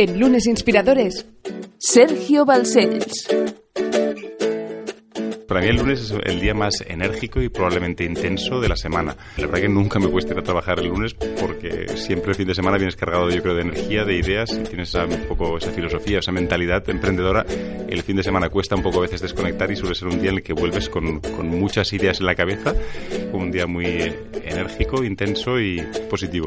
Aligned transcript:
en 0.00 0.18
Lunes 0.18 0.46
Inspiradores, 0.46 1.26
Sergio 1.76 2.46
Balcells. 2.46 3.28
Para 5.46 5.60
mí 5.60 5.66
el 5.66 5.76
lunes 5.76 6.00
es 6.00 6.14
el 6.24 6.40
día 6.40 6.54
más 6.54 6.82
enérgico 6.86 7.42
y 7.42 7.50
probablemente 7.50 8.04
intenso 8.04 8.60
de 8.60 8.70
la 8.70 8.76
semana. 8.76 9.14
La 9.36 9.44
verdad 9.44 9.60
que 9.60 9.68
nunca 9.68 9.98
me 9.98 10.08
cuesta 10.08 10.32
ir 10.32 10.38
a 10.38 10.42
trabajar 10.42 10.78
el 10.78 10.86
lunes 10.86 11.12
porque 11.12 11.86
siempre 11.98 12.30
el 12.30 12.36
fin 12.36 12.46
de 12.46 12.54
semana 12.54 12.78
vienes 12.78 12.96
cargado, 12.96 13.28
yo 13.28 13.42
creo, 13.42 13.54
de 13.54 13.60
energía, 13.60 14.06
de 14.06 14.16
ideas 14.16 14.58
y 14.58 14.62
tienes 14.62 14.94
un 14.94 15.26
poco 15.28 15.58
esa 15.58 15.70
filosofía, 15.70 16.20
esa 16.20 16.32
mentalidad 16.32 16.88
emprendedora. 16.88 17.44
El 17.86 18.02
fin 18.02 18.16
de 18.16 18.22
semana 18.22 18.48
cuesta 18.48 18.76
un 18.76 18.82
poco 18.82 19.00
a 19.00 19.02
veces 19.02 19.20
desconectar 19.20 19.70
y 19.70 19.76
suele 19.76 19.94
ser 19.94 20.08
un 20.08 20.18
día 20.18 20.30
en 20.30 20.36
el 20.36 20.42
que 20.42 20.54
vuelves 20.54 20.88
con 20.88 21.20
muchas 21.46 21.92
ideas 21.92 22.20
en 22.20 22.26
la 22.26 22.34
cabeza. 22.34 22.74
Un 23.34 23.50
día 23.50 23.66
muy 23.66 24.14
enérgico, 24.44 25.04
intenso 25.04 25.60
y 25.60 25.82
positivo. 26.08 26.46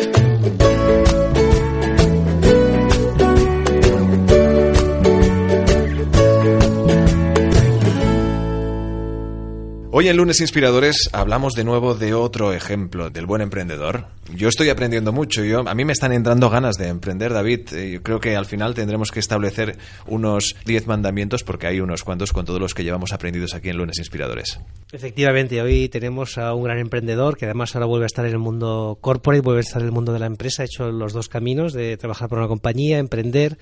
Hoy 9.93 10.07
en 10.07 10.15
Lunes 10.15 10.39
Inspiradores 10.39 11.09
hablamos 11.11 11.51
de 11.51 11.65
nuevo 11.65 11.95
de 11.95 12.13
otro 12.13 12.53
ejemplo 12.53 13.09
del 13.09 13.25
buen 13.25 13.41
emprendedor. 13.41 14.05
Yo 14.33 14.47
estoy 14.47 14.69
aprendiendo 14.69 15.11
mucho, 15.11 15.43
yo, 15.43 15.67
a 15.67 15.75
mí 15.75 15.83
me 15.83 15.91
están 15.91 16.13
entrando 16.13 16.49
ganas 16.49 16.77
de 16.77 16.87
emprender, 16.87 17.33
David. 17.33 17.73
Eh, 17.73 17.91
Yo 17.91 18.01
creo 18.01 18.21
que 18.21 18.37
al 18.37 18.45
final 18.45 18.73
tendremos 18.73 19.11
que 19.11 19.19
establecer 19.19 19.77
unos 20.07 20.55
10 20.65 20.87
mandamientos 20.87 21.43
porque 21.43 21.67
hay 21.67 21.81
unos 21.81 22.05
cuantos 22.05 22.31
con 22.31 22.45
todos 22.45 22.61
los 22.61 22.73
que 22.73 22.85
llevamos 22.85 23.11
aprendidos 23.11 23.53
aquí 23.53 23.67
en 23.67 23.79
Lunes 23.79 23.97
Inspiradores. 23.97 24.61
Efectivamente, 24.93 25.61
hoy 25.61 25.89
tenemos 25.89 26.37
a 26.37 26.53
un 26.53 26.63
gran 26.63 26.79
emprendedor 26.79 27.35
que 27.35 27.43
además 27.43 27.75
ahora 27.75 27.87
vuelve 27.87 28.05
a 28.05 28.07
estar 28.07 28.25
en 28.25 28.31
el 28.31 28.39
mundo 28.39 28.97
corporate, 29.01 29.41
vuelve 29.41 29.59
a 29.59 29.67
estar 29.67 29.81
en 29.81 29.87
el 29.87 29.93
mundo 29.93 30.13
de 30.13 30.19
la 30.19 30.27
empresa, 30.27 30.63
ha 30.63 30.67
hecho 30.67 30.89
los 30.89 31.11
dos 31.11 31.27
caminos 31.27 31.73
de 31.73 31.97
trabajar 31.97 32.29
para 32.29 32.43
una 32.43 32.47
compañía, 32.47 32.97
emprender, 32.97 33.57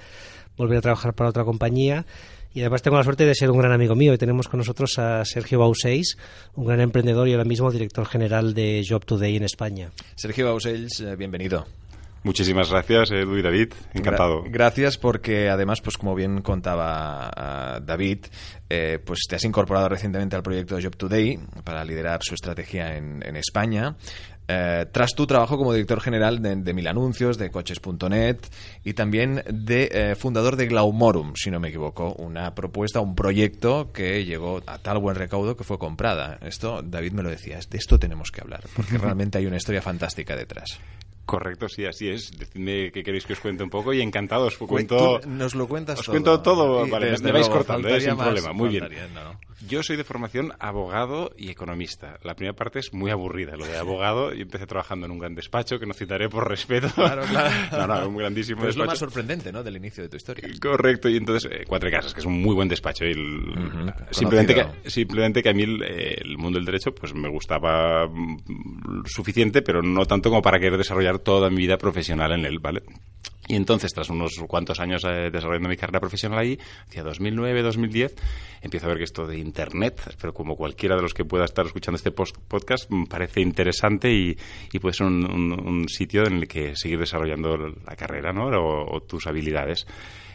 volver 0.57 0.77
a 0.77 0.81
trabajar 0.81 1.15
para 1.15 1.31
otra 1.31 1.43
compañía. 1.43 2.05
Y 2.59 2.61
además 2.61 2.81
tengo 2.81 2.97
la 2.97 3.05
suerte 3.05 3.25
de 3.25 3.33
ser 3.35 3.49
un 3.51 3.57
gran 3.57 3.71
amigo 3.71 3.95
mío 3.95 4.13
y 4.13 4.17
tenemos 4.17 4.49
con 4.49 4.57
nosotros 4.57 4.99
a 4.99 5.23
Sergio 5.23 5.59
Bauseis, 5.59 6.17
un 6.55 6.65
gran 6.65 6.81
emprendedor 6.81 7.25
y 7.29 7.31
ahora 7.31 7.45
mismo 7.45 7.71
director 7.71 8.05
general 8.05 8.53
de 8.53 8.85
Job 8.85 9.05
Today 9.05 9.37
en 9.37 9.43
España. 9.43 9.91
Sergio 10.15 10.45
Bausells, 10.47 10.99
eh, 10.99 11.15
bienvenido. 11.15 11.65
Muchísimas 12.23 12.69
gracias, 12.69 13.11
Edu 13.11 13.37
y 13.37 13.41
David. 13.41 13.69
Encantado. 13.93 14.43
Gra- 14.43 14.51
gracias 14.51 14.97
porque 14.97 15.47
además, 15.47 15.79
pues 15.79 15.95
como 15.97 16.15
bien 16.15 16.41
contaba 16.41 17.29
ah, 17.33 17.79
David, 17.81 18.25
eh, 18.69 18.99
pues 19.05 19.19
te 19.29 19.37
has 19.37 19.45
incorporado 19.45 19.87
recientemente 19.87 20.35
al 20.35 20.43
proyecto 20.43 20.77
Job 20.83 20.97
Today 20.97 21.39
para 21.63 21.85
liderar 21.85 22.19
su 22.23 22.33
estrategia 22.35 22.97
en, 22.97 23.23
en 23.25 23.37
España. 23.37 23.95
Eh, 24.51 24.87
tras 24.91 25.13
tu 25.13 25.27
trabajo 25.27 25.59
como 25.59 25.73
director 25.73 26.01
general 26.01 26.41
de, 26.41 26.55
de 26.55 26.73
Mil 26.73 26.87
Anuncios, 26.87 27.37
de 27.37 27.51
Coches.net 27.51 28.37
y 28.83 28.93
también 28.93 29.43
de 29.47 29.89
eh, 29.91 30.15
fundador 30.15 30.55
de 30.55 30.65
Glaumorum, 30.65 31.33
si 31.35 31.51
no 31.51 31.59
me 31.59 31.67
equivoco, 31.67 32.15
una 32.15 32.55
propuesta, 32.55 32.99
un 32.99 33.13
proyecto 33.13 33.91
que 33.93 34.25
llegó 34.25 34.63
a 34.65 34.79
tal 34.79 34.97
buen 34.97 35.15
recaudo 35.15 35.55
que 35.55 35.63
fue 35.63 35.77
comprada. 35.77 36.39
Esto, 36.41 36.81
David 36.81 37.11
me 37.11 37.21
lo 37.21 37.29
decía, 37.29 37.59
de 37.69 37.77
esto 37.77 37.99
tenemos 37.99 38.31
que 38.31 38.41
hablar, 38.41 38.63
porque 38.75 38.97
realmente 38.97 39.37
hay 39.37 39.45
una 39.45 39.57
historia 39.57 39.83
fantástica 39.83 40.35
detrás. 40.35 40.79
Correcto, 41.29 41.69
sí, 41.69 41.85
así 41.85 42.09
es. 42.09 42.31
Decidme 42.37 42.91
qué 42.91 43.03
queréis 43.03 43.25
que 43.25 43.33
os 43.33 43.39
cuente 43.39 43.63
un 43.63 43.69
poco 43.69 43.93
y 43.93 44.01
encantado 44.01 44.47
os 44.47 44.57
cuento. 44.57 45.19
Nos 45.27 45.53
lo 45.53 45.67
cuentas 45.67 45.99
Os 45.99 46.05
todo. 46.05 46.13
cuento 46.13 46.41
todo, 46.41 46.87
Y 46.87 46.89
vale, 46.89 47.05
me 47.21 47.31
vais 47.31 47.47
luego, 47.47 47.51
cortando, 47.51 47.87
eh, 47.87 48.01
sin 48.01 48.15
más, 48.15 48.27
problema, 48.27 48.51
muy 48.53 48.69
bien. 48.69 48.87
no. 49.13 49.39
Yo 49.67 49.83
soy 49.83 49.97
de 49.97 50.05
formación 50.05 50.53
abogado 50.59 51.31
y 51.37 51.49
economista. 51.49 52.17
La 52.23 52.33
primera 52.33 52.55
parte 52.55 52.79
es 52.79 52.93
muy 52.93 53.11
aburrida, 53.11 53.57
lo 53.57 53.65
de 53.65 53.77
abogado. 53.77 54.33
y 54.33 54.41
empecé 54.41 54.65
trabajando 54.65 55.05
en 55.05 55.11
un 55.11 55.19
gran 55.19 55.35
despacho 55.35 55.77
que 55.79 55.85
no 55.85 55.93
citaré 55.93 56.29
por 56.29 56.47
respeto. 56.47 56.87
Claro, 56.95 57.23
claro. 57.23 57.49
no, 57.71 57.87
no, 58.01 58.07
un 58.07 58.15
grandísimo 58.17 58.59
Pero 58.61 58.69
es 58.69 58.77
lo 58.77 58.83
despacho. 58.83 58.91
más 59.05 59.11
sorprendente, 59.13 59.51
¿no? 59.51 59.61
Del 59.61 59.75
inicio 59.75 60.01
de 60.03 60.09
tu 60.09 60.15
historia. 60.15 60.47
Correcto, 60.61 61.09
y 61.09 61.17
entonces 61.17 61.51
eh, 61.51 61.65
Cuatro 61.67 61.91
Casas, 61.91 62.13
que 62.13 62.21
es 62.21 62.25
un 62.25 62.41
muy 62.41 62.55
buen 62.55 62.69
despacho. 62.69 63.03
y 63.05 63.11
el- 63.11 63.49
Ujú, 63.49 63.91
simplemente, 64.11 64.55
que, 64.55 64.89
simplemente 64.89 65.43
que 65.43 65.49
a 65.49 65.53
mí 65.53 65.63
el, 65.63 65.83
el 65.83 66.37
mundo 66.37 66.57
del 66.57 66.65
derecho 66.65 66.91
pues 66.95 67.13
me 67.13 67.27
gustaba 67.29 68.07
mm, 68.07 69.03
suficiente, 69.05 69.61
pero 69.61 69.81
no 69.81 70.05
tanto 70.05 70.29
como 70.29 70.41
para 70.41 70.57
querer 70.57 70.77
desarrollar 70.77 71.18
toda 71.19 71.49
mi 71.49 71.57
vida 71.57 71.77
profesional 71.77 72.31
en 72.33 72.45
él, 72.45 72.59
¿vale? 72.59 72.81
Y 73.47 73.55
entonces, 73.55 73.91
tras 73.93 74.11
unos 74.11 74.35
cuantos 74.47 74.79
años 74.79 75.03
eh, 75.05 75.31
desarrollando 75.31 75.69
mi 75.69 75.75
carrera 75.75 75.99
profesional 75.99 76.37
ahí, 76.37 76.59
hacia 76.87 77.01
2009, 77.01 77.63
2010, 77.63 78.15
empiezo 78.61 78.85
a 78.85 78.89
ver 78.89 78.99
que 78.99 79.05
esto 79.05 79.25
de 79.25 79.39
Internet, 79.39 80.15
pero 80.21 80.35
como 80.35 80.55
cualquiera 80.55 80.95
de 80.95 81.01
los 81.01 81.15
que 81.15 81.25
pueda 81.25 81.45
estar 81.45 81.65
escuchando 81.65 81.95
este 81.95 82.11
post- 82.11 82.37
podcast, 82.47 82.87
parece 83.09 83.41
interesante 83.41 84.13
y, 84.13 84.37
y 84.71 84.77
puede 84.79 84.93
ser 84.93 85.07
un, 85.07 85.25
un- 85.25 85.67
un 85.67 85.89
sitio 85.89 86.27
en 86.27 86.33
el 86.35 86.47
que 86.47 86.75
seguir 86.75 86.99
desarrollando 86.99 87.57
la 87.57 87.95
carrera 87.95 88.31
¿no? 88.33 88.49
o, 88.49 88.95
o 88.95 89.01
tus 89.01 89.25
habilidades. 89.25 89.87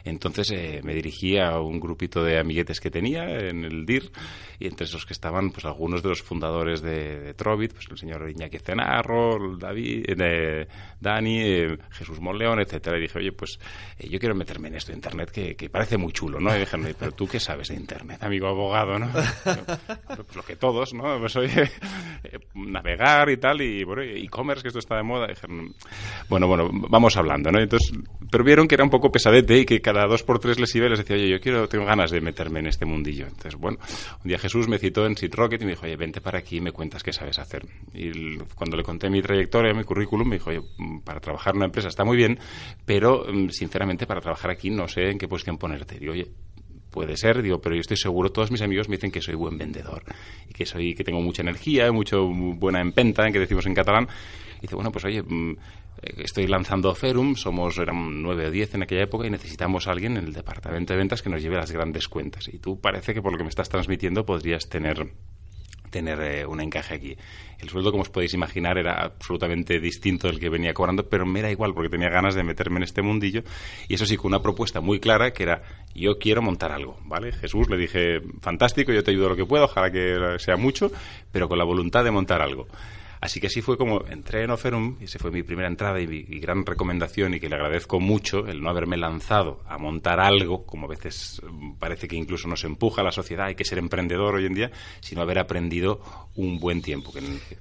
Entonces 0.04 0.50
eh, 0.50 0.80
me 0.84 0.94
dirigí 0.94 1.38
a 1.38 1.58
un 1.58 1.80
grupito 1.80 2.22
de 2.22 2.38
amiguetes 2.38 2.80
que 2.80 2.90
tenía 2.90 3.24
en 3.24 3.64
el 3.64 3.86
DIR 3.86 4.10
y 4.58 4.66
entre 4.66 4.84
esos 4.86 5.06
que 5.06 5.12
estaban 5.12 5.50
pues 5.50 5.64
algunos 5.64 6.02
de 6.02 6.10
los 6.10 6.22
fundadores 6.22 6.82
de, 6.82 7.20
de 7.20 7.34
Trovit, 7.34 7.72
pues 7.72 7.86
el 7.90 7.98
señor 7.98 8.28
Iñaki 8.30 8.58
Cenarro, 8.58 9.56
David, 9.56 10.04
eh, 10.08 10.66
Dani, 11.00 11.40
eh, 11.40 11.78
Jesús 11.90 12.20
Monleón, 12.20 12.60
etcétera. 12.60 12.98
Y 12.98 13.02
dije, 13.02 13.18
oye, 13.18 13.32
pues 13.32 13.58
eh, 13.98 14.08
yo 14.08 14.18
quiero 14.18 14.34
meterme 14.34 14.68
en 14.68 14.76
esto 14.76 14.92
de 14.92 14.96
Internet 14.96 15.30
que, 15.30 15.54
que 15.56 15.68
parece 15.68 15.96
muy 15.96 16.12
chulo, 16.12 16.40
¿no? 16.40 16.54
Y 16.54 16.60
dijeron, 16.60 16.94
pero 16.98 17.12
tú 17.12 17.26
qué 17.26 17.40
sabes 17.40 17.68
de 17.68 17.74
Internet, 17.74 18.22
amigo 18.22 18.48
abogado, 18.48 18.98
¿no? 18.98 19.10
pues 20.06 20.36
lo 20.36 20.42
que 20.42 20.56
todos, 20.56 20.94
¿no? 20.94 21.18
Pues 21.18 21.36
oye, 21.36 21.70
eh, 22.24 22.38
navegar 22.54 23.30
y 23.30 23.36
tal, 23.36 23.60
y 23.60 23.84
bueno, 23.84 24.02
e-commerce, 24.02 24.62
que 24.62 24.68
esto 24.68 24.80
está 24.80 24.96
de 24.96 25.02
moda. 25.02 25.26
Dijeron, 25.28 25.74
bueno, 26.28 26.46
bueno, 26.46 26.70
vamos 26.72 27.16
hablando, 27.16 27.50
¿no? 27.50 27.60
Entonces, 27.60 27.92
pero 28.30 28.44
vieron 28.44 28.66
que 28.66 28.74
era 28.74 28.84
un 28.84 28.90
poco 28.90 29.10
pesadete 29.10 29.58
y 29.58 29.64
que 29.64 29.80
cada 29.80 29.93
dos 30.02 30.22
por 30.22 30.38
tres 30.38 30.58
les 30.58 30.74
iba 30.74 30.86
y 30.86 30.90
les 30.90 30.98
decía, 30.98 31.16
oye, 31.16 31.28
yo 31.28 31.40
quiero, 31.40 31.68
tengo 31.68 31.84
ganas 31.84 32.10
de 32.10 32.20
meterme 32.20 32.60
en 32.60 32.66
este 32.66 32.84
mundillo. 32.84 33.26
Entonces, 33.26 33.56
bueno, 33.56 33.78
un 34.22 34.28
día 34.28 34.38
Jesús 34.38 34.68
me 34.68 34.78
citó 34.78 35.06
en 35.06 35.16
Seed 35.16 35.34
Rocket 35.34 35.62
y 35.62 35.64
me 35.64 35.72
dijo, 35.72 35.86
oye, 35.86 35.96
vente 35.96 36.20
para 36.20 36.38
aquí 36.38 36.56
y 36.56 36.60
me 36.60 36.72
cuentas 36.72 37.02
qué 37.02 37.12
sabes 37.12 37.38
hacer. 37.38 37.64
Y 37.92 38.36
cuando 38.54 38.76
le 38.76 38.82
conté 38.82 39.08
mi 39.08 39.22
trayectoria, 39.22 39.72
mi 39.72 39.84
currículum, 39.84 40.28
me 40.28 40.36
dijo, 40.36 40.50
oye, 40.50 40.60
mm, 40.78 41.00
para 41.00 41.20
trabajar 41.20 41.54
en 41.54 41.58
una 41.58 41.66
empresa 41.66 41.88
está 41.88 42.04
muy 42.04 42.16
bien, 42.16 42.38
pero 42.84 43.24
mm, 43.32 43.50
sinceramente 43.50 44.06
para 44.06 44.20
trabajar 44.20 44.50
aquí 44.50 44.70
no 44.70 44.88
sé 44.88 45.10
en 45.10 45.18
qué 45.18 45.28
posición 45.28 45.58
ponerte. 45.58 45.98
Digo, 45.98 46.12
oye, 46.12 46.26
puede 46.94 47.16
ser, 47.16 47.42
digo, 47.42 47.60
pero 47.60 47.74
yo 47.74 47.80
estoy 47.80 47.96
seguro, 47.96 48.30
todos 48.30 48.52
mis 48.52 48.62
amigos 48.62 48.88
me 48.88 48.96
dicen 48.96 49.10
que 49.10 49.20
soy 49.20 49.34
buen 49.34 49.58
vendedor 49.58 50.04
y 50.48 50.52
que 50.52 50.64
soy 50.64 50.94
que 50.94 51.02
tengo 51.02 51.20
mucha 51.20 51.42
energía, 51.42 51.90
mucho 51.90 52.28
buena 52.28 52.80
empenta, 52.80 53.28
que 53.32 53.40
decimos 53.40 53.66
en 53.66 53.74
catalán. 53.74 54.06
Y 54.58 54.62
dice, 54.62 54.76
bueno, 54.76 54.92
pues 54.92 55.04
oye, 55.04 55.20
mm, 55.20 55.56
estoy 56.18 56.46
lanzando 56.46 56.94
Ferum, 56.94 57.36
somos 57.36 57.78
eran 57.78 58.22
nueve 58.22 58.46
o 58.46 58.50
diez 58.50 58.74
en 58.74 58.82
aquella 58.82 59.02
época 59.04 59.26
y 59.26 59.30
necesitamos 59.30 59.86
a 59.86 59.92
alguien 59.92 60.16
en 60.16 60.24
el 60.24 60.32
departamento 60.32 60.92
de 60.92 60.98
ventas 60.98 61.22
que 61.22 61.30
nos 61.30 61.42
lleve 61.42 61.56
las 61.56 61.70
grandes 61.70 62.08
cuentas. 62.08 62.48
Y 62.48 62.58
tú 62.58 62.80
parece 62.80 63.14
que 63.14 63.22
por 63.22 63.32
lo 63.32 63.38
que 63.38 63.44
me 63.44 63.50
estás 63.50 63.68
transmitiendo 63.68 64.24
podrías 64.24 64.68
tener 64.68 65.06
tener 65.94 66.20
eh, 66.22 66.44
un 66.44 66.60
encaje 66.60 66.94
aquí. 66.94 67.16
El 67.60 67.68
sueldo, 67.68 67.92
como 67.92 68.02
os 68.02 68.10
podéis 68.10 68.34
imaginar, 68.34 68.78
era 68.78 69.00
absolutamente 69.00 69.78
distinto 69.78 70.26
del 70.26 70.40
que 70.40 70.48
venía 70.48 70.74
cobrando, 70.74 71.08
pero 71.08 71.24
me 71.24 71.38
era 71.38 71.52
igual 71.52 71.72
porque 71.72 71.88
tenía 71.88 72.08
ganas 72.08 72.34
de 72.34 72.42
meterme 72.42 72.78
en 72.78 72.82
este 72.82 73.00
mundillo. 73.00 73.44
Y 73.86 73.94
eso 73.94 74.04
sí, 74.04 74.16
con 74.16 74.32
una 74.32 74.42
propuesta 74.42 74.80
muy 74.80 74.98
clara 74.98 75.32
que 75.32 75.44
era, 75.44 75.62
yo 75.94 76.18
quiero 76.18 76.42
montar 76.42 76.72
algo, 76.72 76.98
¿vale? 77.04 77.30
Jesús 77.30 77.70
le 77.70 77.76
dije, 77.76 78.20
fantástico, 78.40 78.92
yo 78.92 79.04
te 79.04 79.12
ayudo 79.12 79.28
lo 79.28 79.36
que 79.36 79.46
pueda, 79.46 79.66
ojalá 79.66 79.92
que 79.92 80.18
sea 80.38 80.56
mucho, 80.56 80.90
pero 81.30 81.48
con 81.48 81.58
la 81.58 81.64
voluntad 81.64 82.02
de 82.02 82.10
montar 82.10 82.42
algo. 82.42 82.66
Así 83.24 83.40
que 83.40 83.46
así 83.46 83.62
fue 83.62 83.78
como 83.78 84.04
entré 84.06 84.44
en 84.44 84.50
Oferum, 84.50 84.98
y 85.00 85.04
esa 85.04 85.18
fue 85.18 85.30
mi 85.30 85.42
primera 85.42 85.66
entrada 85.66 85.98
y 85.98 86.06
mi 86.06 86.18
y 86.18 86.40
gran 86.40 86.66
recomendación, 86.66 87.32
y 87.32 87.40
que 87.40 87.48
le 87.48 87.54
agradezco 87.56 87.98
mucho 87.98 88.46
el 88.46 88.60
no 88.60 88.68
haberme 88.68 88.98
lanzado 88.98 89.62
a 89.66 89.78
montar 89.78 90.20
algo, 90.20 90.66
como 90.66 90.84
a 90.84 90.90
veces 90.90 91.40
mm, 91.50 91.76
parece 91.78 92.06
que 92.06 92.16
incluso 92.16 92.48
nos 92.48 92.64
empuja 92.64 93.00
a 93.00 93.04
la 93.04 93.12
sociedad, 93.12 93.46
hay 93.46 93.54
que 93.54 93.64
ser 93.64 93.78
emprendedor 93.78 94.34
hoy 94.34 94.44
en 94.44 94.52
día, 94.52 94.70
sino 95.00 95.22
haber 95.22 95.38
aprendido 95.38 96.02
un 96.36 96.60
buen 96.60 96.82
tiempo. 96.82 97.12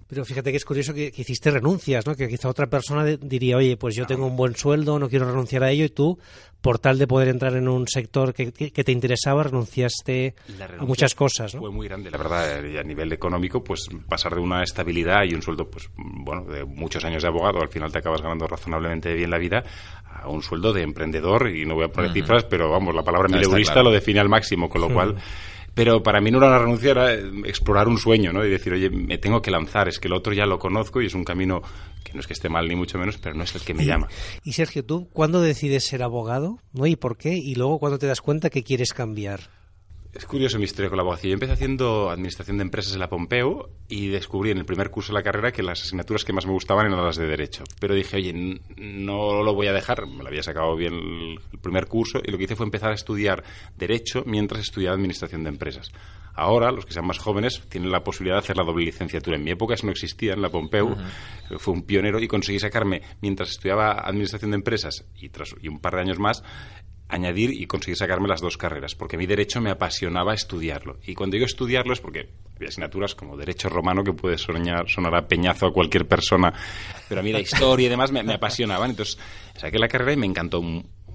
Pero 0.07 0.25
fíjate 0.25 0.51
que 0.51 0.57
es 0.57 0.65
curioso 0.65 0.93
que, 0.93 1.13
que 1.13 1.21
hiciste 1.21 1.49
renuncias, 1.49 2.05
¿no? 2.05 2.13
Que 2.15 2.27
quizá 2.27 2.49
otra 2.49 2.67
persona 2.67 3.05
de- 3.05 3.15
diría, 3.17 3.55
oye, 3.55 3.77
pues 3.77 3.95
yo 3.95 4.05
tengo 4.05 4.27
un 4.27 4.35
buen 4.35 4.57
sueldo, 4.57 4.99
no 4.99 5.07
quiero 5.07 5.27
renunciar 5.29 5.63
a 5.63 5.71
ello, 5.71 5.85
y 5.85 5.89
tú, 5.89 6.19
por 6.59 6.79
tal 6.79 6.97
de 6.97 7.07
poder 7.07 7.27
entrar 7.27 7.55
en 7.55 7.67
un 7.67 7.87
sector 7.87 8.33
que, 8.33 8.51
te 8.51 8.91
interesaba, 8.91 9.43
renunciaste 9.43 10.33
a 10.79 10.83
muchas 10.85 11.13
cosas. 11.13 11.53
¿no? 11.53 11.59
Fue 11.61 11.71
muy 11.71 11.87
grande, 11.87 12.09
la 12.09 12.17
verdad, 12.17 12.63
y 12.63 12.77
a 12.77 12.83
nivel 12.83 13.11
económico, 13.11 13.63
pues 13.63 13.87
pasar 14.07 14.33
de 14.33 14.39
una 14.41 14.63
estabilidad 14.63 15.23
y 15.29 15.33
un 15.35 15.41
sueldo, 15.41 15.52
pues 15.55 15.89
bueno, 15.95 16.43
de 16.45 16.65
muchos 16.65 17.03
años 17.05 17.23
de 17.23 17.29
abogado, 17.29 17.61
al 17.61 17.69
final 17.69 17.91
te 17.91 17.99
acabas 17.99 18.21
ganando 18.21 18.47
razonablemente 18.47 19.13
bien 19.13 19.29
la 19.29 19.37
vida, 19.37 19.63
a 20.05 20.27
un 20.29 20.41
sueldo 20.41 20.73
de 20.73 20.81
emprendedor, 20.81 21.49
y 21.49 21.65
no 21.65 21.75
voy 21.75 21.85
a 21.85 21.89
poner 21.89 22.11
cifras, 22.11 22.43
pero 22.45 22.69
vamos, 22.69 22.93
la 22.93 23.03
palabra 23.03 23.27
mileurista 23.29 23.81
lo 23.83 23.91
define 23.91 24.19
al 24.19 24.29
máximo, 24.29 24.69
con 24.69 24.81
lo 24.81 24.89
cual 24.89 25.15
pero 25.73 26.03
para 26.03 26.21
mí 26.21 26.29
no 26.29 26.37
era 26.37 26.47
una 26.47 26.59
renuncia, 26.59 26.91
era 26.91 27.13
explorar 27.13 27.87
un 27.87 27.97
sueño, 27.97 28.31
¿no? 28.31 28.45
Y 28.45 28.49
decir, 28.49 28.73
oye, 28.73 28.89
me 28.89 29.17
tengo 29.17 29.41
que 29.41 29.49
lanzar, 29.49 29.87
es 29.87 29.99
que 29.99 30.07
el 30.07 30.13
otro 30.13 30.33
ya 30.33 30.45
lo 30.45 30.59
conozco 30.59 31.01
y 31.01 31.07
es 31.07 31.15
un 31.15 31.23
camino 31.23 31.61
que 32.03 32.13
no 32.13 32.19
es 32.19 32.27
que 32.27 32.33
esté 32.33 32.47
mal 32.47 32.67
ni 32.67 32.75
mucho 32.75 32.99
menos, 32.99 33.17
pero 33.17 33.35
no 33.35 33.43
es 33.43 33.55
el 33.55 33.61
que 33.61 33.73
me 33.73 33.85
llama. 33.85 34.07
Y 34.43 34.53
Sergio, 34.53 34.85
¿tú 34.85 35.09
cuándo 35.11 35.41
decides 35.41 35.85
ser 35.85 36.03
abogado? 36.03 36.59
¿No? 36.73 36.85
¿Y 36.85 36.95
por 36.95 37.17
qué? 37.17 37.33
Y 37.33 37.55
luego, 37.55 37.79
¿cuándo 37.79 37.97
te 37.97 38.05
das 38.05 38.21
cuenta 38.21 38.51
que 38.51 38.63
quieres 38.63 38.93
cambiar? 38.93 39.49
Es 40.13 40.27
curioso 40.27 40.59
mi 40.59 40.65
historia 40.65 40.89
con 40.89 40.97
la 40.97 41.01
abogacía. 41.01 41.29
Yo 41.29 41.33
empecé 41.33 41.53
haciendo 41.53 42.11
administración 42.11 42.57
de 42.57 42.61
empresas 42.61 42.93
en 42.93 42.99
la 42.99 43.09
Pompeu 43.09 43.69
y 43.87 44.09
descubrí 44.09 44.51
en 44.51 44.59
el 44.59 44.65
primer 44.65 44.91
curso 44.91 45.11
de 45.11 45.17
la 45.17 45.23
carrera 45.23 45.51
que 45.51 45.63
las 45.63 45.81
asignaturas 45.81 46.23
que 46.23 46.33
más 46.33 46.45
me 46.45 46.51
gustaban 46.51 46.85
eran 46.85 47.03
las 47.03 47.15
de 47.15 47.25
Derecho. 47.25 47.63
Pero 47.79 47.95
dije, 47.95 48.17
oye, 48.17 48.61
no 48.77 49.41
lo 49.41 49.55
voy 49.55 49.67
a 49.67 49.73
dejar. 49.73 50.05
Me 50.05 50.21
lo 50.21 50.27
había 50.27 50.43
sacado 50.43 50.75
bien 50.75 50.93
el 50.93 51.59
primer 51.59 51.87
curso 51.87 52.19
y 52.23 52.29
lo 52.29 52.37
que 52.37 52.43
hice 52.43 52.55
fue 52.55 52.67
empezar 52.67 52.91
a 52.91 52.95
estudiar 52.95 53.43
Derecho 53.75 54.21
mientras 54.27 54.61
estudiaba 54.61 54.95
administración 54.95 55.43
de 55.43 55.49
empresas. 55.49 55.91
Ahora, 56.35 56.71
los 56.71 56.85
que 56.85 56.93
sean 56.93 57.07
más 57.07 57.17
jóvenes 57.17 57.63
tienen 57.67 57.91
la 57.91 58.03
posibilidad 58.03 58.35
de 58.35 58.43
hacer 58.43 58.57
la 58.57 58.63
doble 58.63 58.85
licenciatura. 58.85 59.37
En 59.37 59.43
mi 59.43 59.51
época 59.51 59.73
eso 59.73 59.87
no 59.87 59.91
existía 59.91 60.33
en 60.33 60.43
la 60.43 60.49
Pompeu. 60.49 60.95
Fue 61.57 61.73
un 61.73 61.83
pionero 61.83 62.19
y 62.19 62.27
conseguí 62.27 62.59
sacarme, 62.59 63.01
mientras 63.21 63.49
estudiaba 63.49 63.93
administración 63.93 64.51
de 64.51 64.57
empresas 64.57 65.05
y, 65.15 65.29
tras, 65.29 65.55
y 65.59 65.67
un 65.69 65.79
par 65.79 65.95
de 65.95 66.01
años 66.01 66.19
más, 66.19 66.43
añadir 67.13 67.51
y 67.51 67.67
conseguir 67.67 67.97
sacarme 67.97 68.27
las 68.27 68.41
dos 68.41 68.57
carreras, 68.57 68.95
porque 68.95 69.17
mi 69.17 69.25
derecho 69.25 69.61
me 69.61 69.69
apasionaba 69.69 70.33
estudiarlo. 70.33 70.97
Y 71.05 71.13
cuando 71.13 71.35
digo 71.35 71.45
estudiarlo 71.45 71.93
es 71.93 72.01
porque 72.01 72.29
había 72.55 72.69
asignaturas 72.69 73.15
como 73.15 73.37
derecho 73.37 73.69
romano 73.69 74.03
que 74.03 74.13
puede 74.13 74.37
soñar, 74.37 74.89
sonar 74.89 75.15
a 75.15 75.27
peñazo 75.27 75.67
a 75.67 75.73
cualquier 75.73 76.07
persona, 76.07 76.53
pero 77.07 77.21
a 77.21 77.23
mí 77.23 77.31
la 77.31 77.39
historia 77.39 77.85
y 77.85 77.89
demás 77.89 78.11
me, 78.11 78.23
me 78.23 78.33
apasionaban. 78.33 78.89
Entonces 78.89 79.17
saqué 79.55 79.77
la 79.77 79.87
carrera 79.87 80.13
y 80.13 80.17
me 80.17 80.25
encantó 80.25 80.61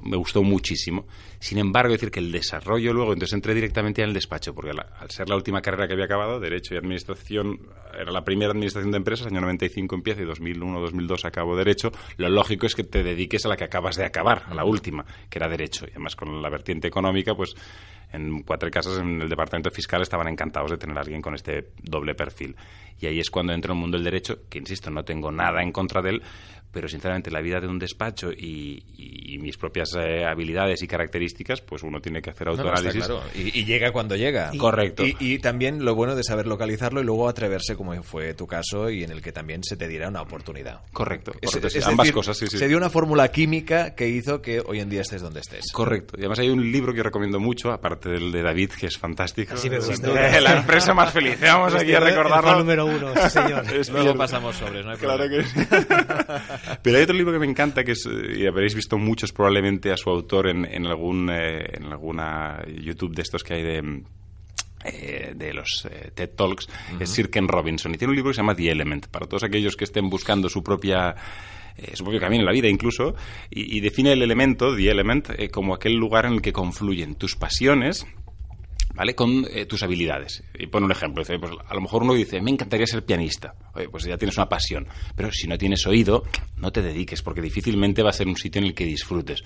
me 0.02 0.16
gustó 0.16 0.42
muchísimo. 0.42 1.06
Sin 1.38 1.58
embargo, 1.58 1.92
decir 1.92 2.10
que 2.10 2.20
el 2.20 2.32
desarrollo 2.32 2.92
luego, 2.92 3.12
entonces 3.12 3.34
entré 3.34 3.54
directamente 3.54 4.02
en 4.02 4.08
el 4.08 4.14
despacho, 4.14 4.54
porque 4.54 4.70
al 4.70 5.10
ser 5.10 5.28
la 5.28 5.36
última 5.36 5.60
carrera 5.60 5.86
que 5.86 5.94
había 5.94 6.06
acabado, 6.06 6.40
Derecho 6.40 6.74
y 6.74 6.78
Administración, 6.78 7.60
era 7.98 8.10
la 8.10 8.24
primera 8.24 8.52
Administración 8.52 8.90
de 8.90 8.98
Empresas, 8.98 9.26
año 9.26 9.40
95 9.40 9.94
empieza 9.94 10.22
y 10.22 10.24
2001, 10.24 10.80
2002 10.80 11.24
acabo 11.24 11.56
Derecho, 11.56 11.90
lo 12.16 12.28
lógico 12.28 12.66
es 12.66 12.74
que 12.74 12.84
te 12.84 13.02
dediques 13.02 13.44
a 13.46 13.48
la 13.48 13.56
que 13.56 13.64
acabas 13.64 13.96
de 13.96 14.04
acabar, 14.04 14.44
a 14.46 14.54
la 14.54 14.64
última, 14.64 15.04
que 15.28 15.38
era 15.38 15.48
Derecho. 15.48 15.86
Y 15.86 15.90
además 15.90 16.16
con 16.16 16.42
la 16.42 16.50
vertiente 16.50 16.88
económica, 16.88 17.34
pues 17.34 17.54
en 18.12 18.42
cuatro 18.42 18.70
casas 18.70 18.98
en 18.98 19.20
el 19.20 19.28
departamento 19.28 19.70
fiscal 19.70 20.02
estaban 20.02 20.28
encantados 20.28 20.70
de 20.70 20.78
tener 20.78 20.96
a 20.96 21.00
alguien 21.00 21.20
con 21.20 21.34
este 21.34 21.72
doble 21.82 22.14
perfil. 22.14 22.56
Y 23.00 23.06
ahí 23.06 23.20
es 23.20 23.30
cuando 23.30 23.52
entro 23.52 23.72
en 23.72 23.78
el 23.78 23.80
mundo 23.80 23.96
del 23.96 24.04
derecho, 24.04 24.48
que 24.48 24.58
insisto, 24.58 24.90
no 24.90 25.04
tengo 25.04 25.30
nada 25.30 25.62
en 25.62 25.72
contra 25.72 26.02
de 26.02 26.10
él, 26.10 26.22
pero 26.72 26.88
sinceramente 26.88 27.30
la 27.30 27.40
vida 27.40 27.60
de 27.60 27.66
un 27.66 27.78
despacho 27.78 28.30
y, 28.30 28.84
mis 29.40 29.56
propias 29.56 29.94
eh, 29.94 30.24
habilidades 30.24 30.82
y 30.82 30.88
características, 30.88 31.60
pues 31.60 31.84
uno 31.84 32.00
tiene 32.00 32.20
que 32.20 32.30
hacer 32.30 32.48
autoanálisis. 32.48 33.08
y, 33.34 33.64
llega 33.64 33.92
cuando 33.92 34.16
llega. 34.16 34.50
Correcto. 34.58 35.04
Y, 35.06 35.38
también 35.38 35.84
lo 35.84 35.94
bueno 35.94 36.16
de 36.16 36.24
saber 36.24 36.46
localizarlo 36.46 37.00
y 37.00 37.04
luego 37.04 37.28
atreverse, 37.28 37.76
como 37.76 38.02
fue 38.02 38.34
tu 38.34 38.46
caso, 38.46 38.90
y 38.90 39.04
en 39.04 39.10
el 39.10 39.22
que 39.22 39.32
también 39.32 39.62
se 39.62 39.76
te 39.76 39.86
diera 39.86 40.08
una 40.08 40.22
oportunidad. 40.22 40.80
Correcto. 40.92 41.32
ambas 41.84 42.10
cosas, 42.12 42.36
sí, 42.36 42.46
sí. 42.48 42.58
Se 42.58 42.66
dio 42.66 42.76
una 42.76 42.90
fórmula 42.90 43.28
química 43.28 43.94
que 43.94 44.08
hizo 44.08 44.42
que 44.42 44.60
hoy 44.60 44.80
en 44.80 44.90
día 44.90 45.02
estés 45.02 45.22
donde 45.22 45.40
estés. 45.40 45.72
Correcto. 45.72 46.14
Y 46.16 46.20
además 46.20 46.40
hay 46.40 46.50
un 46.50 46.70
libro 46.70 46.92
que 46.92 47.02
recomiendo 47.02 47.38
mucho, 47.38 47.70
aparte 47.70 48.08
del 48.10 48.32
de 48.32 48.42
David, 48.42 48.70
que 48.78 48.86
es 48.86 48.98
fantástico. 48.98 49.56
Sí, 49.56 49.70
me 49.70 49.78
la 50.40 50.58
empresa 50.58 50.94
más 50.94 51.12
feliz. 51.12 51.38
Vamos 51.40 51.74
aquí 51.74 51.94
a 51.94 52.00
recordarlo. 52.00 52.52
El 52.52 52.58
número 52.58 52.86
uno, 52.86 53.30
señor. 53.30 53.64
Luego 53.92 54.14
pasamos 54.16 54.56
sobres, 54.56 54.84
no 54.84 54.92
hay 54.92 54.98
Claro 54.98 55.28
que 55.28 55.44
sí. 55.44 55.60
Pero 56.82 56.96
hay 56.96 57.02
otro 57.02 57.16
libro 57.16 57.32
que 57.32 57.38
me 57.38 57.46
encanta, 57.46 57.84
que 57.84 57.92
es, 57.92 58.06
y 58.06 58.46
habréis 58.46 58.74
visto 58.74 58.98
muchos 58.98 59.32
probablemente 59.32 59.92
a 59.92 59.96
su 59.96 60.10
autor 60.10 60.48
en, 60.48 60.64
en 60.64 60.86
algún 60.86 61.30
eh, 61.30 61.64
en 61.74 61.84
alguna 61.84 62.62
YouTube 62.66 63.14
de 63.14 63.22
estos 63.22 63.42
que 63.42 63.54
hay 63.54 63.62
de 63.62 64.02
eh, 64.84 65.32
de 65.34 65.52
los 65.52 65.86
eh, 65.90 66.12
TED 66.14 66.30
Talks, 66.30 66.68
es 67.00 67.10
Sir 67.10 67.30
Ken 67.30 67.48
Robinson. 67.48 67.94
Y 67.94 67.98
tiene 67.98 68.10
un 68.10 68.16
libro 68.16 68.30
que 68.30 68.34
se 68.34 68.42
llama 68.42 68.54
The 68.54 68.70
Element, 68.70 69.08
para 69.08 69.26
todos 69.26 69.44
aquellos 69.44 69.76
que 69.76 69.84
estén 69.84 70.08
buscando 70.08 70.48
su 70.48 70.62
propia 70.62 71.14
su 71.94 72.02
propio 72.02 72.18
camino 72.18 72.40
en 72.40 72.46
la 72.46 72.50
vida 72.50 72.66
incluso, 72.66 73.14
y, 73.50 73.76
y 73.76 73.80
define 73.80 74.12
el 74.12 74.20
elemento, 74.20 74.74
The 74.74 74.90
Element, 74.90 75.28
como 75.52 75.74
aquel 75.74 75.94
lugar 75.94 76.26
en 76.26 76.32
el 76.32 76.42
que 76.42 76.52
confluyen 76.52 77.14
tus 77.14 77.36
pasiones, 77.36 78.04
¿vale? 78.98 79.14
Con 79.14 79.46
eh, 79.48 79.64
tus 79.64 79.82
habilidades. 79.84 80.42
Y 80.58 80.66
pone 80.66 80.86
un 80.86 80.92
ejemplo. 80.92 81.22
Dice, 81.22 81.38
pues, 81.38 81.52
a 81.66 81.74
lo 81.74 81.80
mejor 81.80 82.02
uno 82.02 82.14
dice, 82.14 82.40
me 82.42 82.50
encantaría 82.50 82.86
ser 82.86 83.04
pianista. 83.04 83.54
Oye, 83.74 83.88
pues 83.88 84.04
ya 84.04 84.18
tienes 84.18 84.36
una 84.36 84.48
pasión. 84.48 84.88
Pero 85.14 85.30
si 85.30 85.46
no 85.46 85.56
tienes 85.56 85.86
oído, 85.86 86.24
no 86.56 86.72
te 86.72 86.82
dediques, 86.82 87.22
porque 87.22 87.40
difícilmente 87.40 88.02
va 88.02 88.10
a 88.10 88.12
ser 88.12 88.26
un 88.26 88.36
sitio 88.36 88.60
en 88.60 88.66
el 88.66 88.74
que 88.74 88.84
disfrutes. 88.84 89.44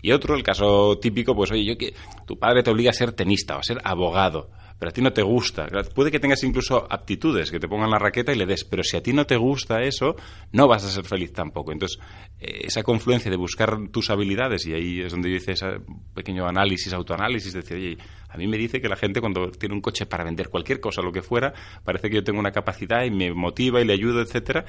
Y 0.00 0.12
otro, 0.12 0.34
el 0.34 0.42
caso 0.42 0.98
típico, 0.98 1.34
pues 1.36 1.50
oye, 1.50 1.66
yo 1.66 1.76
que 1.76 1.94
tu 2.26 2.38
padre 2.38 2.62
te 2.62 2.70
obliga 2.70 2.90
a 2.90 2.94
ser 2.94 3.12
tenista 3.12 3.56
o 3.56 3.58
a 3.60 3.62
ser 3.62 3.78
abogado 3.84 4.50
pero 4.78 4.90
a 4.90 4.92
ti 4.92 5.00
no 5.00 5.12
te 5.12 5.22
gusta. 5.22 5.66
Puede 5.94 6.10
que 6.10 6.20
tengas 6.20 6.42
incluso 6.44 6.86
aptitudes, 6.90 7.50
que 7.50 7.60
te 7.60 7.68
pongan 7.68 7.90
la 7.90 7.98
raqueta 7.98 8.32
y 8.32 8.36
le 8.36 8.46
des, 8.46 8.64
pero 8.64 8.82
si 8.82 8.96
a 8.96 9.02
ti 9.02 9.12
no 9.12 9.26
te 9.26 9.36
gusta 9.36 9.82
eso, 9.82 10.16
no 10.52 10.68
vas 10.68 10.84
a 10.84 10.90
ser 10.90 11.04
feliz 11.04 11.32
tampoco. 11.32 11.72
Entonces, 11.72 11.98
eh, 12.40 12.62
esa 12.64 12.82
confluencia 12.82 13.30
de 13.30 13.36
buscar 13.36 13.88
tus 13.88 14.10
habilidades, 14.10 14.66
y 14.66 14.74
ahí 14.74 15.00
es 15.00 15.12
donde 15.12 15.30
yo 15.30 15.36
hice 15.36 15.52
ese 15.52 15.66
pequeño 16.14 16.46
análisis, 16.46 16.92
autoanálisis, 16.92 17.52
decir, 17.52 17.76
oye, 17.76 17.98
a 18.28 18.36
mí 18.36 18.48
me 18.48 18.58
dice 18.58 18.80
que 18.80 18.88
la 18.88 18.96
gente 18.96 19.20
cuando 19.20 19.50
tiene 19.50 19.74
un 19.74 19.80
coche 19.80 20.06
para 20.06 20.24
vender 20.24 20.48
cualquier 20.48 20.80
cosa, 20.80 21.02
lo 21.02 21.12
que 21.12 21.22
fuera, 21.22 21.54
parece 21.84 22.10
que 22.10 22.16
yo 22.16 22.24
tengo 22.24 22.40
una 22.40 22.50
capacidad 22.50 23.04
y 23.04 23.10
me 23.10 23.32
motiva 23.32 23.80
y 23.80 23.84
le 23.84 23.92
ayudo, 23.92 24.20
etcétera, 24.20 24.64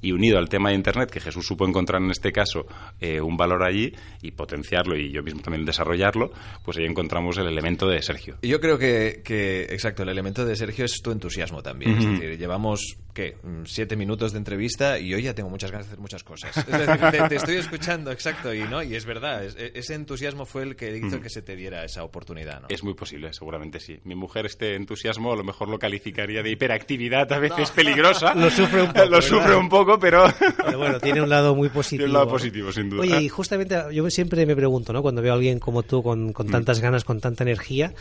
y 0.00 0.12
unido 0.12 0.38
al 0.38 0.48
tema 0.48 0.70
de 0.70 0.76
Internet, 0.76 1.10
que 1.10 1.20
Jesús 1.20 1.46
supo 1.46 1.66
encontrar 1.66 2.02
en 2.02 2.10
este 2.10 2.32
caso 2.32 2.66
eh, 3.00 3.20
un 3.20 3.36
valor 3.36 3.62
allí 3.62 3.92
y 4.22 4.30
potenciarlo 4.32 4.96
y 4.96 5.10
yo 5.10 5.22
mismo 5.22 5.40
también 5.40 5.64
desarrollarlo, 5.64 6.32
pues 6.64 6.78
ahí 6.78 6.84
encontramos 6.84 7.38
el 7.38 7.46
elemento 7.46 7.88
de 7.88 8.02
Sergio. 8.02 8.36
Yo 8.42 8.60
creo 8.60 8.78
que, 8.78 9.22
que 9.24 9.62
exacto, 9.64 10.02
el 10.02 10.08
elemento 10.08 10.44
de 10.44 10.56
Sergio 10.56 10.84
es 10.84 11.00
tu 11.02 11.10
entusiasmo 11.10 11.62
también. 11.62 11.98
Es 11.98 12.06
decir, 12.06 12.38
llevamos, 12.38 12.96
¿qué? 13.14 13.36
Mm, 13.42 13.64
siete 13.64 13.96
minutos 13.96 14.32
de 14.32 14.38
entrevista 14.38 14.98
y 14.98 15.14
hoy 15.14 15.22
ya 15.22 15.34
tengo 15.34 15.50
muchas 15.50 15.70
ganas 15.70 15.86
de 15.86 15.92
hacer 15.92 16.00
muchas 16.00 16.24
cosas. 16.24 16.56
Es 16.56 16.66
decir, 16.66 17.28
te, 17.28 17.34
estoy 17.36 17.56
escuchando, 17.56 18.10
exacto, 18.10 18.54
y 18.54 18.60
no 18.60 18.82
y 18.82 18.94
es 18.94 19.04
verdad, 19.04 19.44
e, 19.44 19.72
ese 19.74 19.94
entusiasmo 19.94 20.46
fue 20.46 20.62
el 20.62 20.76
que 20.76 20.96
hizo 20.96 21.20
que 21.20 21.28
se 21.28 21.42
te 21.42 21.56
diera 21.56 21.84
esa 21.84 22.04
oportunidad. 22.04 22.60
¿no? 22.62 22.66
Es 22.68 22.82
muy 22.82 22.94
posible, 22.94 23.32
seguramente 23.32 23.80
sí. 23.80 23.98
Mi 24.04 24.14
mujer 24.14 24.46
este 24.46 24.74
entusiasmo 24.74 25.32
a 25.32 25.36
lo 25.36 25.44
mejor 25.44 25.68
lo 25.68 25.78
calificaría 25.78 26.42
de 26.42 26.50
hiperactividad, 26.50 27.30
a 27.32 27.38
veces 27.38 27.70
peligrosa. 27.70 28.34
lo 28.36 28.50
sufre 28.50 28.82
un 28.82 28.88
poco. 28.92 29.06
Lo 29.06 29.22
sufre 29.22 29.56
un 29.56 29.68
poco, 29.68 29.89
pero... 29.98 30.24
pero... 30.64 30.78
bueno, 30.78 31.00
tiene 31.00 31.22
un 31.22 31.28
lado 31.28 31.54
muy 31.54 31.68
positivo. 31.68 32.06
Tiene 32.06 32.10
un 32.10 32.14
lado 32.14 32.28
positivo, 32.28 32.72
sin 32.72 32.90
duda. 32.90 33.02
Oye, 33.02 33.22
y 33.22 33.28
justamente 33.28 33.76
yo 33.92 34.08
siempre 34.10 34.46
me 34.46 34.54
pregunto, 34.54 34.92
¿no? 34.92 35.02
Cuando 35.02 35.22
veo 35.22 35.32
a 35.32 35.36
alguien 35.36 35.58
como 35.58 35.82
tú 35.82 36.02
con, 36.02 36.32
con 36.32 36.48
tantas 36.48 36.80
ganas, 36.80 37.04
con 37.04 37.20
tanta 37.20 37.44
energía, 37.44 37.94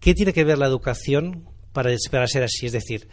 ¿qué 0.00 0.14
tiene 0.14 0.32
que 0.32 0.44
ver 0.44 0.58
la 0.58 0.66
educación 0.66 1.44
para, 1.72 1.90
para 2.10 2.26
ser 2.26 2.44
así? 2.44 2.66
Es 2.66 2.72
decir, 2.72 3.08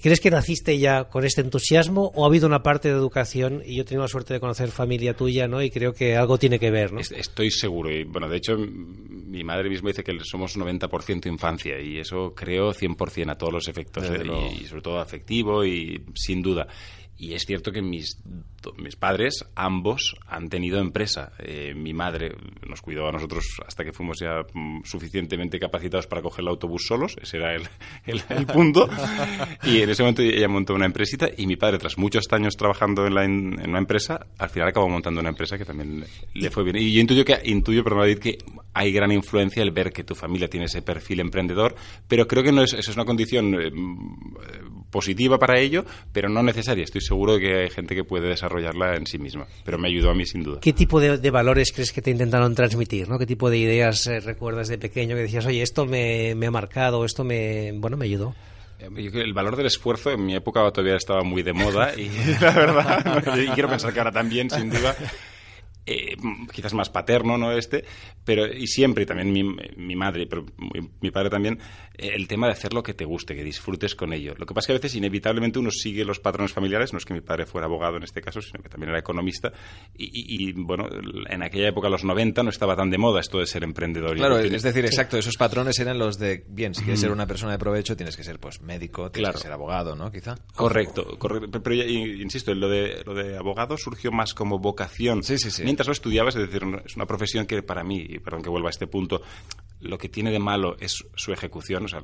¿Crees 0.00 0.20
que 0.20 0.30
naciste 0.30 0.78
ya 0.78 1.04
con 1.04 1.24
este 1.24 1.42
entusiasmo 1.42 2.12
o 2.14 2.24
ha 2.24 2.28
habido 2.28 2.46
una 2.46 2.62
parte 2.62 2.88
de 2.88 2.94
educación 2.94 3.62
y 3.64 3.76
yo 3.76 3.82
he 3.82 3.84
tenido 3.84 4.02
la 4.02 4.08
suerte 4.08 4.32
de 4.32 4.40
conocer 4.40 4.70
familia 4.70 5.14
tuya, 5.14 5.46
¿no? 5.48 5.62
Y 5.62 5.70
creo 5.70 5.92
que 5.92 6.16
algo 6.16 6.38
tiene 6.38 6.58
que 6.58 6.70
ver, 6.70 6.92
¿no? 6.92 7.00
Estoy 7.00 7.50
seguro 7.50 7.90
y 7.90 8.04
bueno, 8.04 8.28
de 8.28 8.38
hecho 8.38 8.56
mi 8.56 9.44
madre 9.44 9.68
misma 9.68 9.90
dice 9.90 10.02
que 10.02 10.18
somos 10.22 10.56
90% 10.56 11.26
infancia 11.26 11.78
y 11.78 11.98
eso 11.98 12.32
creo 12.34 12.72
100% 12.72 13.30
a 13.30 13.34
todos 13.36 13.52
los 13.52 13.68
efectos 13.68 14.04
¿eh? 14.08 14.22
y 14.60 14.64
sobre 14.64 14.82
todo 14.82 14.98
afectivo 14.98 15.64
y 15.64 16.02
sin 16.14 16.40
duda. 16.40 16.66
Y 17.16 17.34
es 17.34 17.44
cierto 17.46 17.70
que 17.70 17.82
mis, 17.82 18.20
mis 18.78 18.96
padres, 18.96 19.44
ambos, 19.54 20.16
han 20.26 20.48
tenido 20.48 20.80
empresa. 20.80 21.32
Eh, 21.38 21.72
mi 21.74 21.92
madre 21.92 22.34
nos 22.66 22.82
cuidó 22.82 23.08
a 23.08 23.12
nosotros 23.12 23.44
hasta 23.64 23.84
que 23.84 23.92
fuimos 23.92 24.18
ya 24.18 24.40
mm, 24.52 24.82
suficientemente 24.84 25.60
capacitados 25.60 26.06
para 26.06 26.22
coger 26.22 26.42
el 26.42 26.48
autobús 26.48 26.84
solos, 26.86 27.16
ese 27.22 27.36
era 27.36 27.54
el, 27.54 27.62
el, 28.06 28.46
punto. 28.46 28.88
y 29.64 29.82
en 29.82 29.90
ese 29.90 30.02
momento 30.02 30.22
ella 30.22 30.48
montó 30.48 30.74
una 30.74 30.86
empresita 30.86 31.28
y 31.36 31.46
mi 31.46 31.56
padre, 31.56 31.78
tras 31.78 31.96
muchos 31.98 32.24
años 32.32 32.56
trabajando 32.56 33.06
en, 33.06 33.14
la, 33.14 33.24
en, 33.24 33.68
una 33.68 33.78
empresa, 33.78 34.26
al 34.38 34.50
final 34.50 34.70
acabó 34.70 34.88
montando 34.88 35.20
una 35.20 35.30
empresa 35.30 35.56
que 35.56 35.64
también 35.64 36.04
le 36.34 36.50
fue 36.50 36.64
bien. 36.64 36.76
Y 36.76 36.92
yo 36.92 37.00
intuyo, 37.00 37.24
que, 37.24 37.38
intuyo 37.44 37.84
perdón, 37.84 38.00
David, 38.00 38.18
que 38.18 38.38
hay 38.74 38.90
gran 38.90 39.12
influencia 39.12 39.62
el 39.62 39.70
ver 39.70 39.92
que 39.92 40.02
tu 40.02 40.14
familia 40.14 40.48
tiene 40.48 40.66
ese 40.66 40.82
perfil 40.82 41.20
emprendedor, 41.20 41.76
pero 42.08 42.26
creo 42.26 42.42
que 42.42 42.52
no 42.52 42.62
es, 42.62 42.72
eso 42.72 42.90
es 42.90 42.96
una 42.96 43.04
condición 43.04 43.54
eh, 43.54 43.70
positiva 44.90 45.38
para 45.38 45.60
ello, 45.60 45.84
pero 46.12 46.28
no 46.28 46.42
necesaria. 46.42 46.84
Estoy 46.84 47.01
seguro 47.02 47.34
de 47.34 47.40
que 47.40 47.56
hay 47.62 47.70
gente 47.70 47.94
que 47.94 48.04
puede 48.04 48.28
desarrollarla 48.28 48.96
en 48.96 49.06
sí 49.06 49.18
misma, 49.18 49.46
pero 49.64 49.78
me 49.78 49.88
ayudó 49.88 50.10
a 50.10 50.14
mí 50.14 50.24
sin 50.26 50.42
duda. 50.42 50.60
¿Qué 50.60 50.72
tipo 50.72 51.00
de, 51.00 51.30
valores 51.30 51.72
crees 51.72 51.92
que 51.92 52.02
te 52.02 52.10
intentaron 52.10 52.54
transmitir? 52.54 53.08
¿no? 53.08 53.18
¿Qué 53.18 53.26
tipo 53.26 53.50
de 53.50 53.58
ideas 53.58 54.06
eh, 54.06 54.20
recuerdas 54.20 54.68
de 54.68 54.78
pequeño 54.78 55.14
que 55.16 55.22
decías, 55.22 55.46
oye, 55.46 55.62
esto 55.62 55.86
me, 55.86 56.34
me 56.34 56.46
ha 56.46 56.50
marcado, 56.50 57.04
esto 57.04 57.24
me, 57.24 57.72
bueno, 57.72 57.96
me 57.96 58.06
ayudó? 58.06 58.34
Eh, 58.78 59.10
el 59.14 59.32
valor 59.32 59.56
del 59.56 59.66
esfuerzo 59.66 60.10
en 60.10 60.24
mi 60.24 60.34
época 60.34 60.60
todavía 60.70 60.96
estaba 60.96 61.22
muy 61.22 61.42
de 61.42 61.52
moda 61.52 61.94
y 61.96 62.10
la 62.40 62.50
verdad, 62.50 63.36
y 63.36 63.48
quiero 63.48 63.68
pensar 63.68 63.92
que 63.92 64.00
ahora 64.00 64.12
también, 64.12 64.50
sin 64.50 64.70
duda, 64.70 64.96
eh, 65.86 66.16
quizás 66.52 66.74
más 66.74 66.90
paterno, 66.90 67.38
¿no? 67.38 67.52
Este, 67.52 67.84
pero 68.24 68.46
y 68.46 68.66
siempre, 68.66 69.04
y 69.04 69.06
también 69.06 69.32
mi, 69.32 69.42
mi 69.76 69.96
madre, 69.96 70.26
pero 70.26 70.44
mi, 70.56 70.88
mi 71.00 71.10
padre 71.10 71.30
también, 71.30 71.58
el 72.02 72.28
tema 72.28 72.46
de 72.46 72.52
hacer 72.52 72.72
lo 72.74 72.82
que 72.82 72.94
te 72.94 73.04
guste, 73.04 73.34
que 73.34 73.44
disfrutes 73.44 73.94
con 73.94 74.12
ello. 74.12 74.34
Lo 74.36 74.46
que 74.46 74.54
pasa 74.54 74.64
es 74.64 74.66
que 74.66 74.72
a 74.72 74.76
veces 74.76 74.94
inevitablemente 74.96 75.58
uno 75.58 75.70
sigue 75.70 76.04
los 76.04 76.20
patrones 76.20 76.52
familiares, 76.52 76.92
no 76.92 76.98
es 76.98 77.04
que 77.04 77.14
mi 77.14 77.20
padre 77.20 77.46
fuera 77.46 77.66
abogado 77.66 77.96
en 77.96 78.02
este 78.02 78.20
caso, 78.20 78.40
sino 78.40 78.62
que 78.62 78.68
también 78.68 78.90
era 78.90 78.98
economista, 78.98 79.52
y, 79.96 80.04
y- 80.06 80.48
y, 80.48 80.52
bueno, 80.52 80.88
en 81.28 81.42
aquella 81.42 81.68
época, 81.68 81.88
los 81.88 82.04
90, 82.04 82.42
no 82.42 82.50
estaba 82.50 82.76
tan 82.76 82.90
de 82.90 82.98
moda 82.98 83.20
esto 83.20 83.38
de 83.38 83.46
ser 83.46 83.64
emprendedor. 83.64 84.16
Claro, 84.16 84.38
es 84.38 84.62
decir, 84.62 84.84
exacto, 84.84 85.16
esos 85.18 85.36
patrones 85.36 85.78
eran 85.78 85.98
los 85.98 86.18
de, 86.18 86.44
bien, 86.48 86.74
si 86.74 86.82
quieres 86.82 87.00
ser 87.00 87.10
una 87.12 87.26
persona 87.26 87.52
de 87.52 87.58
provecho, 87.58 87.96
tienes 87.96 88.16
que 88.16 88.24
ser 88.24 88.38
pues 88.38 88.60
médico, 88.60 89.10
tienes 89.10 89.28
Claro. 89.28 89.38
que 89.38 89.42
ser 89.42 89.52
abogado, 89.52 89.96
¿no? 89.96 90.10
Quizá. 90.10 90.34
Correcto, 90.54 91.18
correcto. 91.18 91.62
Pero, 91.62 91.74
insisto, 91.76 92.54
lo 92.54 92.68
de, 92.68 93.02
lo 93.06 93.14
de 93.14 93.36
abogado 93.36 93.76
surgió 93.76 94.10
más 94.12 94.34
como 94.34 94.58
vocación. 94.58 95.22
Sí, 95.22 95.38
sí, 95.38 95.50
sí. 95.50 95.62
Mientras 95.64 95.86
lo 95.86 95.92
estudiabas, 95.92 96.36
es 96.36 96.48
decir, 96.50 96.62
es 96.84 96.96
una 96.96 97.06
profesión 97.06 97.46
que 97.46 97.62
para 97.62 97.84
mí, 97.84 98.04
y 98.08 98.18
perdón 98.18 98.42
que 98.42 98.50
vuelva 98.50 98.68
a 98.68 98.70
este 98.70 98.86
punto, 98.86 99.22
lo 99.80 99.98
que 99.98 100.08
tiene 100.08 100.30
de 100.30 100.38
malo 100.38 100.76
es 100.78 101.04
su 101.14 101.32
ejecución. 101.32 101.86
Sea, 101.92 102.02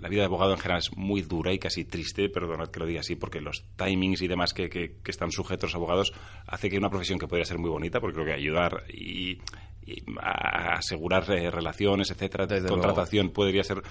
la 0.00 0.08
vida 0.08 0.20
de 0.22 0.26
abogado 0.26 0.52
en 0.52 0.58
general 0.58 0.78
es 0.78 0.96
muy 0.96 1.22
dura 1.22 1.52
y 1.52 1.58
casi 1.58 1.84
triste, 1.84 2.28
perdonad 2.28 2.68
que 2.68 2.80
lo 2.80 2.86
diga 2.86 3.00
así, 3.00 3.16
porque 3.16 3.40
los 3.40 3.64
timings 3.76 4.22
y 4.22 4.28
demás 4.28 4.52
que, 4.54 4.68
que- 4.68 4.96
que 5.02 5.10
están 5.10 5.30
sujetos 5.30 5.74
a 5.74 5.76
abogados 5.76 6.12
hace 6.46 6.68
que 6.70 6.78
una 6.78 6.90
profesión 6.90 7.18
que 7.18 7.26
podría 7.28 7.44
ser 7.44 7.58
muy 7.58 7.70
bonita, 7.70 8.00
porque 8.00 8.14
creo 8.14 8.26
que 8.26 8.32
ayudar 8.32 8.84
y, 8.92 9.38
y 9.84 10.02
a 10.20 10.74
asegurar 10.78 11.30
eh, 11.30 11.50
relaciones, 11.50 12.10
etcétera, 12.10 12.46
Desde 12.46 12.66
luego. 12.68 12.82
contratación 12.82 13.30
podría 13.30 13.62
ser, 13.62 13.82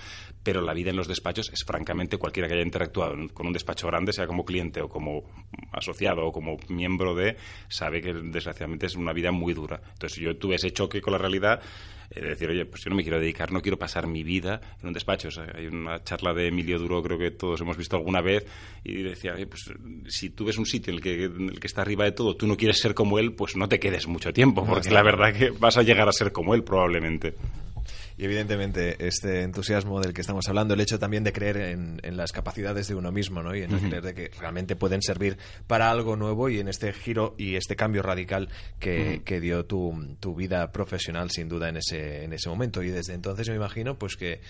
pero 0.44 0.62
la 0.62 0.74
vida 0.74 0.90
en 0.90 0.96
los 0.98 1.08
despachos 1.08 1.50
es 1.54 1.64
francamente 1.64 2.18
cualquiera 2.18 2.48
que 2.50 2.56
haya 2.56 2.64
interactuado 2.64 3.14
en- 3.14 3.30
con 3.30 3.48
un 3.48 3.54
despacho 3.54 3.88
grande, 3.88 4.12
sea 4.14 4.28
como 4.28 4.44
cliente 4.46 4.82
o 4.82 4.90
como 4.90 5.24
asociado 5.72 6.26
o 6.26 6.32
como 6.32 6.58
miembro 6.70 7.16
de, 7.16 7.38
sabe 7.70 8.02
que 8.02 8.14
desgraciadamente 8.14 8.88
es 8.88 8.96
una 8.96 9.14
vida 9.14 9.32
muy 9.32 9.54
dura. 9.54 9.80
Entonces 9.94 10.20
yo 10.20 10.36
tuve 10.38 10.56
ese 10.56 10.72
choque 10.72 11.02
con 11.02 11.14
la 11.14 11.20
realidad 11.20 11.62
eh, 12.12 12.22
de 12.22 12.30
decir, 12.30 12.50
oye, 12.50 12.66
pues 12.66 12.84
yo 12.84 12.90
no 12.90 12.96
me 12.96 13.04
quiero 13.04 13.20
dedicar, 13.20 13.52
no 13.52 13.62
quiero 13.62 13.78
pasar 13.78 14.08
mi 14.08 14.24
vida 14.24 14.62
en 14.82 14.88
un 14.88 14.94
despacho. 14.94 15.30
O 15.30 15.32
sea, 15.32 15.46
hay 15.56 15.68
una 15.68 16.04
charla 16.04 16.34
de 16.34 16.48
Emilio 16.48 16.80
Duro, 16.80 17.02
creo 17.02 17.18
que 17.18 17.32
todos 17.32 17.62
hemos 17.62 17.78
visto 17.78 17.96
alguna 17.96 18.22
vez, 18.22 18.46
y 18.84 19.04
decía, 19.04 19.34
oye, 19.34 19.48
pues 19.48 19.72
si 20.08 20.30
tú 20.30 20.46
ves 20.46 20.58
un 20.58 20.66
sitio 20.66 20.92
en 20.92 20.98
el 20.98 21.04
que, 21.04 21.24
en 21.26 21.50
el 21.50 21.60
que 21.60 21.68
está 21.68 21.82
arriba 21.82 22.06
de 22.06 22.12
todo, 22.12 22.36
tú 22.36 22.48
no 22.48 22.58
quieres 22.58 22.80
ser 22.80 22.94
como 22.94 23.20
él, 23.20 23.34
pues 23.34 23.56
no 23.56 23.68
te 23.68 23.80
quedes 23.80 24.08
mucho 24.08 24.34
tiempo, 24.34 24.66
porque 24.66 24.90
la 24.92 25.04
verdad 25.04 25.34
que 25.34 25.52
vas 25.52 25.78
a 25.78 25.84
llegar 25.84 26.08
a 26.08 26.12
ser 26.12 26.32
como 26.32 26.54
él 26.54 26.64
probablemente. 26.64 27.34
Y 28.18 28.26
evidentemente 28.26 28.96
este 29.08 29.42
entusiasmo 29.42 30.00
del 30.00 30.14
que 30.14 30.22
estamos 30.22 30.48
hablando, 30.48 30.74
el 30.74 30.80
hecho 30.82 31.00
también 31.00 31.24
de 31.24 31.34
creer 31.34 31.58
en, 31.58 32.00
en 32.04 32.16
las 32.18 32.32
capacidades 32.32 32.88
de 32.88 32.96
uno 32.96 33.12
mismo, 33.12 33.44
¿no? 33.44 33.56
Y 33.56 33.64
en 33.64 33.72
el 33.74 33.80
creer 33.82 34.04
de 34.04 34.14
que 34.14 34.32
realmente 34.40 34.76
pueden 34.76 35.02
servir 35.02 35.38
para 35.68 35.92
algo 35.92 36.16
nuevo 36.16 36.50
y 36.50 36.60
en 36.60 36.68
este 36.68 36.94
giro 36.94 37.36
y 37.38 37.56
este 37.56 37.76
cambio 37.76 38.02
radical 38.04 38.50
que, 38.80 39.22
que 39.26 39.40
dio 39.42 39.66
tu, 39.66 40.16
tu 40.20 40.34
vida 40.36 40.72
profesional 40.72 41.30
sin 41.32 41.50
duda 41.50 41.70
en 41.70 41.78
ese, 41.78 42.24
en 42.24 42.34
ese 42.34 42.48
momento. 42.50 42.82
Y 42.84 42.90
desde 42.90 43.14
entonces 43.14 43.50
me 43.50 43.56
imagino 43.56 43.98
pues 43.98 44.16
que 44.16 44.42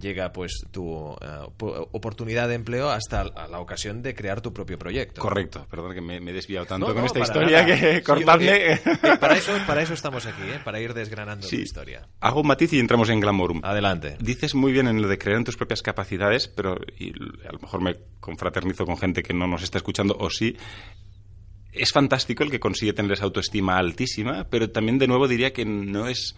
llega 0.00 0.32
pues 0.32 0.52
tu 0.70 1.12
eh, 1.12 1.16
po- 1.56 1.88
oportunidad 1.92 2.48
de 2.48 2.54
empleo 2.54 2.90
hasta 2.90 3.24
la, 3.24 3.46
la 3.48 3.60
ocasión 3.60 4.02
de 4.02 4.14
crear 4.14 4.40
tu 4.40 4.52
propio 4.52 4.78
proyecto. 4.78 5.20
Correcto, 5.20 5.66
perdón 5.70 5.94
que 5.94 6.00
me, 6.00 6.20
me 6.20 6.32
he 6.32 6.34
desviado 6.34 6.66
tanto 6.66 6.88
No, 6.88 6.92
con 6.94 7.02
no, 7.02 7.06
esta 7.06 7.20
historia 7.20 7.62
nada. 7.62 7.66
que 7.78 7.96
Sí, 7.96 8.02
cortadme. 8.02 8.72
eh, 8.72 8.80
para, 9.20 9.34
eso, 9.36 9.52
para 9.66 9.82
eso 9.82 9.94
estamos 9.94 10.26
aquí, 10.26 10.42
¿eh? 10.42 10.60
para 10.64 10.80
ir 10.80 10.92
desgranando 10.94 11.46
Sí. 11.46 11.56
tu 11.58 11.62
historia. 11.62 12.08
Hago 12.20 12.40
un 12.40 12.46
matiz 12.46 12.72
y 12.72 12.78
entramos 12.80 13.08
en 13.10 13.11
Glamorum. 13.20 13.60
Adelante. 13.62 14.16
Dices 14.20 14.54
muy 14.54 14.72
bien 14.72 14.88
en 14.88 15.02
lo 15.02 15.08
de 15.08 15.18
creer 15.18 15.38
en 15.38 15.44
tus 15.44 15.56
propias 15.56 15.82
capacidades, 15.82 16.48
pero 16.48 16.76
y 16.98 17.10
a 17.46 17.52
lo 17.52 17.58
mejor 17.58 17.80
me 17.80 17.96
confraternizo 18.20 18.84
con 18.84 18.96
gente 18.96 19.22
que 19.22 19.34
no 19.34 19.46
nos 19.46 19.62
está 19.62 19.78
escuchando 19.78 20.16
o 20.18 20.30
sí. 20.30 20.56
Es 21.72 21.92
fantástico 21.92 22.44
el 22.44 22.50
que 22.50 22.60
consigue 22.60 22.92
tener 22.92 23.12
esa 23.12 23.24
autoestima 23.24 23.78
altísima, 23.78 24.44
pero 24.50 24.70
también 24.70 24.98
de 24.98 25.06
nuevo 25.06 25.26
diría 25.26 25.52
que 25.52 25.64
no 25.64 26.06
es 26.06 26.36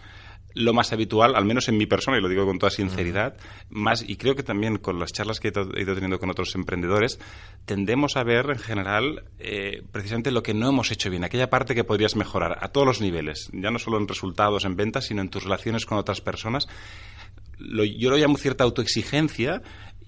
lo 0.55 0.73
más 0.73 0.91
habitual, 0.93 1.35
al 1.35 1.45
menos 1.45 1.67
en 1.67 1.77
mi 1.77 1.85
persona, 1.85 2.17
y 2.17 2.21
lo 2.21 2.29
digo 2.29 2.45
con 2.45 2.57
toda 2.57 2.69
sinceridad, 2.71 3.35
más, 3.69 4.03
y 4.07 4.15
creo 4.15 4.35
que 4.35 4.41
también 4.43 4.77
con 4.77 4.97
las 4.99 5.11
charlas 5.11 5.39
que 5.39 5.49
he 5.49 5.81
ido 5.81 5.93
teniendo 5.93 6.17
con 6.17 6.29
otros 6.31 6.55
emprendedores, 6.55 7.19
tendemos 7.65 8.15
a 8.17 8.23
ver 8.23 8.49
en 8.49 8.57
general 8.59 9.23
eh, 9.37 9.83
precisamente 9.91 10.31
lo 10.31 10.41
que 10.41 10.53
no 10.53 10.67
hemos 10.69 10.89
hecho 10.91 11.09
bien, 11.09 11.23
aquella 11.23 11.49
parte 11.49 11.75
que 11.75 11.83
podrías 11.83 12.15
mejorar 12.15 12.57
a 12.61 12.69
todos 12.69 12.87
los 12.87 13.01
niveles, 13.01 13.49
ya 13.53 13.69
no 13.69 13.77
solo 13.79 13.97
en 13.99 14.07
resultados, 14.07 14.65
en 14.65 14.75
ventas, 14.75 15.05
sino 15.05 15.21
en 15.21 15.29
tus 15.29 15.43
relaciones 15.43 15.85
con 15.85 15.97
otras 15.97 16.21
personas. 16.21 16.67
Lo- 17.57 17.83
yo 17.83 18.09
lo 18.09 18.17
llamo 18.17 18.37
cierta 18.37 18.63
autoexigencia 18.63 19.61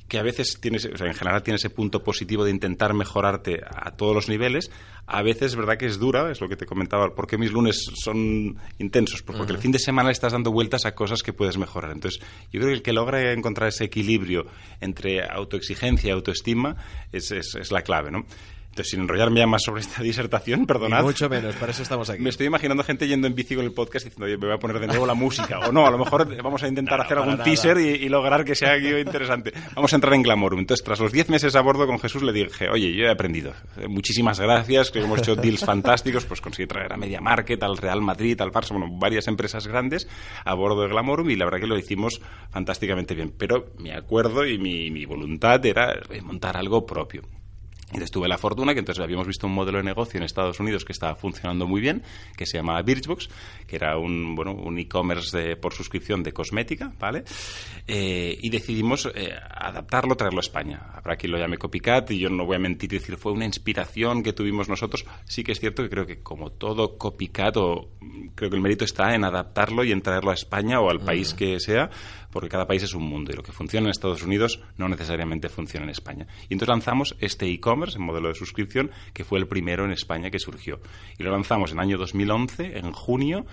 que 0.08 0.18
a 0.18 0.24
veces 0.24 0.58
tienes, 0.62 0.86
o 0.86 0.98
sea, 0.98 1.08
en 1.08 1.14
general 1.14 1.44
tiene 1.44 1.58
ese 1.58 1.70
punto 1.70 2.04
positivo 2.04 2.44
de 2.46 2.52
intentar 2.52 2.94
mejorarte 2.94 3.62
a 3.64 3.92
todos 3.92 4.16
los 4.16 4.30
niveles. 4.30 4.72
A 5.06 5.22
veces 5.22 5.48
es 5.52 5.56
verdad 5.56 5.78
que 5.78 5.86
es 5.86 6.00
dura, 6.00 6.30
es 6.32 6.42
lo 6.42 6.50
que 6.50 6.56
te 6.56 6.66
comentaba, 6.66 7.14
porque 7.16 7.38
mis 7.38 7.52
lunes 7.52 7.90
son 7.96 8.58
intensos, 8.78 9.22
Pues 9.22 9.38
porque 9.38 9.54
el 9.54 9.60
fin 9.60 9.72
de 9.72 9.80
semana 9.80 10.10
le 10.10 10.14
estás 10.14 10.34
dando 10.34 10.52
vueltas 10.52 10.86
a 10.86 10.96
cosas 10.96 11.24
que 11.24 11.34
puedes 11.34 11.58
mejorar. 11.58 11.92
Entonces, 11.92 12.22
yo 12.52 12.60
creo 12.60 12.68
que 12.68 12.74
el 12.76 12.82
que 12.82 12.94
logra 12.94 13.32
encontrar 13.32 13.70
ese 13.70 13.86
equilibrio 13.86 14.46
entre 14.82 15.24
autoexigencia 15.24 16.10
y 16.10 16.12
autoestima 16.12 16.76
es, 17.12 17.32
es, 17.32 17.56
es 17.56 17.72
la 17.72 17.82
clave, 17.82 18.12
¿no? 18.12 18.26
Sin 18.84 19.02
enrollarme 19.02 19.40
ya 19.40 19.48
más 19.48 19.64
sobre 19.64 19.82
esta 19.82 20.02
disertación, 20.04 20.66
perdonad. 20.66 21.04
Mucho 21.04 21.30
menos, 21.30 21.56
para 21.56 21.72
eso 21.72 21.84
estamos 21.84 22.10
aquí. 22.10 22.22
Me 22.22 22.30
estoy 22.30 22.48
imaginando 22.48 22.84
gente 22.84 23.08
yendo 23.08 23.28
en 23.28 23.36
bici 23.36 23.56
con 23.56 23.66
el 23.66 23.72
podcast 23.74 24.06
diciendo, 24.06 24.26
oye, 24.26 24.38
me 24.38 24.48
voy 24.48 24.56
a 24.56 24.60
poner 24.60 24.80
de 24.80 24.88
nuevo 24.88 25.06
la 25.06 25.14
música. 25.14 25.60
O 25.60 25.72
no, 25.72 25.86
a 25.88 25.92
lo 25.92 25.98
mejor 25.98 26.28
vamos 26.44 26.64
a 26.64 26.68
intentar 26.68 26.98
No, 27.00 27.04
hacer 27.06 27.18
algún 27.18 27.34
nada. 27.34 27.44
teaser 27.44 27.78
y, 27.80 27.90
y 28.06 28.10
lograr 28.10 28.44
que 28.46 28.56
sea 28.56 28.74
algo 28.74 28.98
interesante. 28.98 29.54
Vamos 29.76 29.92
a 29.94 29.96
entrar 29.98 30.14
en 30.14 30.24
Glamorum. 30.24 30.60
Entonces, 30.60 30.84
tras 30.84 31.00
los 31.00 31.12
10 31.12 31.30
meses 31.30 31.56
a 31.56 31.62
bordo 31.62 31.86
con 31.88 32.00
Jesús, 32.00 32.24
le 32.24 32.32
dije, 32.34 32.70
oye, 32.70 32.94
yo 32.96 33.06
he 33.06 33.10
aprendido. 33.12 33.54
Eh, 33.78 33.88
Muchísimas 33.88 34.40
gracias, 34.40 34.92
creo 34.92 35.04
que 35.04 35.08
hemos 35.08 35.20
hecho 35.20 35.36
deals 35.36 35.64
fantásticos. 35.66 36.26
Pues 36.26 36.42
conseguí 36.42 36.68
traer 36.68 36.94
a 36.94 36.98
Media 36.98 37.22
Market, 37.22 37.62
al 37.64 37.78
Real 37.78 38.02
Madrid, 38.02 38.40
al 38.42 38.52
Barça, 38.52 38.72
bueno, 38.78 38.88
varias 39.00 39.28
empresas 39.28 39.68
grandes 39.68 40.08
a 40.46 40.54
bordo 40.54 40.82
de 40.84 40.90
Glamorum 40.90 41.30
y 41.30 41.36
la 41.36 41.46
verdad 41.46 41.60
que 41.60 41.68
lo 41.68 41.78
hicimos 41.78 42.22
fantásticamente 42.52 43.16
bien. 43.16 43.34
Pero 43.38 43.68
mi 43.80 43.92
acuerdo 43.92 44.46
y 44.46 44.58
mi, 44.58 44.92
mi 44.92 45.06
voluntad 45.06 45.66
era 45.66 45.94
eh, 46.10 46.22
montar 46.22 46.58
algo 46.58 46.86
propio. 46.86 47.24
Y 47.90 47.92
entonces 47.96 48.12
tuve 48.12 48.28
la 48.28 48.38
fortuna 48.38 48.74
que 48.74 48.80
entonces 48.80 49.02
habíamos 49.02 49.28
visto 49.28 49.48
un 49.48 49.54
modelo 49.54 49.78
de 49.78 49.84
negocio 49.86 50.18
en 50.18 50.24
Estados 50.26 50.60
Unidos 50.60 50.84
que 50.84 50.92
estaba 50.92 51.16
funcionando 51.16 51.66
muy 51.68 51.80
bien, 51.80 52.04
que 52.36 52.46
se 52.46 52.58
llamaba 52.58 52.82
Birchbox, 52.82 53.30
que 53.66 53.78
era 53.78 53.98
un 53.98 54.36
bueno 54.36 54.52
un 54.52 54.78
e-commerce 54.78 55.38
de- 55.38 55.56
por 55.56 55.74
suscripción 55.74 56.22
de 56.22 56.34
cosmética, 56.34 56.92
¿vale? 57.00 57.24
Eh, 57.88 58.38
y 58.42 58.50
decidimos 58.50 59.10
eh, 59.16 59.34
adaptarlo, 59.50 60.16
traerlo 60.16 60.40
a 60.40 60.42
España. 60.42 60.82
Habrá 60.96 61.16
quien 61.16 61.32
lo 61.32 61.38
llame 61.38 61.58
copycat 61.58 62.12
y 62.12 62.20
yo 62.20 62.30
no 62.30 62.46
voy 62.46 62.58
a 62.58 62.60
mentir 62.60 62.92
y 62.94 62.98
decir 62.98 63.16
fue 63.16 63.32
una 63.32 63.46
inspiración 63.46 64.22
que 64.22 64.34
tuvimos 64.34 64.68
nosotros. 64.68 65.06
Sí 65.26 65.44
que 65.46 65.54
es 65.54 65.60
cierto 65.62 65.82
que 65.84 65.90
creo 65.90 66.06
que 66.06 66.20
como 66.22 66.52
todo 66.52 66.98
copycat, 66.98 67.56
o, 67.56 67.90
creo 68.36 68.50
que 68.50 68.56
el 68.58 68.62
mérito 68.62 68.84
está 68.84 69.16
en 69.16 69.24
adaptarlo 69.24 69.86
y 69.86 69.94
en 69.94 70.02
traerlo 70.02 70.32
a 70.32 70.34
España 70.34 70.82
o 70.82 70.90
al 70.90 71.00
país 71.00 71.34
que 71.34 71.60
sea, 71.62 71.90
porque 72.32 72.50
cada 72.50 72.68
país 72.68 72.84
es 72.84 72.94
un 72.94 73.04
mundo 73.04 73.32
y 73.32 73.36
lo 73.36 73.44
que 73.44 73.52
funciona 73.52 73.86
en 73.88 73.92
Estados 73.92 74.24
Unidos 74.24 74.60
no 74.78 74.88
necesariamente 74.90 75.50
funciona 75.50 75.86
en 75.86 75.90
España. 75.92 76.28
Y 76.50 76.54
entonces 76.54 76.70
lanzamos 76.70 77.16
este 77.20 77.48
e-commerce 77.50 77.98
en 77.98 78.04
modelo 78.04 78.28
de 78.30 78.36
suscripción 78.36 78.92
que 79.14 79.24
fue 79.24 79.40
el 79.40 79.48
primero 79.48 79.86
en 79.86 79.92
España 79.92 80.30
que 80.30 80.40
surgió. 80.40 80.80
Y 81.18 81.24
lo 81.24 81.32
lanzamos 81.32 81.72
en 81.72 81.80
año 81.80 81.98
2011, 81.98 82.78
en 82.78 82.92
junio, 82.92 83.46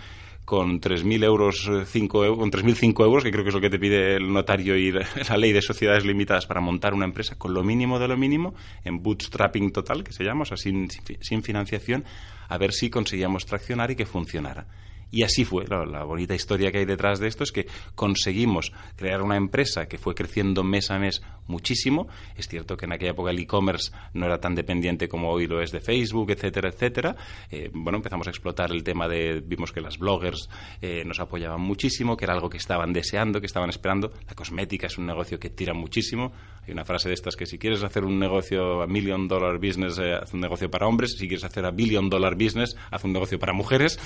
con 0.45 0.78
3.000 0.78 1.25
euros, 1.25 1.66
eh, 1.73 1.85
cinco 1.87 2.23
eu- 2.26 2.37
con 2.37 2.50
3.005 2.50 3.02
euros, 3.02 3.25
que 3.25 3.31
creo 3.31 3.45
que 3.45 3.49
es 3.49 3.54
lo 3.54 3.62
que 3.62 3.71
te 3.71 3.78
pide 3.78 4.16
el 4.16 4.31
notario 4.31 4.76
y 4.76 4.93
la 5.31 5.37
ley 5.38 5.52
de 5.52 5.62
sociedades 5.62 6.04
limitadas 6.04 6.45
para 6.47 6.61
montar 6.61 6.93
una 6.93 7.07
empresa, 7.07 7.37
con 7.38 7.54
lo 7.54 7.64
mínimo 7.64 7.99
de 7.99 8.09
lo 8.09 8.16
mínimo, 8.19 8.54
en 8.85 9.02
bootstrapping 9.02 9.73
total, 9.73 10.04
que 10.04 10.12
se 10.12 10.23
llama, 10.23 10.43
o 10.43 10.45
sea, 10.45 10.59
sin, 10.59 10.88
sin 10.90 11.43
financiación, 11.43 12.04
a 12.49 12.59
ver 12.59 12.73
si 12.75 12.90
conseguíamos 12.90 13.47
traccionar 13.47 13.90
y 13.90 13.97
que 13.97 14.04
funcionara. 14.04 14.66
Y 15.11 15.23
así 15.23 15.44
fue. 15.44 15.66
La, 15.66 15.84
la 15.84 16.04
bonita 16.04 16.34
historia 16.34 16.73
que 16.73 16.78
hay 16.78 16.84
detrás 16.84 17.20
de 17.20 17.28
esto 17.28 17.44
es 17.44 17.52
que 17.52 17.66
conseguimos 17.94 18.73
crear 18.96 19.23
una 19.23 19.37
empresa 19.37 19.87
que 19.87 19.99
fue 19.99 20.14
creciendo 20.14 20.62
mes 20.62 20.90
a 20.90 20.99
mes 20.99 21.23
muchísimo. 21.46 22.08
Es 22.37 22.49
cierto 22.49 22.76
que 22.76 22.87
en 22.87 22.92
aquella 22.92 23.12
época 23.12 23.30
el 23.30 23.38
e-commerce 23.38 23.92
no 24.14 24.26
era 24.26 24.38
tan 24.38 24.54
dependiente 24.54 25.08
como 25.08 25.30
hoy 25.30 25.46
lo 25.46 25.61
es 25.61 25.73
de 25.73 25.80
Facebook, 25.80 26.30
etcétera, 26.30 26.68
etcétera. 26.68 27.16
Eh, 27.50 27.70
bueno, 27.73 27.99
empezamos 27.99 28.26
a 28.26 28.30
explotar 28.30 28.70
el 28.73 28.82
tema 28.82 29.08
de, 29.08 29.40
vimos 29.44 29.73
que 29.73 29.80
las 29.80 29.99
bloggers 29.99 30.49
eh, 30.80 31.04
nos 31.04 31.20
apoyaban 31.20 31.61
muchísimo, 31.61 32.16
que 32.16 32.25
era 32.25 32.34
algo 32.34 32.49
que 32.49 32.56
estaban 32.56 32.92
deseando, 32.92 33.40
que 33.40 33.46
estaban 33.46 33.70
esperando. 33.70 34.12
La 34.26 34.34
cosmética 34.34 34.87
es 34.87 34.99
un 34.99 35.06
negocio 35.06 35.38
que 35.38 35.50
tira 35.50 35.75
muchísimo. 35.75 36.32
Hay 36.66 36.73
una 36.73 36.84
frase 36.84 37.08
de 37.08 37.14
estas 37.14 37.37
que 37.37 37.46
si 37.46 37.58
quieres 37.58 37.82
hacer 37.82 38.04
un 38.04 38.18
negocio 38.18 38.82
a 38.82 38.87
million 38.87 39.28
dollar 39.28 39.58
business, 39.58 39.99
eh, 39.99 40.14
haz 40.14 40.32
un 40.32 40.40
negocio 40.40 40.70
para 40.70 40.87
hombres. 40.87 41.12
Si 41.18 41.28
quieres 41.28 41.44
hacer 41.44 41.64
a 41.66 41.70
billion 41.70 42.08
dollar 42.08 42.34
business, 42.34 42.76
haz 42.90 43.04
un 43.04 43.12
negocio 43.12 43.38
para 43.38 43.52
mujeres. 43.52 43.99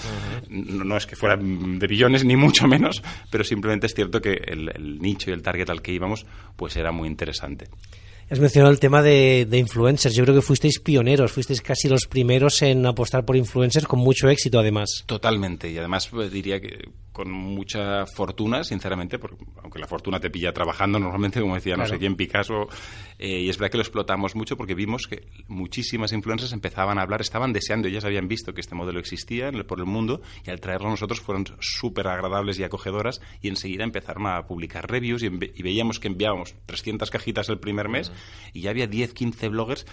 no, 0.49 0.88
no 0.89 0.97
es 0.97 1.07
que 1.07 1.15
fuera 1.15 1.37
de 1.37 1.87
billones, 1.87 2.25
ni 2.25 2.37
mucho 2.37 2.67
menos, 2.67 3.03
pero 3.31 3.45
simplemente 3.45 3.87
es 3.87 3.95
cierto 3.95 4.21
que 4.21 4.33
el, 4.33 4.71
el 4.75 4.99
nicho 4.99 5.31
y 5.31 5.35
el 5.35 5.43
target 5.43 5.71
al 5.71 5.83
que 5.83 5.93
íbamos, 5.93 6.27
pues 6.57 6.77
era 6.77 6.91
muy 6.91 7.09
interesante. 7.09 7.69
Has 8.31 8.41
mencionado 8.41 8.73
el 8.73 8.79
tema 8.79 9.01
de, 9.01 9.47
de 9.49 9.57
influencers. 9.57 10.15
Yo 10.15 10.25
creo 10.25 10.37
que 10.37 10.43
fuisteis 10.43 10.81
pioneros, 10.81 11.33
fuisteis 11.33 11.63
casi 11.63 11.89
los 11.89 12.07
primeros 12.07 12.61
en 12.61 12.85
apostar 12.85 13.25
por 13.25 13.37
influencers 13.37 13.87
con 13.87 14.01
mucho 14.01 14.29
éxito, 14.29 14.59
además. 14.59 15.05
Totalmente, 15.07 15.71
y 15.71 15.79
además 15.79 16.09
pues, 16.09 16.31
diría 16.31 16.61
que 16.61 16.91
con 17.19 17.33
mucha 17.33 18.07
fortuna, 18.07 18.63
sinceramente, 18.63 19.19
porque 19.19 19.45
aunque 19.61 19.81
la 19.81 19.89
fortuna 19.89 20.21
te 20.21 20.31
pilla 20.31 20.53
trabajando 20.53 21.01
normalmente, 21.01 21.41
como 21.41 21.57
decía 21.57 21.77
no 21.77 21.85
sé 21.85 21.99
quién, 21.99 22.15
Picasso, 22.15 22.69
eh, 23.19 23.41
y 23.41 23.49
es 23.49 23.59
verdad 23.59 23.73
que 23.73 23.79
lo 23.79 23.83
explotamos 23.83 24.37
mucho 24.37 24.57
porque 24.57 24.77
vimos 24.77 25.09
que 25.09 25.27
muchísimas 25.49 26.13
influencers 26.13 26.53
empezaban 26.53 26.97
a 26.97 27.03
hablar, 27.03 27.21
estaban 27.21 27.53
deseando, 27.53 27.89
ellas 27.89 28.05
habían 28.05 28.29
visto 28.29 28.55
que 28.55 28.61
este 28.61 28.77
modelo 28.77 29.01
existía 29.01 29.51
por 29.67 29.81
el 29.81 29.87
mundo 29.87 30.23
y 30.47 30.51
al 30.51 30.61
traerlo 30.61 30.87
a 30.87 30.91
nosotros 30.91 31.21
fueron 31.21 31.45
súper 31.59 32.07
agradables 32.07 32.57
y 32.61 32.63
acogedoras 32.63 33.21
y 33.43 33.49
enseguida 33.49 33.83
empezaron 33.83 34.29
a 34.29 34.47
publicar 34.47 34.89
reviews 34.89 35.25
y, 35.25 35.29
veíamos 35.29 35.99
que 35.99 36.07
enviábamos 36.07 36.55
300 36.67 37.11
cajitas 37.11 37.49
el 37.49 37.59
primer 37.59 37.89
mes 37.89 38.13
y 38.53 38.61
ya 38.61 38.71
había 38.71 38.87
10, 38.87 39.13
15 39.13 39.49
bloggers 39.49 39.87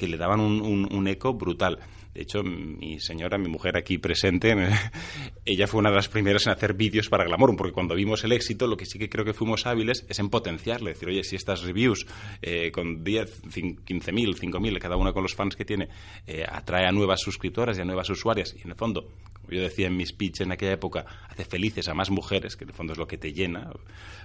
que 0.00 0.08
le 0.08 0.16
daban 0.16 0.40
un, 0.40 1.08
eco 1.08 1.34
brutal. 1.34 1.78
De 2.14 2.22
hecho, 2.22 2.42
mi 2.42 2.98
señora, 3.00 3.36
mi 3.36 3.48
mujer 3.50 3.76
aquí 3.76 3.98
presente, 3.98 4.56
ella 5.44 5.66
fue 5.66 5.80
una 5.80 5.90
de 5.90 5.96
las 5.96 6.08
primeras 6.08 6.46
en 6.46 6.52
hacer 6.54 6.72
vídeos 6.72 7.10
para 7.10 7.24
Glamour, 7.24 7.54
porque 7.54 7.74
cuando 7.74 7.94
vimos 7.94 8.24
el 8.24 8.32
éxito, 8.32 8.66
lo 8.66 8.78
que 8.78 8.86
sí 8.86 8.98
que 8.98 9.10
creo 9.10 9.26
que 9.26 9.34
fuimos 9.34 9.66
hábiles 9.66 10.06
es 10.08 10.18
en 10.18 10.30
potenciarle. 10.30 10.92
Decir, 10.92 11.10
oye, 11.10 11.22
si 11.22 11.36
estas 11.36 11.60
reviews 11.64 12.06
eh, 12.40 12.72
con 12.72 13.04
10, 13.04 13.42
15.000, 13.44 13.84
5.000, 13.84 14.78
cada 14.78 14.96
una 14.96 15.12
con 15.12 15.22
los 15.22 15.34
fans 15.34 15.54
que 15.54 15.66
tiene, 15.66 15.90
eh, 16.26 16.46
atrae 16.48 16.86
a 16.86 16.92
nuevas 16.92 17.20
suscriptoras 17.20 17.76
y 17.76 17.82
a 17.82 17.84
nuevas 17.84 18.08
usuarias, 18.08 18.54
y 18.56 18.62
en 18.62 18.70
el 18.70 18.76
fondo, 18.76 19.06
como 19.40 19.52
yo 19.52 19.62
decía 19.62 19.86
en 19.86 19.96
mi 19.96 20.06
speech 20.06 20.40
en 20.40 20.52
aquella 20.52 20.72
época, 20.72 21.04
hace 21.28 21.44
felices 21.44 21.88
a 21.88 21.94
más 21.94 22.10
mujeres, 22.10 22.56
que 22.56 22.64
en 22.64 22.70
el 22.70 22.76
fondo 22.76 22.92
es 22.92 22.98
lo 22.98 23.06
que 23.06 23.18
te 23.18 23.32
llena, 23.32 23.70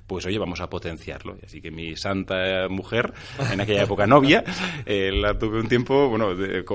pues 0.08 0.26
oye, 0.26 0.38
vamos 0.38 0.62
a 0.62 0.70
potenciarlo. 0.70 1.38
Así 1.44 1.62
que 1.62 1.72
mi 1.72 1.96
santa 1.96 2.68
mujer, 2.70 3.14
en 3.52 3.62
aquella 3.62 3.84
época 3.84 4.06
novia, 4.06 4.44
eh, 4.86 5.12
la 5.12 5.38
tuve 5.38 5.60
un 5.60 5.68
tiempo, 5.68 6.10
bueno, 6.10 6.30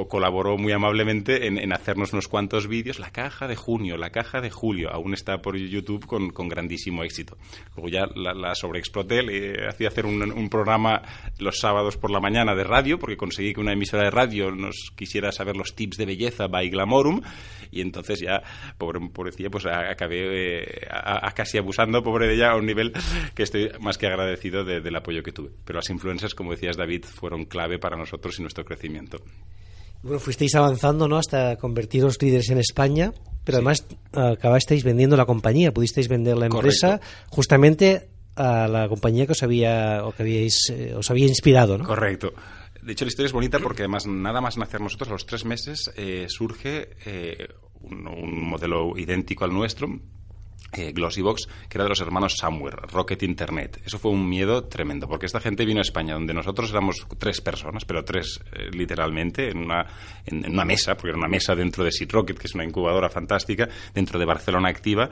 colaboró 0.09 0.59
muy 0.59 0.73
amablemente 0.73 1.47
en, 1.47 1.73
hacernos 1.73 2.13
unos 2.13 2.29
cuantos 2.29 2.67
vídeos. 2.67 2.99
La 2.99 3.11
caja 3.11 3.47
de 3.47 3.57
junio, 3.57 3.97
la 3.97 4.11
caja 4.11 4.41
de 4.41 4.51
julio, 4.51 4.91
aún 4.93 5.15
está 5.15 5.41
por 5.41 5.57
YouTube 5.57 6.07
con, 6.07 6.49
grandísimo 6.49 7.05
éxito. 7.05 7.37
Luego 7.77 7.89
ya 7.89 8.07
la, 8.15 8.55
sobreexploté, 8.55 9.23
le 9.23 9.69
hacía 9.69 9.89
hacer 9.89 10.07
un, 10.07 10.49
programa 10.51 11.03
los 11.39 11.59
sábados 11.59 11.97
por 11.97 12.11
la 12.11 12.19
mañana 12.19 12.55
de 12.55 12.65
radio, 12.65 12.99
porque 12.99 13.17
conseguí 13.17 13.55
que 13.55 13.61
una 13.61 13.73
emisora 13.73 14.05
de 14.05 14.11
radio 14.11 14.51
nos 14.51 14.91
quisiera 14.97 15.31
saber 15.31 15.57
los 15.57 15.75
tips 15.77 15.97
de 15.97 16.07
belleza 16.07 16.49
by 16.49 16.69
Glamorum, 16.71 17.21
y 17.71 17.81
entonces 17.83 18.21
ya, 18.21 18.30
pobre, 18.79 19.01
pobrecilla, 19.13 19.51
pues 19.51 19.67
acabé 19.67 20.65
eh, 20.65 20.89
a, 20.91 21.31
casi 21.33 21.59
abusando, 21.59 22.03
pobre 22.03 22.27
de 22.27 22.35
ella, 22.35 22.53
a 22.53 22.57
un 22.57 22.67
nivel 22.67 22.93
que 23.35 23.43
estoy 23.43 23.71
más 23.81 23.99
que 23.99 24.07
agradecido 24.07 24.65
del 24.65 24.97
apoyo 24.97 25.23
que 25.23 25.33
tuve. 25.33 25.51
Pero 25.65 25.79
las 25.79 25.91
influencias, 25.91 26.35
como 26.35 26.53
decías 26.53 26.77
David, 26.77 27.05
fueron 27.05 27.45
clave 27.45 27.79
para 27.79 27.97
nosotros 27.97 28.39
y 28.39 28.43
nuestro 28.43 28.65
crecimiento. 28.65 29.19
Bueno, 30.03 30.19
fuisteis 30.19 30.55
avanzando 30.55 31.09
¿no? 31.09 31.19
hasta 31.19 31.57
convertiros 31.57 32.21
líderes 32.23 32.49
en 32.51 32.59
España, 32.59 33.13
pero 33.45 33.59
además 33.59 33.87
acabasteis 34.13 34.83
vendiendo 34.83 35.17
la 35.17 35.27
compañía, 35.27 35.73
pudisteis 35.73 36.09
vender 36.09 36.39
la 36.39 36.47
empresa 36.47 37.01
justamente 37.29 38.09
a 38.37 38.67
la 38.69 38.89
compañía 38.89 39.27
que 39.27 39.33
os 39.33 39.43
había 39.43 40.01
o 40.05 40.13
que 40.13 40.23
habíais, 40.23 40.71
eh, 40.71 40.95
os 40.97 41.11
había 41.11 41.27
inspirado, 41.27 41.77
¿no? 41.77 41.85
Correcto. 41.85 42.33
De 42.81 42.93
hecho, 42.93 43.05
la 43.05 43.11
historia 43.11 43.27
es 43.27 43.33
bonita 43.33 43.59
porque 43.59 43.83
además 43.83 44.07
nada 44.07 44.41
más 44.41 44.57
nacer 44.57 44.81
nosotros, 44.81 45.09
a 45.09 45.13
los 45.13 45.27
tres 45.27 45.45
meses 45.45 45.93
eh, 45.97 46.27
surge 46.29 46.97
eh, 47.05 47.49
un, 47.81 48.49
modelo 48.49 48.97
idéntico 48.97 49.45
al 49.45 49.53
nuestro, 49.53 50.01
eh, 50.73 50.93
Glossybox, 50.93 51.49
que 51.69 51.79
era 51.79 51.85
de 51.85 51.89
los 51.89 52.01
hermanos 52.01 52.35
Somewhere, 52.37 52.77
Rocket 52.93 53.23
Internet. 53.25 53.81
Eso 53.85 53.99
fue 53.99 54.13
un 54.13 54.29
miedo 54.29 54.65
tremendo, 54.65 55.09
porque 55.09 55.27
esta 55.27 55.41
gente 55.41 55.65
vino 55.65 55.81
a 55.81 55.83
España, 55.83 56.15
donde 56.15 56.33
nosotros 56.33 56.71
éramos 56.71 57.07
tres 57.19 57.41
personas, 57.41 57.85
pero 57.85 58.05
tres 58.05 58.41
eh, 58.53 58.71
literalmente, 58.73 59.51
en 59.51 59.59
una, 59.59 59.87
en, 60.25 60.49
una 60.49 60.65
mesa, 60.65 60.95
porque 60.95 61.09
era 61.09 61.19
una 61.19 61.29
mesa 61.29 61.57
dentro 61.57 61.83
de 61.83 61.91
Seed 61.91 62.11
Rocket, 62.13 62.39
que 62.39 62.47
es 62.47 62.55
una 62.55 62.65
incubadora 62.65 63.09
fantástica, 63.09 63.69
dentro 63.93 64.19
de 64.19 64.25
Barcelona 64.25 64.69
Activa, 64.69 65.11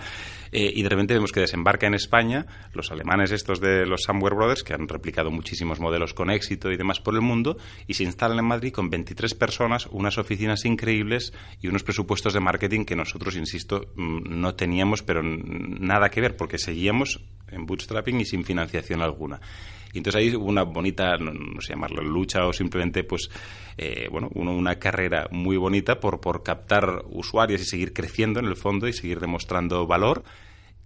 eh, 0.53 0.73
y 0.75 0.83
de 0.83 0.89
repente 0.89 1.15
vemos 1.15 1.33
que 1.33 1.41
desembarca 1.41 1.87
en 1.87 1.95
España 1.95 2.47
los 2.73 2.91
alemanes 2.93 3.33
estos 3.33 3.61
de 3.61 3.85
los 3.85 4.03
Somewhere 4.03 4.37
Brothers, 4.37 4.63
que 4.63 4.75
han 4.75 4.87
replicado 4.87 5.31
muchísimos 5.31 5.81
modelos 5.81 6.15
con 6.15 6.31
éxito 6.31 6.71
y 6.71 6.77
demás 6.77 7.01
por 7.01 7.15
el 7.15 7.21
mundo, 7.21 7.59
y 7.87 7.95
se 7.95 8.05
instalan 8.05 8.39
en 8.39 8.45
Madrid 8.45 8.73
con 8.73 8.91
23 8.91 9.35
personas, 9.35 9.87
unas 9.91 10.19
oficinas 10.19 10.65
increíbles 10.65 11.33
y 11.61 11.67
unos 11.67 11.83
presupuestos 11.83 12.33
de 12.33 12.41
marketing 12.41 12.85
que 12.85 12.95
nosotros, 12.95 13.37
insisto, 13.37 13.89
mm, 13.97 14.41
no 14.41 14.55
teníamos, 14.55 15.03
pero 15.03 15.23
nada 15.45 16.09
que 16.11 16.21
ver, 16.21 16.37
porque 16.37 16.59
seguíamos 16.59 17.21
en 17.51 17.67
bootstrapping 17.67 18.21
y 18.21 18.25
sin 18.25 18.45
financiación 18.45 19.03
alguna. 19.03 19.41
Y 19.93 19.99
entonces 19.99 20.21
ahí 20.21 20.37
hubo 20.37 20.45
una 20.45 20.65
bonita, 20.65 21.17
no, 21.17 21.61
sé 21.61 21.73
llamarlo 21.73 22.03
lucha 22.03 22.47
o 22.47 22.53
simplemente, 22.53 23.05
pues, 23.05 23.31
eh, 23.77 24.09
bueno, 24.11 24.29
una 24.35 24.79
carrera 24.79 25.29
muy 25.31 25.57
bonita 25.57 25.99
por, 25.99 26.21
por 26.21 26.43
captar 26.43 27.05
usuarios 27.11 27.63
y 27.63 27.65
seguir 27.65 27.93
creciendo 27.93 28.41
en 28.41 28.47
el 28.47 28.57
fondo 28.57 28.87
y 28.87 28.93
seguir 28.93 29.19
demostrando 29.19 29.87
valor 29.87 30.25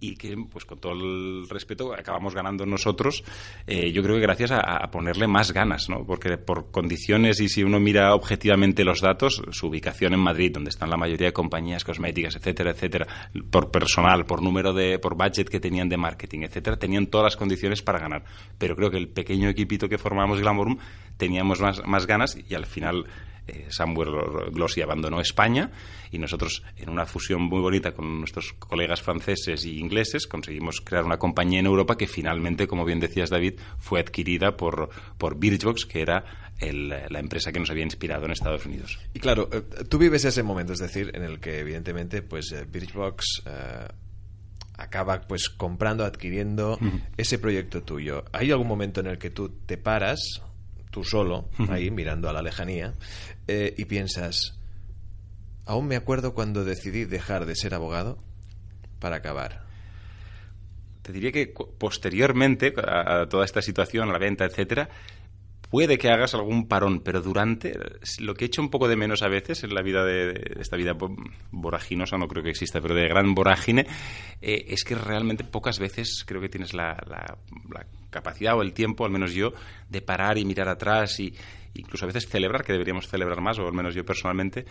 y 0.03 0.15
que, 0.15 0.35
pues 0.51 0.65
con 0.65 0.79
todo 0.79 0.91
el 0.91 1.47
respeto, 1.47 1.93
acabamos 1.93 2.35
ganando 2.35 2.65
nosotros, 2.65 3.23
eh, 3.65 3.89
yo 3.93 4.03
creo 4.03 4.17
que 4.17 4.21
gracias 4.21 4.51
a, 4.51 4.91
ponerle 4.91 5.27
más 5.27 5.53
ganas, 5.53 5.87
¿no? 5.89 6.05
Porque 6.05 6.37
por 6.37 6.71
condiciones 6.71 7.39
y 7.39 7.47
si 7.47 7.63
uno 7.63 7.79
mira 7.79 8.13
objetivamente 8.13 8.83
los 8.83 8.99
datos, 8.99 9.41
su 9.51 9.67
ubicación 9.67 10.13
en 10.13 10.19
Madrid, 10.19 10.51
donde 10.53 10.71
están 10.71 10.89
la 10.89 10.97
mayoría 10.97 11.27
de 11.27 11.33
compañías 11.33 11.85
cosméticas, 11.85 12.35
etcétera, 12.35 12.71
etcétera, 12.71 13.07
por 13.49 13.71
personal, 13.71 14.25
por 14.25 14.41
número 14.41 14.73
de, 14.73 14.99
por 14.99 15.15
budget 15.15 15.47
que 15.47 15.61
tenían 15.61 15.87
de 15.87 15.95
marketing, 15.95 16.41
etcétera, 16.41 16.75
tenían 16.77 17.07
todas 17.07 17.23
las 17.23 17.37
condiciones 17.37 17.81
para 17.81 17.99
ganar. 17.99 18.25
Pero 18.57 18.75
creo 18.75 18.91
que 18.91 18.97
el 18.97 19.07
pequeño 19.07 19.47
equipito 19.47 19.87
que 19.87 19.97
formamos 19.97 20.41
Glamourum 20.41 20.77
teníamos 21.15 21.61
más, 21.61 21.81
más 21.85 22.05
ganas 22.05 22.37
y 22.37 22.53
al 22.55 22.65
final 22.65 23.05
eh, 23.47 23.67
Samuel 23.69 24.09
Glossy 24.51 24.81
abandonó 24.81 25.19
España 25.19 25.71
y 26.11 26.17
nosotros, 26.17 26.63
en 26.77 26.89
una 26.89 27.05
fusión 27.05 27.41
muy 27.41 27.59
bonita 27.59 27.93
con 27.93 28.19
nuestros 28.19 28.53
colegas 28.53 29.01
franceses 29.01 29.65
y 29.65 29.79
ingleses, 29.79 30.27
conseguimos 30.27 30.79
crear 30.81 31.03
una 31.03 31.17
compañía 31.17 31.59
en 31.59 31.65
Europa 31.65 31.97
que 31.97 32.07
finalmente, 32.07 32.67
como 32.67 32.85
bien 32.85 32.99
decías 32.99 33.29
David, 33.29 33.55
fue 33.79 33.99
adquirida 33.99 34.55
por, 34.55 34.89
por 35.17 35.37
Birchbox, 35.37 35.85
que 35.85 36.01
era 36.01 36.23
la 36.61 37.19
empresa 37.19 37.51
que 37.51 37.59
nos 37.59 37.69
había 37.71 37.83
inspirado 37.83 38.25
en 38.25 38.31
Estados 38.31 38.65
Unidos. 38.65 38.97
Y 39.13 39.19
claro, 39.19 39.49
eh, 39.51 39.63
tú 39.89 39.97
vives 39.97 40.23
ese 40.23 40.43
momento, 40.43 40.71
es 40.71 40.79
decir, 40.79 41.11
en 41.13 41.23
el 41.23 41.41
que 41.41 41.59
evidentemente 41.59 42.21
pues 42.21 42.53
eh, 42.53 42.65
Birchbox 42.65 43.43
acaba 44.77 45.21
pues 45.21 45.49
comprando, 45.49 46.05
adquiriendo 46.05 46.79
ese 47.17 47.37
proyecto 47.37 47.83
tuyo. 47.83 48.23
¿Hay 48.31 48.51
algún 48.51 48.67
momento 48.67 49.01
en 49.01 49.07
el 49.07 49.17
que 49.17 49.29
tú 49.29 49.49
te 49.65 49.77
paras 49.77 50.41
tú 50.93 51.03
solo, 51.03 51.49
ahí 51.69 51.89
mirando 51.89 52.29
a 52.29 52.33
la 52.33 52.43
lejanía, 52.43 52.93
eh, 53.47 53.73
y 53.75 53.85
piensas, 53.85 54.59
aún 55.65 55.87
me 55.87 55.95
acuerdo 55.95 56.35
cuando 56.35 56.63
decidí 56.63 57.05
dejar 57.05 57.47
de 57.47 57.55
ser 57.55 57.73
abogado 57.73 58.19
para 58.99 59.17
acabar. 59.17 59.63
Te 61.01 61.11
diría 61.11 61.31
que 61.31 61.51
posteriormente 61.77 62.73
a 62.77 63.25
toda 63.27 63.43
esta 63.43 63.61
situación, 63.61 64.09
a 64.09 64.13
la 64.13 64.19
venta, 64.19 64.45
etcétera, 64.45 64.89
puede 65.73 65.97
que 65.97 66.09
hagas 66.09 66.35
algún 66.35 66.67
parón, 66.67 66.99
pero 66.99 67.19
durante, 67.19 67.73
lo 68.19 68.35
que 68.35 68.45
he 68.45 68.47
hecho 68.47 68.61
un 68.61 68.69
poco 68.69 68.87
de 68.87 68.95
menos 68.95 69.23
a 69.23 69.27
veces 69.27 69.63
en 69.63 69.73
la 69.73 69.81
vida 69.81 70.05
de, 70.05 70.57
esta 70.59 70.77
vida 70.77 70.95
voraginosa, 71.49 72.15
no 72.15 72.27
creo 72.27 72.43
que 72.43 72.51
exista, 72.51 72.79
pero 72.79 72.93
de 72.93 73.07
gran 73.07 73.33
vorágine, 73.33 73.87
eh, 74.39 74.65
es 74.67 74.83
que 74.83 74.93
realmente 74.93 75.43
pocas 75.43 75.79
veces 75.79 76.25
creo 76.27 76.41
que 76.41 76.49
tienes 76.49 76.75
la, 76.75 76.95
capacidad 78.11 78.55
o 78.55 78.61
el 78.61 78.73
tiempo, 78.73 79.03
al 79.03 79.09
menos 79.09 79.33
yo, 79.33 79.53
de 79.89 80.03
parar 80.03 80.37
y 80.37 80.45
mirar 80.45 80.69
atrás 80.69 81.19
y 81.19 81.33
incluso 81.73 82.05
a 82.05 82.09
veces 82.09 82.29
celebrar, 82.29 82.63
que 82.63 82.73
deberíamos 82.73 83.07
celebrar 83.07 83.41
más, 83.41 83.57
o 83.57 83.65
al 83.65 83.73
menos 83.73 83.95
yo 83.95 84.05
personalmente, 84.05 84.65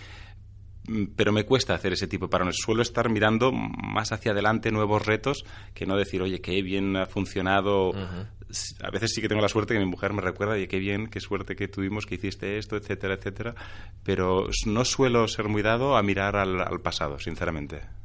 pero 1.16 1.32
me 1.32 1.44
cuesta 1.44 1.74
hacer 1.74 1.92
ese 1.92 2.06
tipo 2.06 2.26
de 2.26 2.30
parones. 2.30 2.56
Suelo 2.58 2.82
estar 2.82 3.08
mirando 3.08 3.52
más 3.52 4.12
hacia 4.12 4.32
adelante 4.32 4.70
nuevos 4.70 5.06
retos 5.06 5.44
que 5.74 5.86
no 5.86 5.96
decir, 5.96 6.22
oye, 6.22 6.40
qué 6.40 6.62
bien 6.62 6.96
ha 6.96 7.06
funcionado, 7.06 7.92
a 7.94 8.90
veces 8.90 9.12
sí 9.14 9.20
que 9.20 9.28
tengo 9.28 9.40
la 9.40 9.48
suerte 9.48 9.74
que 9.74 9.80
mi 9.80 9.86
mujer 9.86 10.12
me 10.12 10.22
recuerda, 10.22 10.58
y 10.58 10.66
qué 10.66 10.78
bien, 10.78 11.08
qué 11.08 11.20
suerte 11.20 11.56
que 11.56 11.68
tuvimos, 11.68 12.06
que 12.06 12.16
hiciste 12.16 12.58
esto, 12.58 12.76
etcétera, 12.76 13.14
etcétera. 13.14 13.54
Pero 14.02 14.48
no 14.66 14.84
suelo 14.84 15.28
ser 15.28 15.48
muy 15.48 15.62
dado 15.62 15.96
a 15.96 16.02
mirar 16.02 16.36
al 16.36 16.80
pasado, 16.80 17.18
sinceramente 17.18 18.01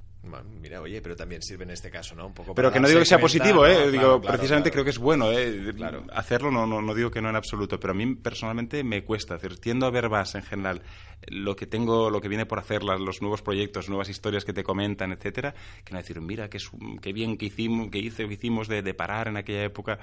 mira, 0.62 0.82
oye, 0.82 1.01
pero 1.01 1.15
también 1.15 1.41
sirve 1.41 1.63
en 1.63 1.71
este 1.71 1.89
caso, 1.89 2.15
¿no? 2.15 2.27
Un 2.27 2.34
poco 2.34 2.53
pero 2.53 2.71
que 2.71 2.80
no 2.80 2.88
digo 2.88 2.99
que 2.99 3.06
sea 3.06 3.19
positivo, 3.19 3.65
¿eh? 3.65 3.91
digo, 3.91 4.21
precisamente 4.21 4.71
creo 4.71 4.84
que 4.84 4.89
es 4.89 4.97
bueno, 4.97 5.32
¿eh? 5.32 5.73
Hacerlo 6.13 6.51
no, 6.51 6.65
no, 6.65 6.82
no, 6.82 6.93
digo 6.93 7.10
que 7.10 7.21
no 7.21 7.30
en 7.30 7.36
absoluto, 7.36 7.80
pero 7.80 7.91
a 7.91 7.95
mí 7.95 8.15
personalmente 8.15 8.84
me 8.84 9.03
cuesta. 9.03 9.36
hacer 9.36 9.58
tiendo 9.58 9.86
a 9.86 9.91
ver 9.91 10.10
más 10.10 10.36
en 10.36 10.43
general 10.43 10.82
lo 11.27 11.56
que 11.56 11.65
tengo, 11.65 12.10
lo 12.10 12.21
que 12.21 12.27
viene 12.27 12.45
por 12.45 12.60
hacer, 12.60 12.84
los 12.84 13.21
nuevos 13.21 13.41
proyectos, 13.41 13.89
nuevas 13.89 14.10
historias 14.10 14.45
que 14.45 14.53
te 14.53 14.63
comentan, 14.63 15.12
etcétera, 15.12 15.53
que 15.84 15.93
no 15.93 15.99
decir, 15.99 16.19
mira, 16.21 16.49
qué, 16.49 16.60
qué 17.01 17.13
bien 17.13 17.38
que 17.38 17.45
hicimos, 17.45 17.89
que 17.89 17.99
hice, 17.99 18.27
que 18.27 18.34
hicimos 18.34 18.67
de, 18.67 18.82
de 18.82 18.93
parar 18.93 19.27
en 19.27 19.38
aquella 19.38 19.63
época. 19.63 19.99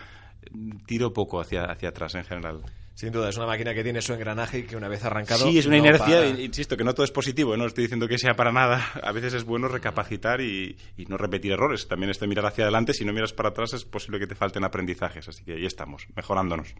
Tiro 0.87 1.13
poco 1.13 1.41
hacia, 1.41 1.65
hacia 1.65 1.89
atrás 1.91 2.15
en 2.15 2.25
general. 2.25 2.63
Sin 2.95 3.11
duda, 3.11 3.29
es 3.29 3.37
una 3.37 3.47
máquina 3.47 3.75
que 3.75 3.83
tiene 3.83 4.01
su 4.01 4.13
engranaje 4.13 4.61
y 4.61 4.63
que 4.63 4.77
una 4.77 4.87
vez 4.87 5.05
arrancado. 5.05 5.51
Sí, 5.51 5.59
es 5.59 5.67
una 5.67 5.79
inercia, 5.79 6.29
insisto, 6.29 6.77
que 6.77 6.85
no 6.85 6.95
todo 6.95 7.05
es 7.05 7.11
positivo, 7.11 7.57
no 7.57 7.67
estoy 7.67 7.85
diciendo 7.85 8.07
que 8.07 8.19
sea 8.19 8.35
para 8.35 8.53
nada. 8.53 8.89
A 9.03 9.11
veces 9.11 9.35
es 9.35 9.45
bueno 9.45 9.67
recapacitar 9.67 10.41
y, 10.41 10.77
no 11.09 11.17
repetir 11.17 11.53
errores. 11.53 11.89
También 11.89 12.11
este 12.11 12.29
mirar 12.29 12.47
hacia 12.47 12.65
adelante, 12.65 12.95
si 12.95 13.05
no 13.05 13.13
miras 13.13 13.33
para 13.33 13.49
atrás 13.49 13.73
es 13.75 13.85
posible 13.85 14.21
que 14.21 14.29
te 14.29 14.37
falten 14.37 14.63
aprendizajes. 14.63 15.29
Así 15.29 15.43
que 15.43 15.55
ahí 15.55 15.67
estamos, 15.67 16.07
mejorándonos. 16.15 16.75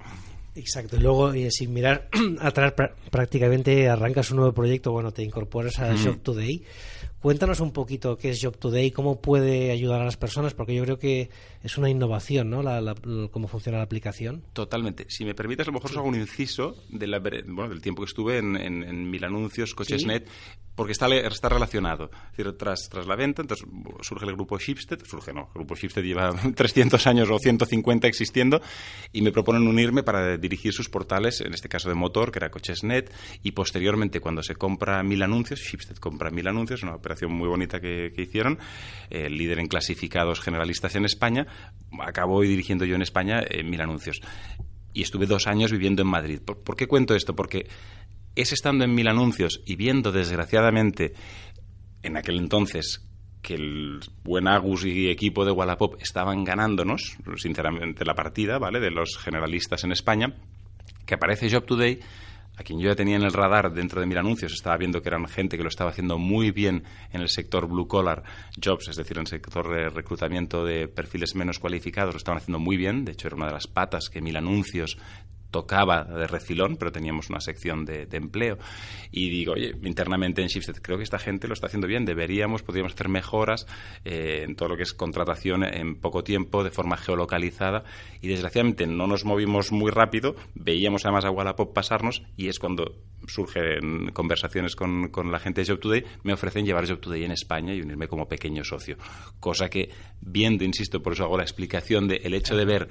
Exacto, 0.55 0.97
y 0.97 1.01
luego 1.01 1.33
eh, 1.33 1.51
sin 1.51 1.73
mirar 1.73 2.09
atrás 2.41 2.75
prácticamente 3.11 3.89
arrancas 3.89 4.31
un 4.31 4.37
nuevo 4.37 4.53
proyecto, 4.53 4.93
bueno, 4.93 5.11
te 5.11 5.25
incorporas 5.25 5.81
a 5.81 5.95
Shop 5.97 6.23
Today 6.23 6.65
Cuéntanos 7.25 7.61
un 7.61 7.73
poquito 7.73 8.19
qué 8.19 8.29
es 8.29 8.41
Job 8.43 8.59
Today, 8.59 8.91
cómo 8.91 9.23
puede 9.23 9.71
ayudar 9.71 10.03
a 10.03 10.05
las 10.05 10.19
personas, 10.19 10.53
porque 10.53 10.75
yo 10.75 10.85
creo 10.85 10.99
que 10.99 11.31
es 11.63 11.79
una 11.79 11.89
innovación, 11.89 12.51
¿no? 12.51 12.63
La, 12.63 12.95
cómo 13.31 13.49
funciona 13.49 13.79
la 13.79 13.85
aplicación. 13.85 14.43
Totalmente. 14.53 15.07
Si 15.09 15.25
me 15.25 15.35
permites, 15.35 15.67
a 15.67 15.71
lo 15.71 15.73
mejor 15.73 15.91
os 15.91 15.97
hago 15.97 16.07
un 16.07 16.17
inciso 16.17 16.77
de 16.91 17.07
la, 17.07 17.21
bueno, 17.21 17.71
del 17.71 17.81
tiempo 17.81 18.03
que 18.03 18.09
estuve 18.09 18.37
en, 18.37 18.57
en, 18.57 19.11
Mil 19.11 19.25
Anuncios, 19.25 19.75
Cochesnet, 19.75 20.29
porque 20.75 20.93
está, 20.93 21.07
está 21.15 21.49
relacionado. 21.49 22.11
Es 22.33 22.37
decir, 22.37 22.57
tras, 22.57 22.89
tras 22.89 23.07
la 23.07 23.17
venta, 23.17 23.43
entonces 23.43 23.67
surge 24.03 24.27
el 24.27 24.35
grupo 24.35 24.59
Shipstead, 24.59 24.99
surge 25.05 25.33
no, 25.33 25.49
el 25.49 25.55
grupo 25.55 25.75
Shipstead 25.75 26.03
lleva 26.03 26.33
300 26.55 27.07
años 27.07 27.29
o 27.31 27.39
150 27.39 28.07
existiendo, 28.07 28.61
y 29.13 29.23
me 29.23 29.33
proponen 29.33 29.67
unirme 29.67 30.03
para 30.03 30.37
dirigir 30.37 30.73
sus 30.73 30.89
portales, 30.89 31.41
en 31.41 31.55
este 31.55 31.69
caso 31.69 31.89
de 31.89 31.95
motor, 31.95 32.33
que 32.33 32.39
era 32.39 32.51
Cochesnet, 32.51 33.13
y 33.43 33.53
posteriormente, 33.53 34.21
cuando 34.21 34.43
se 34.43 34.57
compra 34.57 35.03
Mil 35.03 35.23
Anuncios, 35.23 35.61
Shipstead 35.61 35.97
compra 35.97 36.31
Mil 36.31 36.49
Anuncios, 36.49 36.83
una 36.83 36.95
operación 36.95 37.33
muy 37.33 37.49
bonita 37.49 37.81
que, 37.81 38.13
hicieron, 38.17 38.59
el 39.11 39.37
líder 39.37 39.59
en 39.59 39.67
clasificados 39.67 40.41
generalistas 40.41 40.95
en 40.97 41.05
España, 41.05 41.47
acabó 42.01 42.43
dirigiendo 42.43 42.85
yo 42.85 42.95
en 42.95 43.03
España 43.03 43.43
eh, 43.49 43.63
mil 43.63 43.81
anuncios. 43.81 44.21
Y 44.93 45.03
estuve 45.03 45.27
dos 45.27 45.47
años 45.47 45.73
viviendo 45.73 46.03
en 46.03 46.09
Madrid. 46.09 46.41
¿Por, 46.41 46.77
qué 46.77 46.87
cuento 46.87 47.17
esto? 47.17 47.35
Porque 47.35 47.67
es 48.35 48.53
estando 48.53 48.85
en 48.85 48.95
mil 48.95 49.09
anuncios 49.09 49.63
y 49.67 49.77
viendo, 49.77 50.13
desgraciadamente, 50.13 51.15
en 52.03 52.17
aquel 52.17 52.39
entonces 52.39 53.07
que 53.43 53.55
el 53.55 54.01
buen 54.23 54.49
Agus 54.49 54.87
y 54.87 55.11
equipo 55.11 55.45
de 55.45 55.53
Wallapop 55.53 56.01
estaban 56.01 56.45
ganándonos, 56.45 57.17
sinceramente, 57.37 58.05
la 58.05 58.15
partida, 58.15 58.59
¿vale?, 58.59 58.81
de 58.81 58.91
los 58.91 59.19
generalistas 59.19 59.85
en 59.85 59.93
España, 59.93 60.35
que 61.05 61.15
aparece 61.15 61.51
Job 61.51 61.67
Today 61.67 62.01
a 62.57 62.63
quien 62.63 62.79
yo 62.79 62.89
ya 62.89 62.95
tenía 62.95 63.17
en 63.17 63.23
el 63.23 63.33
radar 63.33 63.73
dentro 63.73 64.01
de 64.01 64.07
mis 64.07 64.17
anuncios, 64.17 64.53
estaba 64.53 64.77
viendo 64.77 65.03
que 65.03 65.09
eran 65.09 65.27
gente 65.27 65.57
que 65.57 65.63
lo 65.63 65.69
estaba 65.69 65.91
haciendo 65.91 66.19
muy 66.19 66.53
bien 66.53 66.85
en 67.13 67.21
el 67.21 67.29
sector 67.29 67.67
blue 67.67 67.89
collar 67.89 68.23
jobs, 68.63 68.89
es 68.89 68.97
decir, 68.97 69.17
en 69.17 69.23
el 69.23 69.27
sector 69.27 69.69
de 69.69 69.89
reclutamiento 69.89 70.65
de 70.65 70.87
perfiles 70.87 71.35
menos 71.35 71.59
cualificados, 71.59 72.15
lo 72.15 72.19
estaban 72.19 72.41
haciendo 72.41 72.61
muy 72.61 72.77
bien. 72.77 73.05
De 73.05 73.13
hecho, 73.13 73.27
era 73.27 73.37
una 73.37 73.47
de 73.47 73.55
las 73.55 73.67
patas 73.67 74.09
que 74.09 74.21
mil 74.21 74.37
anuncios 74.37 74.99
tocaba 75.55 76.03
de 76.03 76.27
refilón, 76.27 76.77
pero 76.77 76.91
teníamos 76.91 77.31
una 77.31 77.39
sección 77.39 77.85
de, 77.85 78.09
empleo. 78.11 78.59
Y 79.13 79.31
digo, 79.31 79.53
oye, 79.53 79.73
internamente 79.85 80.43
en 80.43 80.49
Shifted, 80.49 80.83
creo 80.83 80.97
que 80.99 81.05
esta 81.05 81.21
gente 81.21 81.47
lo 81.47 81.55
está 81.55 81.69
haciendo 81.69 81.87
bien, 81.87 82.05
deberíamos, 82.05 82.65
podríamos 82.65 82.95
hacer 82.95 83.09
mejoras 83.09 83.69
eh, 84.05 84.43
en 84.43 84.57
todo 84.57 84.71
lo 84.71 84.77
que 84.77 84.83
es 84.83 84.93
contratación 84.95 85.63
en 85.63 85.95
poco 86.01 86.25
tiempo, 86.25 86.65
de 86.65 86.73
forma 86.73 86.97
geolocalizada. 86.97 87.85
Y 88.21 88.27
desgraciadamente 88.27 88.89
no 88.89 89.07
nos 89.07 89.25
movimos 89.25 89.71
muy 89.71 89.93
rápido, 89.93 90.35
veíamos 90.57 91.05
además 91.05 91.25
a 91.25 91.31
Wallapop 91.31 91.73
pasarnos 91.73 92.25
y 92.37 92.49
es 92.49 92.59
cuando 92.59 92.97
surgen 93.29 94.11
conversaciones 94.13 94.75
con, 94.75 95.09
con 95.09 95.31
la 95.31 95.39
gente 95.39 95.61
de 95.61 95.69
Job 95.69 95.79
Today, 95.79 96.05
me 96.25 96.33
ofrecen 96.33 96.67
llevar 96.67 96.89
Job 96.89 96.99
Today 96.99 97.23
en 97.23 97.31
España 97.31 97.73
y 97.75 97.81
unirme 97.81 98.09
como 98.09 98.27
pequeño 98.27 98.65
socio. 98.65 98.97
Cosa 99.39 99.71
que, 99.71 99.89
viendo, 100.21 100.65
insisto, 100.65 101.01
por 101.01 101.13
eso 101.13 101.23
hago 101.25 101.39
la 101.39 101.45
explicación 101.45 102.09
del 102.09 102.21
el 102.25 102.35
hecho 102.35 102.57
de 102.57 102.65
ver 102.65 102.89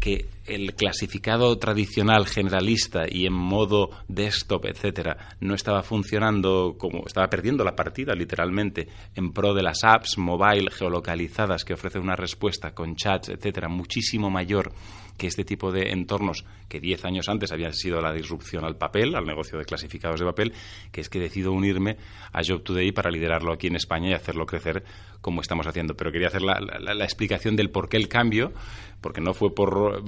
que 0.00 0.26
el 0.46 0.74
clasificado 0.74 1.56
tradicional 1.58 2.26
generalista 2.26 3.04
y 3.08 3.26
en 3.26 3.32
modo 3.32 3.90
desktop, 4.08 4.66
etcétera, 4.66 5.16
no 5.40 5.54
estaba 5.54 5.82
funcionando 5.82 6.76
como 6.78 7.04
estaba 7.06 7.28
perdiendo 7.28 7.64
la 7.64 7.74
partida 7.74 8.14
literalmente 8.14 8.88
en 9.14 9.32
pro 9.32 9.54
de 9.54 9.62
las 9.62 9.82
apps 9.82 10.18
mobile 10.18 10.70
geolocalizadas 10.70 11.64
que 11.64 11.74
ofrecen 11.74 12.02
una 12.02 12.16
respuesta 12.16 12.72
con 12.72 12.94
chats, 12.94 13.30
etcétera, 13.30 13.68
muchísimo 13.68 14.30
mayor 14.30 14.72
que 15.16 15.26
este 15.26 15.44
tipo 15.44 15.72
de 15.72 15.92
entornos 15.92 16.44
que 16.68 16.80
diez 16.80 17.04
años 17.04 17.28
antes 17.28 17.52
habían 17.52 17.72
sido 17.72 18.00
la 18.00 18.12
disrupción 18.12 18.64
al 18.64 18.76
papel, 18.76 19.14
al 19.14 19.24
negocio 19.24 19.58
de 19.58 19.64
clasificados 19.64 20.20
de 20.20 20.26
papel, 20.26 20.52
que 20.92 21.00
es 21.00 21.08
que 21.08 21.20
decido 21.20 21.52
unirme 21.52 21.96
a 22.32 22.42
Job 22.46 22.62
Today 22.62 22.92
para 22.92 23.10
liderarlo 23.10 23.52
aquí 23.52 23.68
en 23.68 23.76
España 23.76 24.10
y 24.10 24.12
hacerlo 24.14 24.46
crecer 24.46 24.84
como 25.20 25.40
estamos 25.40 25.66
haciendo. 25.66 25.96
Pero 25.96 26.12
quería 26.12 26.28
hacer 26.28 26.42
la, 26.42 27.04
explicación 27.04 27.56
del 27.56 27.70
por 27.70 27.88
qué 27.88 27.96
el 27.96 28.08
cambio, 28.08 28.52
porque 29.00 29.20
no 29.20 29.34
fue 29.34 29.54
por, 29.54 30.02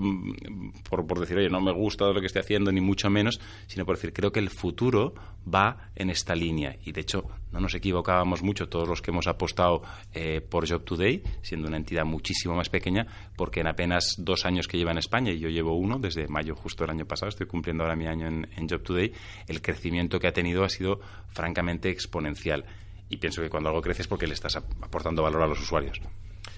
por, 0.89 1.07
por, 1.07 1.21
decir, 1.21 1.39
oye, 1.39 1.49
no 1.49 1.61
me 1.61 1.73
gusta 1.73 2.07
lo 2.07 2.21
que 2.21 2.27
estoy 2.27 2.41
haciendo, 2.41 2.73
ni 2.73 2.81
mucho 2.81 3.09
menos, 3.11 3.41
sino 3.67 3.85
por 3.85 3.97
decir, 3.97 4.13
creo 4.13 4.33
que 4.33 4.41
el 4.41 4.51
futuro 4.51 5.15
va 5.53 5.91
en 5.95 6.11
esta 6.11 6.35
línea. 6.35 6.77
Y 6.85 6.93
de 6.93 7.01
hecho, 7.01 7.25
no 7.53 7.61
nos 7.61 7.75
equivocábamos 7.75 8.43
mucho 8.43 8.69
todos 8.69 8.89
los 8.89 9.01
que 9.01 9.11
hemos 9.11 9.27
apostado 9.27 9.83
eh, 10.13 10.41
por 10.41 10.69
Job 10.69 10.85
Today, 10.85 11.23
siendo 11.43 11.69
una 11.69 11.77
entidad 11.77 12.05
muchísimo 12.05 12.55
más 12.55 12.69
pequeña, 12.69 13.07
porque 13.37 13.61
en 13.61 13.69
apenas 13.69 14.17
dos 14.19 14.45
años 14.45 14.69
que 14.69 14.77
lleva 14.77 14.93
en 14.99 15.01
España, 15.01 15.33
y 15.33 15.39
yo 15.39 15.49
llevo 15.49 15.77
uno 15.77 15.99
desde 15.99 16.29
mayo 16.29 16.55
justo 16.55 16.85
del 16.85 16.91
año 16.91 17.07
pasado, 17.07 17.29
estoy 17.29 17.47
cumpliendo 17.47 17.85
ahora 17.85 17.97
mi 17.97 18.07
año 18.07 18.27
en, 18.27 18.49
en 18.57 18.69
Job 18.69 18.83
Today, 18.83 19.13
el 19.47 19.63
crecimiento 19.63 20.19
que 20.19 20.27
ha 20.27 20.33
tenido 20.33 20.65
ha 20.65 20.69
sido 20.69 21.01
francamente 21.29 21.89
exponencial. 21.91 22.65
Y 23.09 23.17
pienso 23.17 23.41
que 23.41 23.49
cuando 23.49 23.71
algo 23.71 23.81
crece 23.81 24.03
es 24.03 24.09
porque 24.09 24.27
le 24.27 24.35
estás 24.35 24.57
aportando 24.57 25.23
valor 25.23 25.43
a 25.43 25.47
los 25.47 25.61
usuarios. 25.61 26.01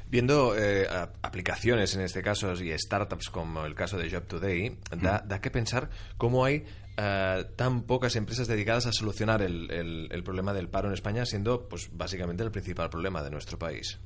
Viendo 0.09 0.57
eh, 0.59 0.88
aplicaciones 1.22 1.94
en 1.94 2.00
este 2.00 2.20
caso 2.22 2.53
y 2.55 2.76
startups 2.76 3.31
como 3.31 3.64
el 3.64 3.76
caso 3.76 3.96
de 3.96 4.11
Job 4.11 4.26
Today, 4.26 4.76
da, 4.96 5.22
da 5.24 5.40
que 5.40 5.53
pensar 5.53 5.88
cómo 6.16 6.44
hay 6.44 6.64
eh, 6.96 7.44
tan 7.57 7.83
pocas 7.83 8.16
empresas 8.16 8.48
dedicadas 8.48 8.87
a 8.87 8.92
solucionar 8.92 9.40
el, 9.42 9.70
el, 9.70 10.22
problema 10.24 10.53
del 10.53 10.68
paro 10.68 10.88
en 10.88 10.94
España, 10.94 11.24
siendo 11.24 11.68
pues 11.68 11.88
básicamente 11.92 12.42
el 12.42 12.50
principal 12.50 12.90
problema 12.90 13.22
de 13.22 13.31
nuestro 13.31 13.59
país. 13.59 14.00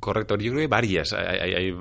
Correcto, 0.00 0.36
yo 0.36 0.52
creo 0.52 0.54
que 0.54 0.60
hay 0.62 0.66
varias. 0.66 1.12
Hay, 1.12 1.72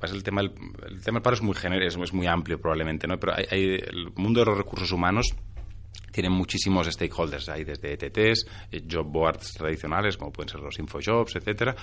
mm, 0.00 0.14
el 0.14 0.22
tema, 0.22 0.40
el 0.40 1.02
tema 1.02 1.16
del 1.16 1.22
paro 1.22 1.36
es 1.36 1.42
muy 1.42 1.54
generoso, 1.54 2.02
es 2.02 2.12
muy 2.12 2.26
amplio 2.26 2.60
probablemente, 2.60 3.06
¿no? 3.06 3.18
pero 3.18 3.34
hay, 3.34 3.46
el 3.50 4.12
mundo 4.16 4.40
de 4.40 4.46
los 4.46 4.58
recursos 4.58 4.92
humanos 4.92 5.34
tienen 6.12 6.32
muchísimos 6.32 6.86
stakeholders. 6.86 7.48
Hay 7.48 7.64
desde 7.64 7.92
ETTs, 7.92 8.46
job 8.90 9.06
boards 9.06 9.52
tradicionales, 9.54 10.16
como 10.16 10.32
pueden 10.32 10.48
ser 10.48 10.60
los 10.60 10.78
infojobs, 10.78 11.36
etcétera. 11.36 11.76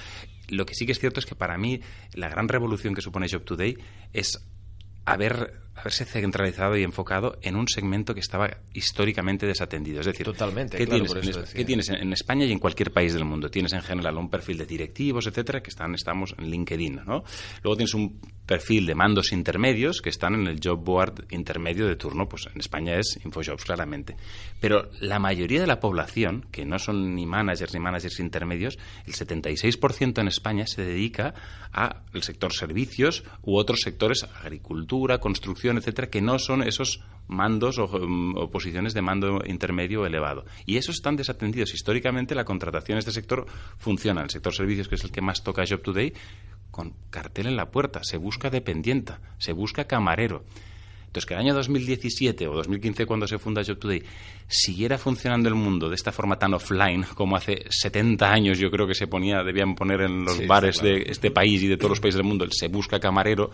Lo 0.50 0.66
que 0.66 0.74
sí 0.74 0.86
que 0.86 0.92
es 0.92 1.00
cierto 1.00 1.20
es 1.20 1.26
que 1.26 1.36
para 1.36 1.58
mí 1.58 1.80
la 2.14 2.28
gran 2.28 2.48
revolución 2.48 2.94
que 2.94 3.02
supone 3.02 3.28
Job 3.32 3.44
Today 3.44 3.78
es 4.12 4.46
haber 5.06 5.65
haberse 5.76 6.06
centralizado 6.06 6.78
y 6.78 6.84
enfocado 6.84 7.38
en 7.42 7.56
un 7.56 7.68
segmento 7.68 8.14
que 8.14 8.22
estaba 8.22 8.58
históricamente 8.74 9.46
desatendido. 9.46 10.00
Es 10.00 10.06
decir, 10.06 10.26
Totalmente, 10.26 10.78
¿qué, 10.78 10.88
tienes, 10.88 11.14
en, 11.54 11.66
tienes, 11.66 11.90
en, 11.90 12.14
España 12.14 12.46
y 12.46 12.52
en 12.52 12.60
cualquier 12.60 12.92
país 12.92 13.14
del 13.14 13.26
mundo? 13.26 13.50
Tienes 13.50 13.74
en 13.74 13.82
general 13.82 14.18
un 14.18 14.30
perfil 14.30 14.58
de 14.58 14.66
directivos, 14.66 15.28
etcétera, 15.28 15.62
que 15.62 15.70
están, 15.70 15.94
estamos 15.94 16.34
en 16.38 16.50
LinkedIn, 16.50 17.02
¿no? 17.06 17.24
Luego 17.64 17.76
tienes 17.76 17.94
un 17.94 18.20
perfil 18.46 18.86
de 18.86 18.96
mandos 18.96 19.34
intermedios 19.34 20.02
que 20.02 20.10
están 20.10 20.36
en 20.36 20.48
el 20.48 20.60
job 20.64 20.82
board 20.82 21.26
intermedio 21.32 21.88
de 21.88 21.96
turno, 21.96 22.30
pues 22.30 22.48
en 22.54 22.60
España 22.60 22.96
es 22.96 23.20
Infojobs, 23.26 23.66
claramente. 23.66 24.16
Pero 24.62 24.90
la 25.02 25.20
mayoría 25.20 25.60
de 25.60 25.68
la 25.68 25.80
población, 25.80 26.46
que 26.52 26.66
no 26.66 26.80
son 26.80 27.16
ni 27.16 27.26
managers 27.26 27.74
ni 27.74 27.80
managers 27.80 28.20
intermedios, 28.20 28.78
el 29.06 29.14
76% 29.14 30.22
en 30.22 30.28
España 30.28 30.68
se 30.68 30.84
dedica 30.84 31.34
al 31.72 32.24
sector 32.24 32.54
servicios 32.54 33.24
u 33.42 33.58
otros 33.58 33.82
sectores, 33.82 34.24
agricultura, 34.42 35.18
construcción, 35.18 35.65
etcétera, 35.72 36.10
que 36.10 36.22
no 36.22 36.40
son 36.40 36.64
esos 36.64 37.02
mandos 37.28 37.78
mm, 37.78 38.38
o, 38.38 38.50
posiciones 38.50 38.94
de 38.94 39.02
mando 39.02 39.42
intermedio 39.46 40.06
elevado. 40.06 40.46
Y 40.66 40.78
esos 40.78 40.96
están 40.96 41.16
desatendidos. 41.16 41.74
Históricamente 41.74 42.36
la 42.36 42.46
contratación 42.46 42.96
en 42.96 43.00
este 43.00 43.12
sector 43.12 43.46
funciona. 43.78 44.22
El 44.22 44.30
sector 44.30 44.54
servicios, 44.54 44.88
que 44.88 44.96
es 44.96 45.04
el 45.04 45.12
que 45.12 45.22
más 45.22 45.44
toca 45.44 45.64
Job 45.68 45.82
Today, 45.82 46.14
con 46.72 46.94
cartel 47.10 47.48
en 47.48 47.56
la 47.56 47.72
puerta. 47.72 48.04
Se 48.04 48.18
busca 48.18 48.50
dependienta, 48.50 49.20
se 49.38 49.54
busca 49.54 49.86
camarero. 49.86 50.44
Entonces, 51.16 51.28
que 51.28 51.34
el 51.34 51.40
año 51.40 51.54
2017 51.54 52.46
o 52.50 52.56
2015, 52.56 53.06
cuando 53.06 53.26
se 53.26 53.40
funda 53.40 53.64
Job 53.66 53.78
Today, 53.78 54.04
siguiera 54.50 54.98
funcionando 54.98 55.48
el 55.48 55.56
mundo 55.56 55.88
de 55.88 55.96
esta 55.96 56.12
forma 56.12 56.38
tan 56.38 56.54
offline 56.54 57.06
como 57.16 57.38
hace 57.38 57.64
70 57.70 58.30
años 58.30 58.60
yo 58.60 58.70
creo 58.70 58.86
que 58.86 58.96
se 58.96 59.08
ponía, 59.08 59.42
debían 59.42 59.76
poner 59.76 60.02
en 60.02 60.26
los 60.26 60.46
bares 60.46 60.82
de 60.82 61.06
este 61.08 61.32
país 61.32 61.64
y 61.64 61.70
de 61.70 61.78
todos 61.78 61.92
los 61.92 62.00
países 62.02 62.18
del 62.18 62.28
mundo 62.28 62.44
el 62.44 62.52
se 62.52 62.68
busca 62.68 63.00
camarero, 63.00 63.50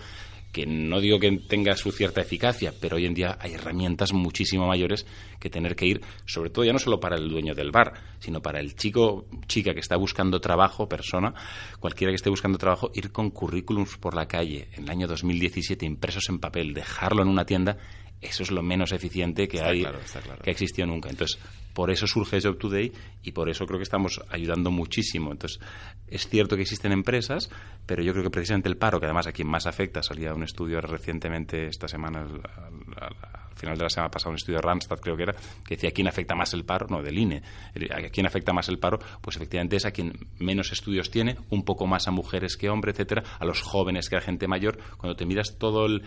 que 0.52 0.66
no 0.66 1.00
digo 1.00 1.20
que 1.20 1.32
tenga 1.48 1.76
su 1.76 1.92
cierta 1.92 2.22
eficacia, 2.22 2.74
pero 2.80 2.98
hoy 2.98 3.06
en 3.06 3.14
día 3.14 3.38
hay 3.40 3.54
herramientas 3.54 4.14
muchísimo 4.14 4.68
mayores 4.68 5.06
que 5.40 5.50
tener 5.50 5.76
que 5.76 5.86
ir, 5.86 6.02
sobre 6.26 6.50
todo 6.50 6.66
ya 6.66 6.74
no 6.74 6.80
solo 6.80 7.00
para 7.00 7.16
el 7.16 7.30
dueño 7.30 7.56
del 7.56 7.72
bar, 7.72 7.94
sino 8.20 8.42
para 8.42 8.60
el 8.60 8.76
chico, 8.76 9.26
chica 9.48 9.74
que 9.74 9.80
está 9.80 9.96
buscando 9.96 10.42
trabajo, 10.42 10.88
persona, 10.88 11.34
cualquiera 11.80 12.12
que 12.12 12.16
esté 12.16 12.30
buscando 12.30 12.58
trabajo, 12.58 12.92
ir 12.94 13.12
con 13.12 13.32
currículums 13.32 13.98
por 13.98 14.16
la 14.16 14.28
calle. 14.28 14.68
En 14.74 14.84
el 14.84 14.90
año 14.90 15.08
2017 15.08 15.86
impresos 15.86 16.30
en 16.30 16.40
papel, 16.40 16.74
dejarlo 16.74 17.22
en 17.22 17.30
una 17.30 17.46
tienda, 17.46 17.78
eso 18.22 18.44
es 18.44 18.52
lo 18.52 18.62
menos 18.62 18.92
eficiente 18.92 19.48
que 19.48 19.62
hay, 19.62 19.84
que 19.84 20.50
ha 20.50 20.52
existido 20.52 20.88
nunca. 20.88 21.10
Entonces, 21.10 21.40
por 21.74 21.90
eso 21.90 22.06
surge 22.06 22.40
Job 22.42 22.58
Today 22.58 22.92
y 23.24 23.32
por 23.32 23.50
eso 23.50 23.66
creo 23.66 23.80
que 23.80 23.84
estamos 23.84 24.22
ayudando 24.30 24.72
muchísimo. 24.72 25.32
Entonces, 25.32 25.60
es 26.08 26.28
cierto 26.28 26.56
que 26.56 26.64
existen 26.64 26.92
empresas, 26.92 27.50
pero 27.86 28.04
yo 28.04 28.12
creo 28.12 28.24
que 28.24 28.30
precisamente 28.30 28.70
el 28.70 28.78
paro, 28.78 29.00
que 29.00 29.06
además 29.06 29.28
a 29.28 29.32
quien 29.32 29.48
más 29.48 29.66
afecta, 29.66 30.04
salía 30.04 30.34
un 30.34 30.44
estudio 30.44 30.82
recientemente 30.82 31.68
esta 31.68 31.88
semana, 31.88 32.22
al, 32.22 33.16
final 33.56 33.78
de 33.78 33.84
la 33.84 33.90
semana 33.90 34.12
pasada, 34.12 34.32
un 34.32 34.36
estudio 34.36 34.58
de 34.58 34.64
Randstad 34.64 35.00
creo 35.00 35.16
que 35.16 35.24
era, 35.24 35.34
que 35.66 35.76
decía 35.76 35.90
a 35.90 35.94
quién 35.94 36.08
afecta 36.08 36.36
más 36.36 36.54
el 36.54 36.66
paro, 36.66 36.88
no, 36.90 37.02
del 37.02 37.18
INE, 37.18 37.42
a 37.90 38.10
quién 38.10 38.26
afecta 38.26 38.54
más 38.54 38.68
el 38.70 38.80
paro, 38.80 39.00
pues 39.22 39.38
efectivamente 39.38 39.78
es 39.78 39.86
a 39.86 39.92
quien 39.92 40.14
menos 40.40 40.72
estudios 40.72 41.10
tiene, 41.10 41.38
un 41.50 41.64
poco 41.64 41.88
más 41.88 42.08
a 42.08 42.12
mujeres 42.12 42.58
que 42.58 42.70
hombres, 42.70 42.96
etcétera, 42.96 43.24
a 43.40 43.46
los 43.46 43.62
jóvenes 43.62 44.10
que 44.10 44.16
a 44.16 44.20
la 44.20 44.26
gente 44.26 44.48
mayor. 44.48 44.78
Cuando 44.98 45.16
te 45.16 45.26
miras 45.26 45.58
todo 45.58 45.86
el 45.86 46.04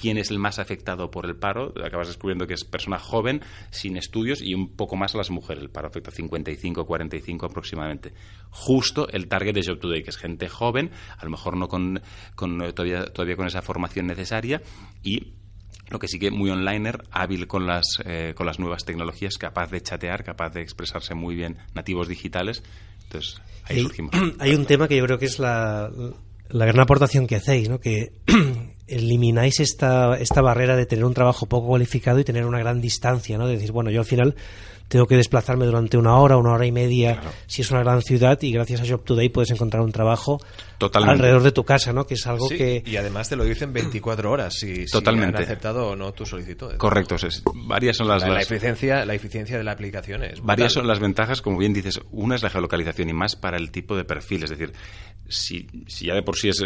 quién 0.00 0.16
es 0.16 0.30
el 0.30 0.38
más 0.38 0.58
afectado 0.58 1.10
por 1.10 1.26
el 1.26 1.36
paro. 1.36 1.74
Acabas 1.84 2.08
descubriendo 2.08 2.46
que 2.46 2.54
es 2.54 2.64
persona 2.64 2.98
joven, 2.98 3.42
sin 3.70 3.98
estudios 3.98 4.40
y 4.40 4.54
un 4.54 4.74
poco 4.74 4.96
más 4.96 5.14
a 5.14 5.18
las 5.18 5.30
mujeres. 5.30 5.62
El 5.62 5.68
paro 5.68 5.88
afecta 5.88 6.08
a 6.08 6.14
55, 6.14 6.86
45 6.86 7.46
aproximadamente. 7.46 8.14
Justo 8.48 9.08
el 9.10 9.28
target 9.28 9.52
de 9.52 9.62
Job 9.62 9.78
Today, 9.78 10.02
que 10.02 10.08
es 10.08 10.16
gente 10.16 10.48
joven, 10.48 10.90
a 11.18 11.24
lo 11.24 11.30
mejor 11.30 11.58
no 11.58 11.68
con, 11.68 12.00
todavía, 12.34 13.04
todavía 13.04 13.36
con 13.36 13.46
esa 13.46 13.60
formación 13.60 14.06
necesaria 14.06 14.62
y 15.02 15.34
lo 15.90 15.98
que 15.98 16.08
sí 16.08 16.18
que 16.18 16.30
muy 16.30 16.48
onliner, 16.48 17.02
hábil 17.10 17.46
con 17.46 17.66
las, 17.66 17.84
eh, 18.06 18.32
con 18.34 18.46
las 18.46 18.58
nuevas 18.58 18.86
tecnologías, 18.86 19.36
capaz 19.36 19.70
de 19.70 19.82
chatear, 19.82 20.24
capaz 20.24 20.50
de 20.54 20.62
expresarse 20.62 21.14
muy 21.14 21.34
bien, 21.34 21.58
nativos 21.74 22.08
digitales. 22.08 22.62
Entonces, 23.02 23.42
ahí 23.64 23.76
hay, 23.76 23.82
surgimos. 23.82 24.14
Hay 24.38 24.54
un 24.54 24.64
tema 24.64 24.88
que 24.88 24.96
yo 24.96 25.04
creo 25.04 25.18
que 25.18 25.26
es 25.26 25.40
la, 25.40 25.90
la 26.48 26.64
gran 26.64 26.80
aportación 26.80 27.26
que 27.26 27.36
hacéis, 27.36 27.68
¿no? 27.68 27.80
que 27.80 28.12
elimináis 28.90 29.60
esta, 29.60 30.16
esta 30.16 30.42
barrera 30.42 30.76
de 30.76 30.86
tener 30.86 31.04
un 31.04 31.14
trabajo 31.14 31.46
poco 31.46 31.68
cualificado 31.68 32.18
y 32.18 32.24
tener 32.24 32.44
una 32.44 32.58
gran 32.58 32.80
distancia, 32.80 33.38
¿no? 33.38 33.46
de 33.46 33.54
decir, 33.54 33.72
bueno, 33.72 33.90
yo 33.90 34.00
al 34.00 34.06
final 34.06 34.34
tengo 34.90 35.06
que 35.06 35.16
desplazarme 35.16 35.66
durante 35.66 35.96
una 35.96 36.16
hora, 36.16 36.36
una 36.36 36.50
hora 36.50 36.66
y 36.66 36.72
media, 36.72 37.20
si 37.46 37.62
es 37.62 37.70
una 37.70 37.80
gran 37.80 38.02
ciudad, 38.02 38.36
y 38.42 38.50
gracias 38.50 38.80
a 38.80 38.88
Job 38.88 39.04
Today 39.04 39.28
puedes 39.28 39.52
encontrar 39.52 39.84
un 39.84 39.92
trabajo 39.92 40.40
alrededor 40.92 41.44
de 41.44 41.52
tu 41.52 41.62
casa, 41.62 41.92
¿no? 41.92 42.08
Que 42.08 42.14
es 42.14 42.26
algo 42.26 42.48
que... 42.48 42.82
Y 42.84 42.96
además 42.96 43.28
te 43.28 43.36
lo 43.36 43.44
dicen 43.44 43.72
24 43.72 44.28
horas, 44.28 44.54
si, 44.54 44.86
Totalmente. 44.86 45.36
han 45.36 45.44
aceptado 45.44 45.90
o 45.90 45.96
no 45.96 46.12
tu 46.12 46.26
solicitud. 46.26 46.74
Correcto, 46.76 47.14
varias 47.54 47.98
son 47.98 48.08
las, 48.08 48.26
la, 48.26 48.40
eficiencia, 48.40 49.04
la 49.04 49.14
eficiencia 49.14 49.56
de 49.56 49.62
la 49.62 49.70
aplicación 49.70 50.24
es 50.24 50.42
Varias 50.42 50.72
son 50.72 50.88
las 50.88 50.98
ventajas, 50.98 51.40
como 51.40 51.58
bien 51.58 51.72
dices, 51.72 52.00
una 52.10 52.34
es 52.34 52.42
la 52.42 52.50
geolocalización 52.50 53.10
y 53.10 53.12
más 53.12 53.36
para 53.36 53.58
el 53.58 53.70
tipo 53.70 53.96
de 53.96 54.04
perfil, 54.04 54.42
es 54.42 54.50
decir, 54.50 54.72
si, 55.28 55.68
si 55.86 56.06
ya 56.06 56.14
de 56.14 56.24
por 56.24 56.36
sí 56.36 56.48
es 56.48 56.60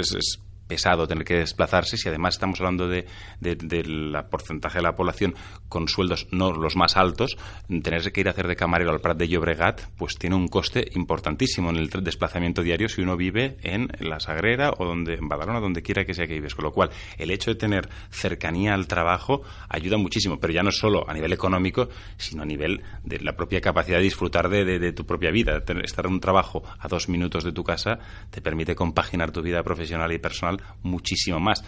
pesado 0.67 1.07
tener 1.07 1.25
que 1.25 1.39
desplazarse, 1.39 1.97
si 1.97 2.09
además 2.09 2.35
estamos 2.35 2.61
hablando 2.61 2.89
de, 2.89 3.07
la 3.41 4.29
porcentaje 4.29 4.79
de 4.79 4.83
la 4.83 4.97
población 4.97 5.35
con 5.69 5.89
sueldos 5.89 6.27
no 6.31 6.53
los 6.53 6.77
más 6.77 6.97
altos, 6.97 7.37
tener 7.69 8.13
que 8.13 8.21
ir 8.21 8.29
a 8.29 8.33
hacer 8.33 8.49
de 8.49 8.57
camarero 8.57 8.91
al 8.91 9.01
Prat 9.01 9.19
de 9.19 9.29
Llobregat, 9.29 9.83
pues 9.97 10.17
tiene 10.17 10.37
un 10.37 10.49
coste 10.49 10.89
importantísimo 10.95 11.71
en 11.71 11.77
el 11.77 11.89
desplazamiento 11.89 12.63
diario 12.63 12.89
si 12.89 13.03
uno 13.03 13.17
vive 13.17 13.57
en 13.63 13.89
La 14.01 14.21
Sagrera 14.21 14.73
o 14.79 14.85
donde, 14.85 15.15
en 15.15 15.29
Badalona, 15.29 15.61
donde 15.61 15.83
quiera 15.83 16.05
que 16.05 16.15
sea 16.15 16.27
que 16.27 16.35
vives. 16.35 16.55
Con 16.55 16.65
lo 16.65 16.73
cual, 16.73 16.91
el 17.19 17.31
hecho 17.31 17.51
de 17.51 17.57
tener 17.57 17.89
cercanía 18.11 18.75
al 18.75 18.87
trabajo 18.87 19.43
ayuda 19.69 19.97
muchísimo, 19.99 20.39
pero 20.39 20.53
ya 20.53 20.63
no 20.63 20.71
solo 20.71 21.09
a 21.09 21.15
nivel 21.15 21.33
económico, 21.33 21.89
sino 22.17 22.43
a 22.43 22.47
nivel 22.47 22.83
de 23.03 23.19
la 23.21 23.37
propia 23.37 23.61
capacidad 23.61 23.99
de 23.99 24.05
disfrutar 24.05 24.49
de, 24.49 24.93
tu 24.93 25.07
propia 25.07 25.31
vida. 25.31 25.63
estar 25.83 26.07
en 26.07 26.13
un 26.13 26.21
trabajo 26.21 26.63
a 26.79 26.89
dos 26.89 27.09
minutos 27.09 27.45
de 27.45 27.53
tu 27.53 27.65
casa 27.65 27.99
te 28.31 28.41
permite 28.41 28.75
compaginar 28.75 29.31
tu 29.31 29.43
vida 29.43 29.63
profesional 29.63 30.13
y 30.13 30.19
personal 30.19 30.54
muchísimo 30.83 31.41
más 31.41 31.63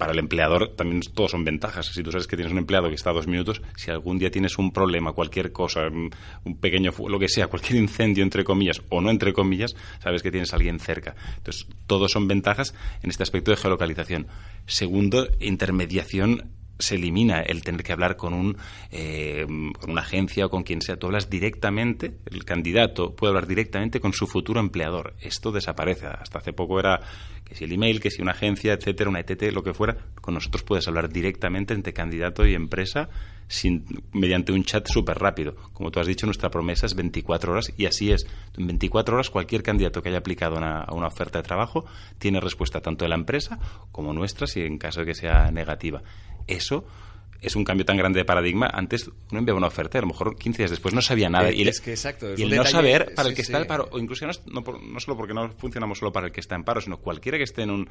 para 0.00 0.12
el 0.12 0.18
empleador 0.18 0.74
también 0.76 1.02
todos 1.02 1.32
son 1.32 1.44
ventajas. 1.44 1.90
Si 1.92 2.02
tú 2.02 2.10
sabes 2.10 2.26
que 2.26 2.34
tienes 2.34 2.52
un 2.52 2.58
empleado 2.58 2.88
que 2.88 2.94
está 2.94 3.12
dos 3.12 3.26
minutos, 3.26 3.60
si 3.76 3.90
algún 3.90 4.18
día 4.18 4.30
tienes 4.30 4.56
un 4.56 4.72
problema, 4.72 5.12
cualquier 5.12 5.52
cosa, 5.52 5.88
un 5.88 6.56
pequeño, 6.56 6.90
lo 7.06 7.18
que 7.18 7.28
sea, 7.28 7.48
cualquier 7.48 7.78
incendio, 7.78 8.24
entre 8.24 8.42
comillas, 8.42 8.80
o 8.88 9.02
no 9.02 9.10
entre 9.10 9.34
comillas, 9.34 9.76
sabes 10.02 10.22
que 10.22 10.30
tienes 10.30 10.54
a 10.54 10.56
alguien 10.56 10.80
cerca. 10.80 11.14
Entonces, 11.36 11.66
todos 11.86 12.12
son 12.12 12.26
ventajas 12.26 12.74
en 13.02 13.10
este 13.10 13.24
aspecto 13.24 13.50
de 13.50 13.58
geolocalización. 13.58 14.26
Segundo, 14.64 15.28
intermediación 15.38 16.50
se 16.80 16.96
elimina 16.96 17.40
el 17.40 17.62
tener 17.62 17.82
que 17.82 17.92
hablar 17.92 18.16
con, 18.16 18.34
un, 18.34 18.56
eh, 18.90 19.46
con 19.78 19.90
una 19.90 20.02
agencia 20.02 20.46
o 20.46 20.50
con 20.50 20.62
quien 20.62 20.82
sea. 20.82 20.96
Tú 20.96 21.06
hablas 21.06 21.30
directamente, 21.30 22.18
el 22.26 22.44
candidato 22.44 23.14
puede 23.14 23.30
hablar 23.30 23.46
directamente 23.46 24.00
con 24.00 24.12
su 24.12 24.26
futuro 24.26 24.60
empleador. 24.60 25.14
Esto 25.20 25.52
desaparece. 25.52 26.06
Hasta 26.06 26.38
hace 26.38 26.52
poco 26.52 26.80
era 26.80 27.00
que 27.44 27.54
si 27.54 27.64
el 27.64 27.72
email, 27.72 28.00
que 28.00 28.10
si 28.10 28.22
una 28.22 28.32
agencia, 28.32 28.72
etcétera, 28.72 29.10
una 29.10 29.20
ETT, 29.20 29.52
lo 29.52 29.62
que 29.62 29.74
fuera. 29.74 29.96
Con 30.20 30.34
nosotros 30.34 30.62
puedes 30.62 30.86
hablar 30.88 31.08
directamente 31.08 31.74
entre 31.74 31.92
candidato 31.92 32.46
y 32.46 32.54
empresa 32.54 33.08
sin, 33.50 33.84
mediante 34.12 34.52
un 34.52 34.62
chat 34.62 34.86
súper 34.88 35.18
rápido. 35.18 35.56
Como 35.72 35.90
tú 35.90 35.98
has 35.98 36.06
dicho, 36.06 36.24
nuestra 36.24 36.50
promesa 36.50 36.86
es 36.86 36.94
24 36.94 37.52
horas 37.52 37.72
y 37.76 37.86
así 37.86 38.12
es. 38.12 38.26
En 38.56 38.68
24 38.68 39.16
horas 39.16 39.28
cualquier 39.28 39.64
candidato 39.64 40.02
que 40.02 40.08
haya 40.08 40.18
aplicado 40.18 40.56
a 40.56 40.92
una 40.92 41.06
oferta 41.08 41.40
de 41.40 41.42
trabajo 41.42 41.84
tiene 42.18 42.40
respuesta 42.40 42.80
tanto 42.80 43.04
de 43.04 43.08
la 43.08 43.16
empresa 43.16 43.58
como 43.90 44.12
nuestra 44.12 44.46
si 44.46 44.60
en 44.60 44.78
caso 44.78 45.00
de 45.00 45.06
que 45.06 45.14
sea 45.14 45.50
negativa. 45.50 46.00
Eso 46.46 46.84
es 47.40 47.56
un 47.56 47.64
cambio 47.64 47.84
tan 47.84 47.96
grande 47.96 48.20
de 48.20 48.24
paradigma. 48.24 48.68
Antes 48.72 49.08
uno 49.30 49.38
enviaba 49.38 49.58
una 49.58 49.68
oferta, 49.68 49.98
a 49.98 50.02
lo 50.02 50.08
mejor 50.08 50.36
15 50.36 50.58
días 50.58 50.70
después 50.70 50.94
no 50.94 51.00
sabía 51.00 51.28
nada. 51.28 51.50
Eh, 51.50 51.56
y 51.56 51.68
es 51.68 51.80
que 51.80 51.92
exacto. 51.92 52.34
y 52.36 52.42
el 52.42 52.54
no 52.54 52.64
saber 52.64 53.14
para 53.14 53.28
el 53.28 53.34
que 53.34 53.42
está 53.42 53.58
en 53.58 53.66
paro, 53.66 53.88
o 53.90 53.98
incluso 53.98 54.26
no, 54.26 54.32
no, 54.46 55.00
solo 55.00 55.16
porque 55.16 55.34
no 55.34 55.50
funcionamos 55.50 55.98
solo 55.98 56.12
para 56.12 56.26
el 56.26 56.32
que 56.32 56.40
está 56.40 56.54
en 56.54 56.64
paro, 56.64 56.80
sino 56.80 56.98
cualquiera 56.98 57.38
que 57.38 57.44
esté 57.44 57.62
en 57.62 57.70
un, 57.70 57.90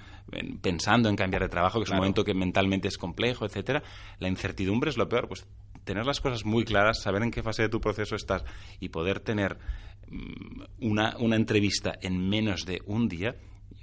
pensando 0.62 1.10
en 1.10 1.16
cambiar 1.16 1.44
de 1.44 1.50
trabajo, 1.50 1.80
que 1.80 1.86
es 1.86 1.90
un 1.90 1.98
momento 1.98 2.24
que 2.24 2.34
mentalmente 2.34 2.88
es 2.88 2.98
complejo, 2.98 3.46
etcétera, 3.46 3.82
la 4.20 4.28
incertidumbre 4.28 4.90
es 4.90 4.98
lo 4.98 5.10
peor. 5.10 5.28
Pues 5.28 5.46
tener 5.84 6.06
las 6.06 6.22
cosas 6.22 6.46
muy 6.46 6.66
claras, 6.66 7.02
saber 7.02 7.24
en 7.24 7.32
qué 7.32 7.42
fase 7.42 7.64
de 7.64 7.70
tu 7.70 7.82
proceso 7.82 8.16
estás 8.16 8.44
y 8.80 8.90
poder 8.90 9.20
tener 9.20 9.58
mm, 10.10 10.62
una, 10.82 11.16
una 11.18 11.36
entrevista 11.36 11.94
en 12.02 12.30
menos 12.30 12.66
de 12.66 12.82
un 12.86 13.08
día 13.08 13.36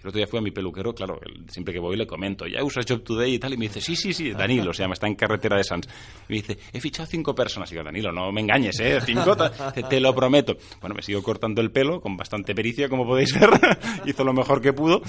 el 0.07 0.11
otro 0.11 0.19
día 0.19 0.29
fui 0.29 0.39
a 0.39 0.43
mi 0.43 0.53
peluquero, 0.53 0.95
claro, 0.95 1.19
siempre 1.49 1.75
que 1.75 1.81
voy 1.81 1.97
le 1.97 2.07
comento, 2.07 2.47
ya 2.47 2.63
usas 2.63 2.87
Job 2.89 3.03
Today 3.03 3.35
y 3.35 3.39
tal, 3.41 3.55
y 3.55 3.57
me 3.57 3.65
dice, 3.65 3.81
sí, 3.81 3.97
sí, 3.97 4.13
sí, 4.13 4.31
Danilo, 4.31 4.73
se 4.73 4.85
llama, 4.85 4.95
está 4.95 5.09
en 5.09 5.17
carretera 5.17 5.57
de 5.57 5.65
Sans. 5.65 5.85
Y 6.29 6.33
me 6.33 6.37
dice, 6.37 6.59
he 6.73 6.81
fichado 6.81 7.07
cinco 7.07 7.35
personas. 7.35 7.69
Y 7.73 7.75
digo, 7.75 7.85
Danilo, 7.85 8.13
no 8.13 8.31
me 8.31 8.41
engañes, 8.41 8.79
¿eh? 8.79 9.01
Cinco, 9.05 9.37
te, 9.37 9.99
lo 9.99 10.15
prometo. 10.15 10.57
Bueno, 10.81 10.95
me 10.95 11.03
sigo 11.03 11.25
cortando 11.25 11.61
el 11.61 11.73
pelo 11.73 12.01
con 12.01 12.17
bastante 12.17 12.55
pericia, 12.55 12.89
como 12.89 13.05
podéis 13.05 13.35
ver. 13.35 13.51
Hizo 14.07 14.23
lo 14.23 14.33
mejor 14.33 14.61
que 14.61 14.73
pudo. 14.73 15.03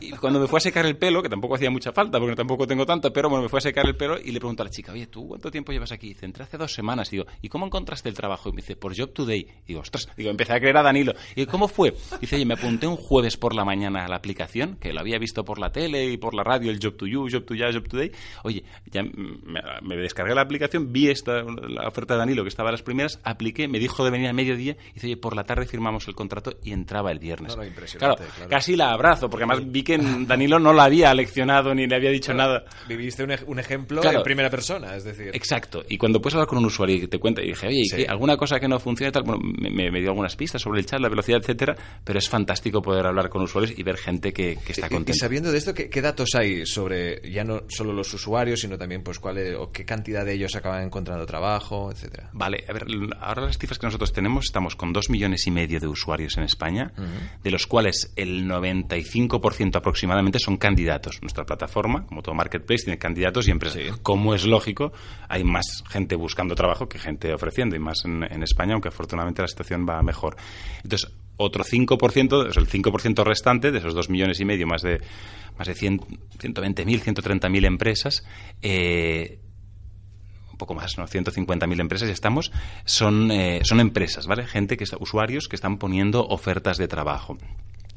Y 0.00 0.10
cuando 0.10 0.40
me 0.40 0.48
fue 0.48 0.58
a 0.58 0.60
secar 0.60 0.86
el 0.86 0.96
pelo, 0.96 1.22
que 1.22 1.28
tampoco 1.28 1.54
hacía 1.54 1.70
mucha 1.70 1.92
falta, 1.92 2.18
porque 2.18 2.34
tampoco 2.34 2.66
tengo 2.66 2.84
tanto, 2.84 3.12
pero 3.12 3.28
bueno, 3.28 3.44
me 3.44 3.48
fue 3.48 3.58
a 3.58 3.62
secar 3.62 3.86
el 3.86 3.94
pelo 3.94 4.18
y 4.18 4.32
le 4.32 4.40
pregunto 4.40 4.64
a 4.64 4.66
la 4.66 4.70
chica, 4.70 4.90
oye, 4.90 5.06
¿tú 5.06 5.28
cuánto 5.28 5.52
tiempo 5.52 5.70
llevas 5.70 5.92
aquí? 5.92 6.06
Y 6.06 6.14
dice, 6.14 6.26
entré 6.26 6.42
hace 6.42 6.58
dos 6.58 6.74
semanas. 6.74 7.12
Y 7.12 7.18
digo, 7.18 7.28
¿y 7.42 7.48
cómo 7.48 7.66
encontraste 7.66 8.08
el 8.08 8.16
trabajo? 8.16 8.48
Y 8.48 8.52
me 8.54 8.62
dice, 8.62 8.74
por 8.74 8.96
Job 8.96 9.12
Today. 9.12 9.46
Y 9.64 9.68
digo, 9.68 9.80
ostras, 9.80 10.08
digo, 10.16 10.30
empecé 10.30 10.52
a 10.52 10.58
creer 10.58 10.78
a 10.78 10.82
Danilo. 10.82 11.12
Y 11.36 11.46
¿cómo 11.46 11.68
fue? 11.68 11.94
Dice, 12.20 12.34
oye, 12.34 12.44
me 12.44 12.54
apunté 12.54 12.88
un 12.88 12.96
jueves 12.96 13.36
por 13.36 13.54
la 13.54 13.64
mañana 13.64 14.04
a 14.04 14.08
la 14.08 14.16
aplicación, 14.16 14.31
que 14.34 14.92
la 14.92 15.00
había 15.00 15.18
visto 15.18 15.44
por 15.44 15.58
la 15.58 15.70
tele 15.70 16.10
y 16.10 16.16
por 16.16 16.34
la 16.34 16.42
radio, 16.42 16.70
el 16.70 16.78
Job 16.82 16.96
to 16.96 17.06
You, 17.06 17.28
Job 17.30 17.44
to 17.44 17.54
Ya, 17.54 17.72
Job 17.72 17.88
Today. 17.88 18.12
Oye, 18.44 18.64
ya 18.90 19.02
me, 19.02 19.96
descargué 19.96 20.34
la 20.34 20.42
aplicación, 20.42 20.92
vi 20.92 21.08
esta, 21.08 21.42
la 21.42 21.88
oferta 21.88 22.14
de 22.14 22.18
Danilo, 22.18 22.42
que 22.42 22.48
estaba 22.48 22.68
a 22.70 22.72
las 22.72 22.82
primeras, 22.82 23.20
apliqué, 23.24 23.68
me 23.68 23.78
dijo 23.78 24.04
de 24.04 24.10
venir 24.10 24.28
a 24.28 24.32
mediodía, 24.32 24.76
y 24.90 24.94
dice, 24.94 25.06
oye, 25.06 25.16
por 25.16 25.36
la 25.36 25.44
tarde 25.44 25.66
firmamos 25.66 26.08
el 26.08 26.14
contrato 26.14 26.54
y 26.62 26.72
entraba 26.72 27.10
el 27.10 27.18
viernes. 27.18 27.56
claro, 27.98 28.16
casi 28.48 28.76
la 28.76 28.92
abrazo, 28.92 29.28
porque 29.28 29.44
además 29.44 29.70
vi 29.70 29.82
que 29.82 29.98
Danilo 29.98 30.58
no 30.58 30.72
la 30.72 30.84
había 30.84 31.14
leccionado 31.14 31.74
ni 31.74 31.86
le 31.86 31.96
había 31.96 32.10
dicho 32.10 32.34
nada. 32.34 32.64
Viviste 32.88 33.24
un, 33.24 33.58
ejemplo 33.58 34.02
en 34.04 34.22
primera 34.22 34.50
persona, 34.50 34.96
es 34.96 35.04
decir. 35.04 35.30
Exacto. 35.32 35.82
Y 35.88 35.98
cuando 35.98 36.20
puedes 36.20 36.34
hablar 36.34 36.48
con 36.48 36.58
un 36.58 36.66
usuario 36.66 36.96
y 36.96 37.06
te 37.06 37.18
cuenta, 37.18 37.42
y 37.42 37.48
dije, 37.48 37.66
oye, 37.66 38.06
¿alguna 38.08 38.36
cosa 38.36 38.60
que 38.60 38.68
no 38.68 38.78
funciona 38.78 39.08
y 39.08 39.12
tal? 39.12 39.22
Bueno, 39.24 39.40
me, 39.42 40.00
dio 40.00 40.10
algunas 40.10 40.36
pistas 40.36 40.62
sobre 40.62 40.80
el 40.80 40.86
chat, 40.86 41.00
la 41.00 41.08
velocidad, 41.08 41.38
etcétera, 41.40 41.74
pero 42.04 42.18
es 42.18 42.28
fantástico 42.28 42.82
poder 42.82 43.06
hablar 43.06 43.28
con 43.28 43.42
usuarios 43.42 43.78
y 43.78 43.82
ver 43.82 43.96
gente 43.96 44.21
que, 44.30 44.58
que 44.64 44.72
está 44.72 44.88
contenta. 44.88 45.12
Y 45.12 45.14
sabiendo 45.14 45.50
de 45.50 45.58
esto, 45.58 45.72
¿qué, 45.74 46.02
datos 46.02 46.34
hay 46.34 46.66
sobre 46.66 47.20
ya 47.30 47.44
no 47.44 47.62
solo 47.68 47.92
los 47.92 48.12
usuarios, 48.12 48.60
sino 48.60 48.76
también 48.76 49.02
pues 49.02 49.18
cuál 49.18 49.56
o 49.56 49.72
qué 49.72 49.84
cantidad 49.84 50.24
de 50.24 50.34
ellos 50.34 50.54
acaban 50.54 50.84
encontrando 50.84 51.24
trabajo, 51.24 51.90
etcétera? 51.90 52.30
Vale, 52.32 52.64
a 52.68 52.72
ver, 52.72 52.84
ahora 53.20 53.42
las 53.42 53.56
cifras 53.56 53.78
que 53.78 53.86
nosotros 53.86 54.12
tenemos, 54.12 54.44
estamos 54.44 54.76
con 54.76 54.92
dos 54.92 55.08
millones 55.08 55.46
y 55.46 55.50
medio 55.50 55.80
de 55.80 55.86
usuarios 55.86 56.36
en 56.36 56.44
España, 56.44 56.92
de 57.42 57.50
los 57.50 57.66
cuales 57.66 58.12
el 58.16 58.46
95% 58.46 59.76
aproximadamente 59.76 60.38
son 60.38 60.58
candidatos. 60.58 61.20
Nuestra 61.22 61.44
plataforma, 61.44 62.06
como 62.06 62.22
todo 62.22 62.34
marketplace, 62.34 62.84
tiene 62.84 62.98
candidatos 62.98 63.48
y 63.48 63.50
empresas. 63.50 63.82
Como 64.02 64.34
es 64.34 64.44
lógico, 64.44 64.92
hay 65.28 65.44
más 65.44 65.82
gente 65.88 66.16
buscando 66.16 66.54
trabajo 66.54 66.88
que 66.88 66.98
gente 66.98 67.32
ofreciendo, 67.32 67.76
y 67.76 67.78
más 67.78 68.04
en, 68.04 68.22
en 68.24 68.42
España, 68.42 68.74
aunque 68.74 68.88
afortunadamente 68.88 69.42
la 69.42 69.48
situación 69.48 69.86
va 69.88 70.02
mejor. 70.02 70.36
Entonces, 70.82 71.10
otro 71.36 71.64
5%, 71.64 72.48
es 72.48 72.56
el 72.56 72.68
5% 72.68 73.24
restante 73.24 73.72
de 73.72 73.78
esos 73.78 73.94
2 73.94 74.10
millones 74.10 74.40
y 74.40 74.44
medio, 74.44 74.66
más 74.66 74.82
de, 74.82 75.00
más 75.58 75.66
de 75.66 75.74
100, 75.74 76.00
120.000, 76.38 77.02
130.000 77.02 77.64
empresas, 77.66 78.24
eh, 78.62 79.38
un 80.50 80.58
poco 80.58 80.74
más, 80.74 80.98
¿no? 80.98 81.06
150.000 81.06 81.80
empresas 81.80 82.08
ya 82.08 82.14
estamos, 82.14 82.52
son, 82.84 83.30
eh, 83.30 83.60
son 83.64 83.80
empresas, 83.80 84.26
¿vale? 84.26 84.46
Gente 84.46 84.76
que 84.76 84.84
usuarios 85.00 85.48
que 85.48 85.56
están 85.56 85.78
poniendo 85.78 86.26
ofertas 86.26 86.76
de 86.76 86.88
trabajo. 86.88 87.38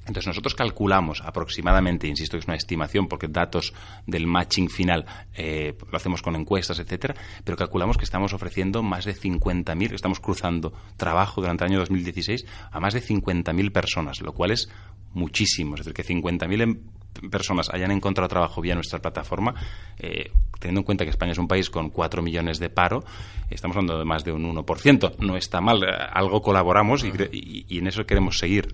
Entonces 0.05 0.27
nosotros 0.27 0.53
calculamos 0.53 1.21
aproximadamente, 1.21 2.07
insisto 2.07 2.37
que 2.37 2.39
es 2.39 2.47
una 2.47 2.55
estimación 2.55 3.07
porque 3.07 3.27
datos 3.27 3.73
del 4.05 4.27
matching 4.27 4.69
final 4.69 5.05
eh, 5.33 5.75
lo 5.89 5.97
hacemos 5.97 6.21
con 6.21 6.35
encuestas, 6.35 6.79
etcétera, 6.79 7.15
pero 7.43 7.57
calculamos 7.57 7.97
que 7.97 8.03
estamos 8.03 8.33
ofreciendo 8.33 8.83
más 8.83 9.05
de 9.05 9.15
50.000, 9.15 9.89
que 9.89 9.95
estamos 9.95 10.19
cruzando 10.19 10.73
trabajo 10.97 11.41
durante 11.41 11.63
el 11.65 11.71
año 11.71 11.79
2016 11.79 12.45
a 12.71 12.79
más 12.79 12.93
de 12.93 13.01
50.000 13.01 13.71
personas, 13.71 14.21
lo 14.21 14.33
cual 14.33 14.51
es 14.51 14.69
muchísimo. 15.13 15.75
Es 15.75 15.79
decir, 15.79 15.93
que 15.93 16.03
50.000 16.03 16.61
em, 16.61 17.29
personas 17.31 17.69
hayan 17.73 17.91
encontrado 17.91 18.27
trabajo 18.27 18.61
vía 18.61 18.75
nuestra 18.75 18.99
plataforma, 18.99 19.55
eh, 19.97 20.31
teniendo 20.59 20.81
en 20.81 20.85
cuenta 20.85 21.03
que 21.05 21.09
España 21.09 21.31
es 21.31 21.37
un 21.39 21.47
país 21.47 21.69
con 21.69 21.89
4 21.89 22.21
millones 22.21 22.59
de 22.59 22.69
paro, 22.69 23.03
estamos 23.49 23.75
hablando 23.75 23.97
de 23.97 24.05
más 24.05 24.23
de 24.23 24.33
un 24.33 24.43
1%. 24.43 25.15
No 25.19 25.35
está 25.35 25.61
mal, 25.61 25.83
eh, 25.83 25.87
algo 26.11 26.41
colaboramos 26.41 27.03
y 27.03 27.77
en 27.77 27.87
eso 27.87 28.05
queremos 28.05 28.37
seguir. 28.37 28.67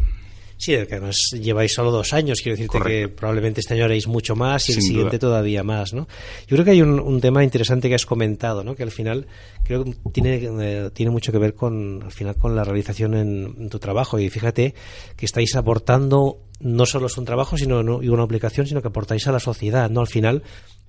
Sí, 0.61 0.73
que 0.73 0.93
además 0.93 1.15
lleváis 1.31 1.73
solo 1.73 1.89
dos 1.89 2.13
años, 2.13 2.39
quiero 2.39 2.55
decirte 2.55 2.79
que 2.85 3.07
probablemente 3.07 3.61
este 3.61 3.73
año 3.73 3.85
haréis 3.85 4.05
mucho 4.05 4.35
más 4.35 4.69
y 4.69 4.73
el 4.73 4.81
siguiente 4.83 5.17
todavía 5.17 5.63
más, 5.63 5.91
¿no? 5.91 6.07
Yo 6.45 6.55
creo 6.55 6.63
que 6.63 6.69
hay 6.69 6.83
un, 6.83 7.19
tema 7.19 7.43
interesante 7.43 7.89
que 7.89 7.95
has 7.95 8.05
comentado, 8.05 8.63
¿no? 8.63 8.75
Que 8.75 8.83
al 8.83 8.91
final 8.91 9.25
creo 9.63 9.83
que 9.83 9.95
tiene, 10.13 10.39
eh, 10.61 10.91
tiene 10.93 11.11
mucho 11.11 11.31
que 11.31 11.39
ver 11.39 11.55
con, 11.55 12.03
al 12.03 12.11
final, 12.11 12.35
con 12.35 12.55
la 12.55 12.63
realización 12.63 13.15
en, 13.15 13.69
tu 13.71 13.79
trabajo 13.79 14.19
y 14.19 14.29
fíjate 14.29 14.75
que 15.17 15.25
estáis 15.25 15.55
aportando 15.55 16.43
no 16.59 16.85
solo 16.85 17.07
es 17.07 17.17
un 17.17 17.25
trabajo 17.25 17.57
sino 17.57 18.03
y 18.03 18.09
una 18.09 18.21
aplicación, 18.21 18.67
sino 18.67 18.83
que 18.83 18.89
aportáis 18.89 19.25
a 19.25 19.31
la 19.31 19.39
sociedad, 19.39 19.89
¿no? 19.89 20.01
Al 20.01 20.07
final 20.07 20.43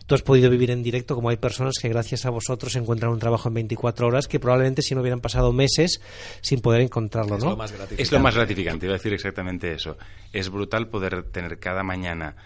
tú 0.06 0.14
has 0.14 0.22
podido 0.22 0.50
vivir 0.50 0.70
en 0.70 0.82
directo 0.82 1.14
como 1.14 1.28
hay 1.28 1.36
personas 1.36 1.76
que 1.80 1.88
gracias 1.88 2.26
a 2.26 2.30
vosotros 2.30 2.74
encuentran 2.76 3.12
un 3.12 3.18
trabajo 3.18 3.48
en 3.48 3.54
24 3.54 4.06
horas 4.06 4.28
que 4.28 4.40
probablemente 4.40 4.82
si 4.82 4.94
no 4.94 5.00
hubieran 5.00 5.20
pasado 5.20 5.52
meses 5.52 6.00
sin 6.40 6.60
poder 6.60 6.80
encontrarlo, 6.82 7.38
¿no? 7.38 7.44
Es 7.96 8.10
lo 8.12 8.20
más 8.20 8.34
gratificante, 8.34 8.86
iba 8.86 8.94
a 8.94 8.98
decir 8.98 9.12
exactamente 9.12 9.72
eso. 9.72 9.96
Es 10.32 10.48
brutal 10.48 10.88
poder 10.88 11.24
tener 11.24 11.58
cada 11.58 11.82
mañana 11.82 12.36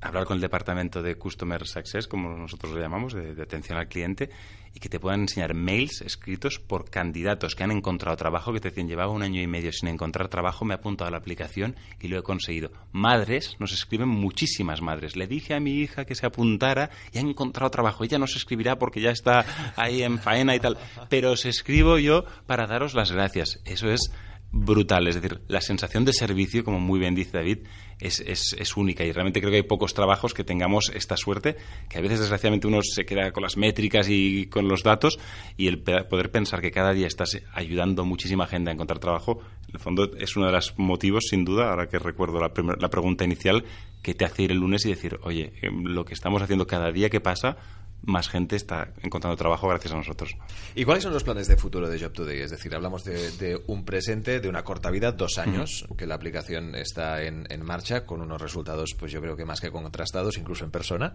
hablar 0.00 0.24
con 0.24 0.36
el 0.36 0.40
departamento 0.40 1.02
de 1.02 1.16
Customer 1.16 1.66
Success, 1.66 2.06
como 2.06 2.36
nosotros 2.36 2.72
lo 2.72 2.80
llamamos, 2.80 3.14
de, 3.14 3.40
atención 3.42 3.78
al 3.78 3.88
cliente, 3.88 4.30
y 4.74 4.80
que 4.80 4.88
te 4.88 5.00
puedan 5.00 5.22
enseñar 5.22 5.54
mails 5.54 6.02
escritos 6.02 6.58
por 6.58 6.90
candidatos 6.90 7.54
que 7.54 7.64
han 7.64 7.70
encontrado 7.70 8.16
trabajo, 8.16 8.52
que 8.52 8.60
te 8.60 8.68
decían, 8.68 8.86
llevaba 8.86 9.12
un 9.12 9.22
año 9.22 9.40
y 9.40 9.46
medio 9.46 9.72
sin 9.72 9.88
encontrar 9.88 10.28
trabajo, 10.28 10.64
me 10.64 10.74
he 10.74 10.76
apuntado 10.76 11.08
a 11.08 11.10
la 11.10 11.18
aplicación 11.18 11.74
y 12.00 12.08
lo 12.08 12.18
he 12.18 12.22
conseguido. 12.22 12.70
Madres, 12.92 13.56
nos 13.58 13.72
escriben 13.72 14.08
muchísimas 14.08 14.82
madres. 14.82 15.16
Le 15.16 15.26
dije 15.26 15.54
a 15.54 15.60
mi 15.60 15.80
hija 15.80 16.04
que 16.04 16.14
se 16.14 16.26
apuntara 16.26 16.90
y 17.12 17.18
ha 17.18 17.22
encontrado 17.22 17.70
trabajo. 17.70 18.04
Ella 18.04 18.18
no 18.18 18.26
se 18.26 18.38
escribirá 18.38 18.78
porque 18.78 19.00
ya 19.00 19.10
está 19.10 19.44
ahí 19.76 20.02
en 20.02 20.18
faena 20.18 20.54
y 20.54 20.60
tal, 20.60 20.78
pero 21.08 21.32
os 21.32 21.44
escribo 21.44 21.98
yo 21.98 22.24
para 22.46 22.66
daros 22.66 22.94
las 22.94 23.10
gracias. 23.10 23.60
Eso 23.64 23.90
es 23.90 24.12
brutal. 24.50 25.06
Es 25.08 25.14
decir, 25.14 25.40
la 25.48 25.60
sensación 25.60 26.04
de 26.04 26.12
servicio, 26.12 26.64
como 26.64 26.80
muy 26.80 26.98
bien 26.98 27.14
dice 27.14 27.38
David, 27.38 27.58
es, 28.00 28.20
es, 28.20 28.76
única 28.76 29.04
y 29.04 29.12
realmente 29.12 29.40
creo 29.40 29.50
que 29.50 29.56
hay 29.56 29.62
pocos 29.64 29.92
trabajos 29.92 30.32
que 30.32 30.44
tengamos 30.44 30.90
esta 30.94 31.16
suerte, 31.16 31.56
que 31.88 31.98
a 31.98 32.00
veces 32.00 32.20
desgraciadamente 32.20 32.66
uno 32.66 32.80
se 32.82 33.04
queda 33.04 33.32
con 33.32 33.42
las 33.42 33.56
métricas 33.56 34.08
y 34.08 34.46
con 34.46 34.68
los 34.68 34.84
datos 34.84 35.18
y 35.56 35.66
el 35.66 35.82
poder 35.82 36.30
pensar 36.30 36.60
que 36.60 36.70
cada 36.70 36.92
día 36.92 37.08
estás 37.08 37.40
ayudando 37.52 38.04
muchísima 38.04 38.46
gente 38.46 38.70
a 38.70 38.74
encontrar 38.74 39.00
trabajo, 39.00 39.40
en 39.68 39.74
el 39.74 39.80
fondo 39.80 40.10
es 40.16 40.36
uno 40.36 40.46
de 40.46 40.52
los 40.52 40.78
motivos, 40.78 41.24
sin 41.28 41.44
duda, 41.44 41.70
ahora 41.70 41.88
que 41.88 41.98
recuerdo 41.98 42.38
la, 42.38 42.52
la 42.78 42.88
pregunta 42.88 43.24
inicial, 43.24 43.64
que 44.02 44.14
te 44.14 44.24
hace 44.24 44.44
ir 44.44 44.52
el 44.52 44.58
lunes 44.58 44.86
y 44.86 44.90
decir, 44.90 45.18
oye, 45.22 45.52
em, 45.60 45.84
lo 45.84 46.04
que 46.04 46.14
estamos 46.14 46.40
haciendo 46.40 46.66
cada 46.66 46.92
día 46.92 47.10
que 47.10 47.20
pasa 47.20 47.56
más 48.02 48.28
gente 48.28 48.56
está 48.56 48.92
encontrando 49.02 49.36
trabajo 49.36 49.68
gracias 49.68 49.92
a 49.92 49.96
nosotros. 49.96 50.36
¿Y 50.74 50.84
cuáles 50.84 51.02
son 51.02 51.12
los 51.12 51.24
planes 51.24 51.48
de 51.48 51.56
futuro 51.56 51.88
de 51.88 52.00
Job 52.00 52.12
Today? 52.12 52.40
Es 52.40 52.50
decir, 52.50 52.74
hablamos 52.74 53.04
de, 53.04 53.60
un 53.66 53.84
presente, 53.84 54.40
de 54.40 54.48
una 54.48 54.64
corta 54.64 54.90
vida, 54.90 55.12
dos 55.12 55.38
años, 55.38 55.86
que 55.96 56.06
la 56.06 56.14
aplicación 56.14 56.74
está 56.74 57.22
en, 57.22 57.46
marcha 57.62 58.06
con 58.06 58.22
unos 58.22 58.40
resultados, 58.40 58.94
pues 58.98 59.12
yo 59.12 59.20
creo 59.20 59.36
que 59.36 59.44
más 59.44 59.60
que 59.60 59.70
contrastados, 59.70 60.38
incluso 60.38 60.64
en 60.64 60.70
persona. 60.70 61.14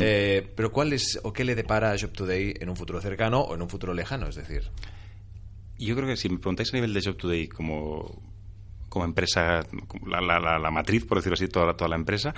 Eh, 0.00 0.52
pero 0.54 0.70
¿cuál 0.72 0.92
es 0.92 1.18
o 1.22 1.32
qué 1.32 1.44
le 1.44 1.54
depara 1.54 1.92
a 1.92 1.98
Job 1.98 2.12
Today 2.12 2.54
en 2.60 2.68
un 2.68 2.76
futuro 2.76 3.00
cercano 3.00 3.40
o 3.40 3.54
en 3.54 3.62
un 3.62 3.68
futuro 3.68 3.94
lejano? 3.94 4.28
Es 4.28 4.34
decir, 4.34 4.70
yo 5.78 5.94
creo 5.96 6.08
que 6.08 6.16
si 6.16 6.28
me 6.28 6.38
preguntáis 6.38 6.72
a 6.72 6.76
nivel 6.76 6.92
de 6.92 7.00
Job 7.02 7.16
Today 7.16 7.48
como, 7.48 8.22
como 8.88 9.04
empresa, 9.04 9.60
la, 10.06 10.58
la, 10.58 10.70
matriz, 10.70 11.04
por 11.04 11.18
decirlo 11.18 11.34
así, 11.34 11.48
toda, 11.48 11.74
toda 11.74 11.88
la 11.88 11.96
empresa, 11.96 12.34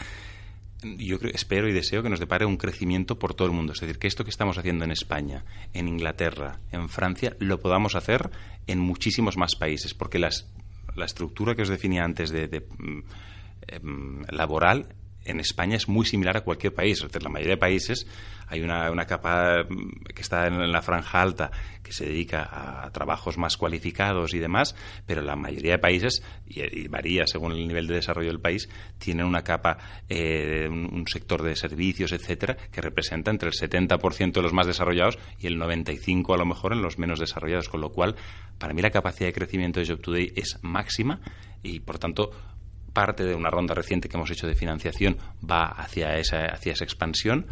yo 0.83 1.19
espero 1.33 1.69
y 1.69 1.73
deseo 1.73 2.03
que 2.03 2.11
nos 2.11 2.21
depare 2.21 2.47
un 2.47 2.57
crecimiento 2.57 3.19
por 3.19 3.35
todo 3.35 3.49
el 3.49 3.55
mundo. 3.55 3.73
Es 3.73 3.81
decir, 3.81 3.99
que 3.99 4.07
esto 4.07 4.25
que 4.25 4.31
estamos 4.31 4.59
haciendo 4.59 4.85
en 4.85 4.91
España, 4.91 5.45
en 5.73 5.89
Inglaterra, 5.89 6.61
en 6.73 6.89
Francia, 6.89 7.37
lo 7.39 7.61
podamos 7.61 7.95
hacer 7.95 8.31
en 8.67 8.79
muchísimos 8.79 9.37
más 9.37 9.57
países, 9.57 9.95
porque 9.95 10.19
la 10.19 10.31
estructura 11.05 11.55
que 11.55 11.63
os 11.63 11.69
definía 11.69 12.05
antes 12.05 12.31
de, 12.31 12.67
mm, 12.79 12.99
em, 13.69 14.23
laboral 14.31 14.95
en 15.27 15.41
España 15.41 15.77
es 15.77 15.89
muy 15.89 16.07
similar 16.07 16.37
a 16.37 16.41
cualquier 16.43 16.75
país. 16.75 17.03
En 17.03 17.23
la 17.23 17.29
mayoría 17.29 17.55
de 17.55 17.59
países 17.59 18.07
hay 18.49 18.63
una, 18.63 19.07
capa 19.07 19.65
mm, 19.69 20.05
que 20.15 20.23
está 20.23 20.47
en 20.47 20.71
la 20.71 20.83
franja 20.83 21.21
alta 21.21 21.51
que 21.83 21.93
se 21.93 22.07
dedica 22.07 22.49
a 22.85 22.91
trabajos 22.91 23.39
más 23.39 23.57
cualificados 23.57 24.35
y 24.35 24.39
demás, 24.39 24.75
pero 25.07 25.23
la 25.23 25.37
mayoría 25.37 25.73
de 25.73 25.79
países, 25.79 26.23
y, 26.47 26.89
varía 26.89 27.27
según 27.27 27.53
el 27.53 27.67
nivel 27.67 27.87
de 27.87 27.95
desarrollo 27.95 28.29
del 28.29 28.41
país, 28.41 28.69
tienen 28.99 29.27
una 29.27 29.43
capa, 29.43 29.79
eh, 30.09 30.69
un, 30.69 31.05
sector 31.07 31.43
de 31.43 31.55
servicios, 31.55 32.13
etcétera, 32.13 32.57
que 32.73 32.81
representa 32.81 33.31
entre 33.31 33.49
el 33.49 33.55
70% 33.55 34.33
de 34.33 34.43
los 34.43 34.53
más 34.53 34.67
desarrollados 34.67 35.19
y 35.39 35.47
el 35.47 35.59
95% 35.61 36.35
a 36.35 36.39
lo 36.39 36.47
mejor 36.47 36.73
en 36.73 36.83
los 36.83 36.99
menos 36.99 37.21
desarrollados, 37.21 37.69
con 37.69 37.81
lo 37.81 37.91
cual, 37.91 38.17
para 38.59 38.75
mí 38.75 38.83
la 38.83 38.91
capacidad 38.91 39.29
de 39.29 39.33
crecimiento 39.33 39.81
de 39.81 39.87
Job 39.87 40.01
Today 40.01 40.33
es 40.35 40.59
máxima 40.63 41.21
y, 41.63 41.81
por 41.81 41.99
tanto, 41.99 42.31
parte 42.97 43.25
de 43.25 43.35
una 43.35 43.51
ronda 43.51 43.75
reciente 43.75 44.09
que 44.09 44.17
hemos 44.17 44.31
hecho 44.31 44.47
de 44.47 44.55
financiación 44.55 45.19
va 45.39 45.67
hacia 45.67 46.17
esa, 46.17 46.47
hacia 46.47 46.73
esa 46.73 46.85
expansión 46.85 47.45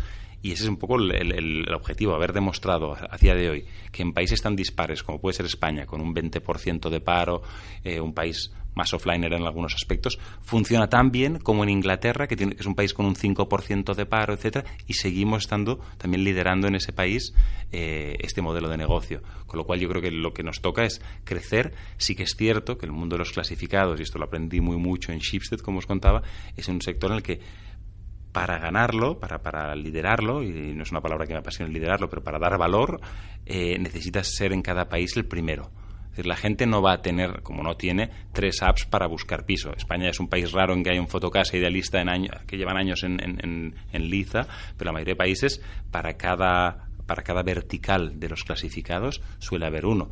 y 0.45 0.53
ese 0.53 0.65
es 0.65 0.69
un 0.69 0.77
poco 0.77 0.97
el, 0.97 1.67
objetivo, 1.75 2.15
haber 2.15 2.35
demostrado 2.35 2.95
a 2.95 3.17
día 3.17 3.35
de 3.35 3.49
hoy 3.49 3.65
que 3.91 4.03
en 4.03 4.13
países 4.13 4.43
tan 4.43 4.55
dispares 4.55 5.03
como 5.03 5.19
puede 5.19 5.33
ser 5.33 5.47
España, 5.47 5.87
con 5.87 6.03
un 6.03 6.15
20% 6.15 6.91
de 6.91 7.01
paro, 7.01 7.41
eh, 7.83 7.99
un 7.99 8.13
país 8.13 8.53
más 8.75 8.93
offline 8.93 9.25
en 9.25 9.33
algunos 9.33 9.75
aspectos, 9.75 10.19
funciona 10.43 10.89
tan 10.89 11.11
bien 11.11 11.39
como 11.39 11.63
en 11.63 11.71
Inglaterra, 11.71 12.27
que, 12.27 12.37
tiene, 12.37 12.57
que 12.57 12.61
es 12.61 12.67
un 12.67 12.75
país 12.75 12.93
con 12.93 13.07
un 13.07 13.15
5% 13.15 13.95
de 13.95 14.05
paro, 14.05 14.35
etcétera, 14.35 14.67
y 14.87 14.93
seguimos 14.93 15.45
estando 15.45 15.81
también 15.97 16.25
liderando 16.25 16.69
en 16.69 16.75
ese 16.75 16.93
país 16.93 17.33
eh, 17.73 18.19
este 18.21 18.43
modelo 18.43 18.69
de 18.69 18.77
negocio. 18.77 19.23
Con 19.47 19.57
lo 19.57 19.65
cual 19.65 19.81
yo 19.81 19.89
creo 19.89 20.03
que 20.03 20.11
lo 20.11 20.35
que 20.35 20.43
nos 20.43 20.61
toca 20.61 20.85
es 20.85 21.01
crecer. 21.25 21.73
Sí 21.97 22.15
que 22.15 22.25
es 22.25 22.35
cierto 22.37 22.77
que 22.77 22.85
el 22.85 22.93
mundo 22.93 23.15
de 23.15 23.21
los 23.21 23.33
clasificados, 23.33 23.99
y 23.99 24.03
esto 24.03 24.19
lo 24.19 24.27
aprendí 24.27 24.61
muy 24.61 24.77
mucho 24.77 25.11
en 25.11 25.21
Shipstead, 25.21 25.61
como 25.61 25.79
os 25.79 25.87
contaba, 25.87 26.23
es 26.55 26.69
un 26.69 26.83
sector 26.83 27.13
en 27.13 27.17
el 27.17 27.23
que 27.23 27.41
para 28.35 28.59
ganarlo, 28.59 29.21
para, 29.21 29.39
para 29.39 29.77
liderarlo, 29.77 30.43
y 30.43 30.75
no 30.75 30.83
es 30.83 30.91
una 30.91 31.01
palabra 31.01 31.25
que 31.25 31.35
me 31.35 31.39
apasiona 31.39 31.73
liderarlo, 31.73 32.11
pero 32.11 32.25
para 32.25 32.41
dar 32.41 32.59
valor, 32.59 33.01
eh, 33.47 33.79
necesitas 33.79 34.35
ser 34.35 34.53
en 34.53 34.61
cada 34.61 34.89
país 34.89 35.17
el 35.17 35.25
primero. 35.25 35.71
Es 36.07 36.11
decir, 36.17 36.27
la 36.27 36.35
gente 36.35 36.67
no 36.67 36.83
va 36.83 36.95
a 36.95 37.01
tener, 37.01 37.43
como 37.43 37.63
no 37.63 37.77
tiene, 37.77 38.11
tres 38.33 38.61
apps 38.61 38.87
para 38.87 39.07
buscar 39.07 39.47
piso. 39.47 39.73
España 39.77 40.11
es 40.11 40.19
un 40.19 40.27
país 40.27 40.51
raro 40.51 40.75
en 40.75 40.83
que 40.83 40.91
hay 40.91 40.99
un 40.99 41.07
fotocasa 41.07 41.57
idealista 41.57 42.01
en 42.01 42.29
que 42.45 42.57
llevan 42.57 42.77
años 42.77 43.05
en 43.05 43.73
Liza, 43.93 44.49
pero 44.77 44.89
la 44.89 44.95
mayoría 44.95 45.13
de 45.13 45.19
países, 45.19 45.63
para 45.93 46.15
cada, 46.15 46.89
para 47.07 47.23
cada 47.23 47.45
vertical 47.45 48.19
de 48.19 48.29
los 48.31 48.43
clasificados, 48.43 49.23
suele 49.39 49.67
haber 49.67 49.87
uno 49.87 50.11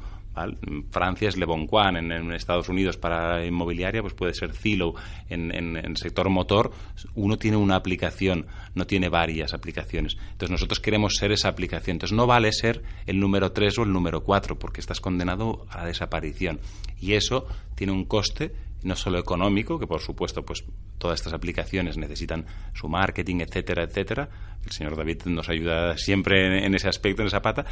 Francia 0.90 1.29
es 1.29 1.37
Le 1.37 1.45
Bon 1.45 1.66
Coin, 1.66 1.97
en, 1.97 2.33
Estados 2.33 2.68
Unidos 2.68 2.97
para 2.97 3.45
inmobiliaria 3.45 4.01
pues 4.03 4.14
puede 4.14 4.35
ser 4.35 4.53
Zillow, 4.53 4.95
en, 5.29 5.97
sector 5.97 6.29
motor 6.31 6.73
uno 7.14 7.37
tiene 7.37 7.57
una 7.57 7.77
aplicación, 7.77 8.47
no 8.75 8.87
tiene 8.87 9.09
varias 9.09 9.53
aplicaciones. 9.53 10.16
Entonces 10.33 10.51
nosotros 10.51 10.81
queremos 10.81 11.14
ser 11.14 11.33
esa 11.33 11.49
aplicación. 11.49 11.97
Entonces 11.97 12.16
no 12.16 12.27
vale 12.27 12.53
ser 12.53 12.83
el 13.07 13.21
número 13.21 13.53
3 13.53 13.79
o 13.79 13.83
el 13.83 13.92
número 13.92 14.23
4 14.25 14.59
porque 14.59 14.81
estás 14.81 15.01
condenado 15.01 15.66
a 15.71 15.79
la 15.79 15.87
desaparición. 15.87 16.61
Y 17.01 17.12
eso 17.12 17.47
tiene 17.75 17.92
un 17.92 18.05
coste 18.05 18.53
no 18.85 18.97
solo 18.97 19.18
económico, 19.18 19.79
que 19.79 19.87
por 19.87 20.01
supuesto 20.01 20.45
pues 20.45 20.64
todas 20.99 21.21
estas 21.21 21.33
aplicaciones 21.33 21.97
necesitan 21.97 22.47
su 22.75 22.88
marketing, 22.88 23.40
etcétera, 23.40 23.85
etcétera. 23.85 24.29
El 24.64 24.71
señor 24.71 24.97
David 24.97 25.23
nos 25.27 25.49
ayuda 25.49 25.97
siempre 25.97 26.64
en, 26.64 26.75
ese 26.75 26.88
aspecto, 26.88 27.23
en 27.23 27.29
esa 27.29 27.42
pata, 27.42 27.64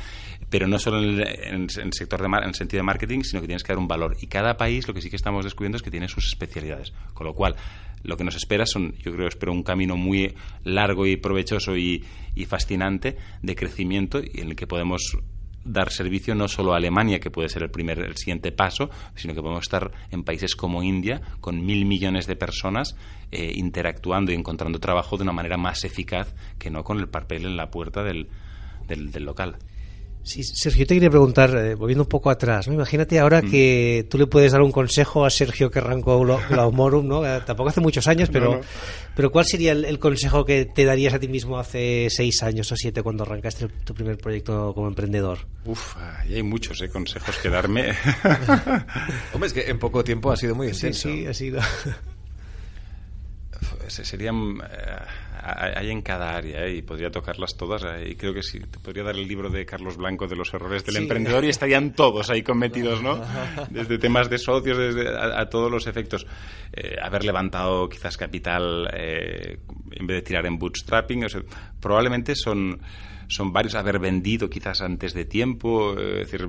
pero 0.49 0.67
no 0.67 0.79
solo 0.79 0.99
en 0.99 1.21
el, 1.21 1.93
sector 1.93 2.21
de 2.21 2.27
en 2.27 2.49
el 2.49 2.55
sentido 2.55 2.81
de 2.81 2.85
marketing, 2.85 3.21
sino 3.23 3.41
que 3.41 3.47
tienes 3.47 3.63
que 3.63 3.73
dar 3.73 3.79
un 3.79 3.87
valor. 3.87 4.17
Y 4.21 4.27
cada 4.27 4.57
país 4.57 4.89
lo 4.89 4.95
que 4.95 5.01
sí 5.01 5.11
que 5.11 5.17
estamos 5.17 5.45
descubriendo 5.45 5.77
es 5.77 5.83
que 5.83 5.91
tiene 5.91 6.09
sus 6.09 6.27
especialidades. 6.27 6.93
Con 7.15 7.27
lo 7.27 7.35
cual, 7.35 7.55
lo 8.03 8.17
que 8.17 8.25
nos 8.25 8.35
espera 8.35 8.67
son, 8.67 8.95
yo 8.99 9.13
creo, 9.13 9.29
espero 9.29 9.53
un 9.53 9.63
camino 9.63 9.97
muy 9.97 10.35
largo 10.65 11.07
y 11.07 11.17
provechoso 11.17 11.77
y, 11.77 12.05
y 12.35 12.47
fascinante 12.47 13.17
de 13.43 13.55
crecimiento 13.55 14.19
en 14.19 14.49
el 14.49 14.57
que 14.57 14.67
podemos 14.67 15.17
dar 15.65 15.91
servicio 15.91 16.35
no 16.35 16.49
solo 16.49 16.73
a 16.73 16.77
Alemania, 16.77 17.21
que 17.21 17.31
puede 17.31 17.49
ser 17.49 17.63
el 17.63 17.71
primer, 17.71 17.99
el 17.99 18.17
siguiente 18.17 18.53
paso, 18.53 18.91
sino 19.15 19.35
que 19.35 19.41
podemos 19.41 19.63
estar 19.63 19.91
en 20.11 20.25
países 20.25 20.57
como 20.57 20.83
India, 20.83 21.21
con 21.41 21.65
mil 21.65 21.85
millones 21.85 22.27
de 22.27 22.37
personas 22.37 22.97
eh, 23.31 23.53
interactuando 23.55 24.33
y 24.33 24.35
encontrando 24.35 24.79
trabajo 24.79 25.17
de 25.17 25.25
una 25.25 25.33
manera 25.33 25.57
más 25.57 25.85
eficaz 25.85 26.35
que 26.59 26.71
no 26.71 26.85
con 26.85 26.99
el 26.99 27.09
papel 27.09 27.47
en 27.47 27.57
la 27.57 27.71
puerta 27.71 28.03
del, 28.03 28.29
del 28.89 29.25
local. 29.25 29.57
Sí, 30.23 30.43
Sergio, 30.45 30.81
yo 30.81 30.87
te 30.87 30.95
quería 30.95 31.09
preguntar, 31.09 31.51
eh, 31.57 31.75
volviendo 31.75 32.05
un 32.05 32.09
poco 32.09 32.29
atrás, 32.29 32.69
¿no? 32.69 32.75
imagínate 32.75 33.19
ahora 33.19 33.41
mm. 33.41 33.51
que 33.51 34.07
tú 34.11 34.19
le 34.19 34.27
puedes 34.27 34.53
dar 34.53 34.61
un 34.61 34.71
consejo 34.71 35.25
a 35.25 35.31
Sergio 35.31 35.71
que 35.71 35.79
arrancó 35.79 36.21
Glaumorum, 36.51 37.09
¿no? 37.09 37.27
Eh, 37.27 37.41
tampoco 37.47 37.71
hace 37.71 37.81
muchos 37.81 38.07
años, 38.07 38.29
pero, 38.31 38.61
pero 39.17 39.33
¿cuál 39.33 39.47
sería 39.47 39.73
el, 39.73 39.99
consejo 39.99 40.45
que 40.45 40.67
te 40.67 40.85
darías 40.85 41.15
a 41.15 41.19
ti 41.19 41.27
mismo 41.27 41.59
hace 41.59 42.09
seis 42.11 42.43
años 42.43 42.71
o 42.71 42.77
siete 42.77 43.03
cuando 43.03 43.23
arrancaste 43.23 43.69
tu 43.69 43.95
primer 43.95 44.19
proyecto 44.19 44.75
como 44.75 44.89
emprendedor? 44.89 45.39
Uf, 45.65 45.97
hay 45.97 46.43
muchos 46.43 46.83
¿eh? 46.83 46.91
consejos 46.91 47.39
que 47.39 47.49
darme. 47.49 47.89
Hombre, 49.33 49.47
es 49.47 49.53
que 49.55 49.71
en 49.71 49.79
poco 49.79 50.05
tiempo 50.05 50.31
ha 50.31 50.37
sido 50.37 50.55
muy 50.55 50.69
intenso. 50.69 51.09
Sí, 51.09 51.23
sí, 51.23 51.27
ha 51.27 51.35
sido. 51.35 51.61
serían 53.89 54.59
hay 55.53 55.91
en 55.91 56.03
cada 56.03 56.37
área 56.37 56.65
¿eh? 56.65 56.77
y 56.77 56.83
podría 56.83 57.11
tocarlas 57.11 57.57
todas. 57.57 57.83
¿eh? 57.85 58.11
Y 58.11 58.15
creo 58.15 58.33
que 58.33 58.43
sí, 58.43 58.61
te 58.61 58.79
podría 58.79 59.05
dar 59.05 59.17
el 59.17 59.27
libro 59.27 59.51
de 59.51 59.65
Carlos 59.67 59.97
Blanco 59.97 60.27
de 60.27 60.37
los 60.37 60.53
errores 60.53 60.85
del 60.85 60.97
emprendedor 60.97 61.45
y 61.45 61.49
estarían 61.49 61.93
todos 61.93 62.31
ahí 62.31 62.43
cometidos, 62.43 63.03
¿no? 63.03 63.21
Desde 63.71 63.99
temas 63.99 64.31
de 64.31 64.39
socios 64.39 64.79
desde 64.79 65.09
a, 65.09 65.49
todos 65.49 65.71
los 65.71 65.87
efectos. 65.87 66.27
Eh, 66.73 66.97
haber 67.03 67.25
levantado 67.25 67.89
quizás 67.89 68.17
capital 68.17 68.89
en 68.93 70.07
vez 70.07 70.17
de 70.17 70.23
tirar 70.23 70.47
en 70.47 70.59
bootstrapping, 70.59 71.27
probablemente 71.81 72.35
son, 72.35 72.81
son 73.29 73.53
varios. 73.53 73.75
Haber 73.75 73.99
vendido 73.99 74.49
quizás 74.49 74.81
antes 74.81 75.15
de 75.15 75.25
tiempo, 75.25 75.99
es 75.99 76.31
decir, 76.31 76.49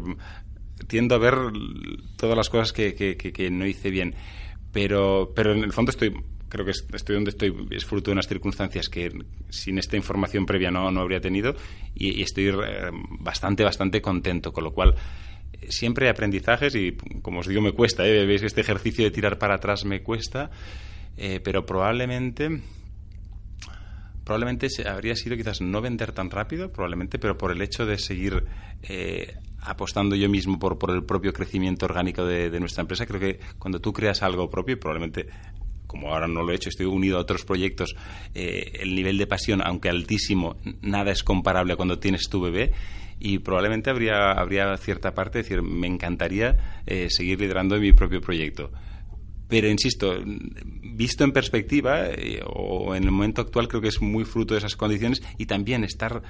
tiendo 0.88 1.16
a 1.16 1.20
ver 1.20 1.36
todas 2.18 2.36
las 2.36 2.50
cosas 2.50 2.74
que, 2.74 2.94
que, 2.96 3.16
que 3.16 3.52
no 3.52 3.66
hice 3.66 3.90
bien. 3.90 4.16
Pero, 4.72 5.34
pero 5.36 5.54
en 5.54 5.64
el 5.64 5.74
fondo 5.74 5.92
estoy 5.92 6.14
creo 6.52 6.66
que 6.66 6.72
estoy 6.72 7.16
donde 7.16 7.32
estoy 7.32 7.56
es 7.72 7.86
fruto 7.86 8.12
de 8.12 8.14
unas 8.14 8.28
circunstancias 8.28 8.90
que 8.90 9.10
sin 9.50 9.78
esta 9.78 9.96
información 9.96 10.46
previa 10.46 10.70
no, 10.70 10.92
no 10.92 11.02
habría 11.02 11.22
tenido 11.22 11.56
y, 11.96 12.22
estoy 12.22 12.50
eh, 12.50 12.92
bastante, 13.20 13.64
bastante 13.64 14.02
contento, 14.02 14.52
con 14.52 14.66
lo 14.66 14.74
cual 14.74 14.96
siempre 15.70 16.06
hay 16.06 16.12
aprendizajes 16.12 16.76
y 16.76 16.98
como 17.22 17.40
os 17.40 17.48
digo 17.48 17.62
me 17.62 17.72
cuesta, 17.72 18.06
¿eh? 18.06 18.26
veis 18.26 18.44
este 18.44 18.62
ejercicio 18.62 19.06
de 19.06 19.12
tirar 19.12 19.38
para 19.40 19.56
atrás 19.56 19.86
me 19.86 20.04
cuesta, 20.04 20.52
eh, 21.18 21.40
pero 21.40 21.66
probablemente 21.66 22.62
probablemente 24.24 24.68
habría 24.88 25.16
sido 25.16 25.36
quizás 25.36 25.62
no 25.62 25.82
vender 25.82 26.12
tan 26.12 26.30
rápido, 26.30 26.72
probablemente, 26.72 27.18
pero 27.18 27.38
por 27.38 27.52
el 27.52 27.62
hecho 27.62 27.86
de 27.86 27.98
seguir 27.98 28.46
eh, 28.84 29.36
apostando 29.62 30.16
yo 30.16 30.30
mismo 30.30 30.60
por, 30.60 30.78
por 30.78 30.92
el 30.92 31.04
propio 31.04 31.34
crecimiento 31.34 31.86
orgánico 31.86 32.26
de, 32.26 32.50
de, 32.50 32.60
nuestra 32.60 32.82
empresa, 32.82 33.06
creo 33.06 33.20
que 33.20 33.40
cuando 33.58 33.80
tú 33.80 33.94
creas 33.94 34.22
algo 34.22 34.50
propio, 34.50 34.80
probablemente 34.80 35.28
como 35.92 36.14
ahora 36.14 36.26
no 36.26 36.42
lo 36.44 36.54
he 36.54 36.56
hecho, 36.56 36.70
estoy 36.70 36.86
unido 36.86 37.18
a 37.18 37.20
otros 37.20 37.44
proyectos, 37.44 37.96
eh, 38.34 38.80
el 38.80 38.96
nivel 38.96 39.18
de 39.18 39.28
pasión, 39.28 39.62
aunque 39.62 39.90
altísimo, 39.90 40.56
nada 40.82 41.12
es 41.12 41.22
comparable 41.22 41.74
a 41.74 41.76
cuando 41.76 42.00
tienes 42.00 42.30
tu 42.30 42.40
bebé 42.40 42.72
y 43.20 43.40
probablemente 43.40 43.90
habría, 43.90 44.32
habría 44.32 44.78
cierta 44.78 45.14
parte 45.14 45.40
de 45.40 45.44
decir, 45.44 45.62
me 45.62 45.88
encantaría 45.88 46.82
eh, 46.86 47.08
seguir 47.10 47.42
liderando 47.42 47.78
mi 47.78 47.92
propio 47.92 48.22
proyecto. 48.22 48.72
Pero 49.50 49.68
insisto, 49.68 50.16
visto 50.26 51.26
en 51.26 51.34
perspectiva 51.34 52.06
eh, 52.08 52.42
o 52.46 52.96
en 52.96 53.04
el 53.04 53.12
momento 53.12 53.42
actual 53.42 53.68
creo 53.68 53.82
que 53.82 53.90
es 53.90 54.02
muy 54.02 54.24
fruto 54.24 54.54
de 54.54 54.60
esas 54.60 54.78
condiciones 54.78 55.22
y 55.38 55.46
también 55.46 55.84
estar 55.84 56.24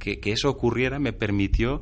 que, 0.00 0.18
eso 0.24 0.50
ocurriera 0.50 0.98
me 0.98 1.12
permitió 1.12 1.80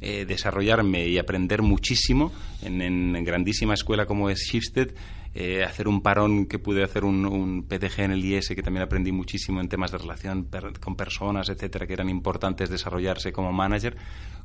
desarrollarme 0.00 1.06
y 1.06 1.18
aprender 1.18 1.62
muchísimo 1.62 2.32
en, 2.60 2.82
en, 2.82 3.24
grandísima 3.24 3.74
escuela 3.74 4.04
como 4.04 4.30
es 4.30 4.40
Shifted 4.50 4.96
eh, 5.34 5.64
hacer 5.64 5.88
un 5.88 6.02
parón 6.02 6.46
que 6.46 6.58
pude 6.58 6.82
hacer 6.82 7.04
un, 7.04 7.64
PTG 7.68 8.00
en 8.00 8.10
el 8.12 8.24
IS, 8.24 8.48
que 8.48 8.62
también 8.62 8.84
aprendí 8.84 9.12
muchísimo 9.12 9.60
en 9.60 9.68
temas 9.68 9.90
de 9.90 9.98
relación 9.98 10.48
con 10.80 10.94
personas, 10.94 11.48
etcétera, 11.48 11.86
que 11.86 11.94
eran 11.94 12.08
importantes 12.10 12.68
desarrollarse 12.68 13.32
como 13.32 13.52
manager, 13.52 13.96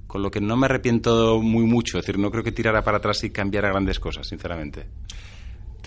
con 0.08 0.22
lo 0.22 0.32
que 0.32 0.40
no 0.40 0.56
me 0.56 0.66
arrepiento 0.66 1.42
muy 1.42 1.66
mucho, 1.66 2.00
es 2.00 2.06
decir, 2.06 2.20
no 2.20 2.32
creo 2.32 2.44
que 2.44 2.54
tirara 2.54 2.84
para 2.84 2.98
atrás 2.98 3.24
y 3.24 3.32
cambiara 3.32 3.70
grandes 3.70 4.00
cosas, 4.00 4.28
sinceramente. 4.28 4.88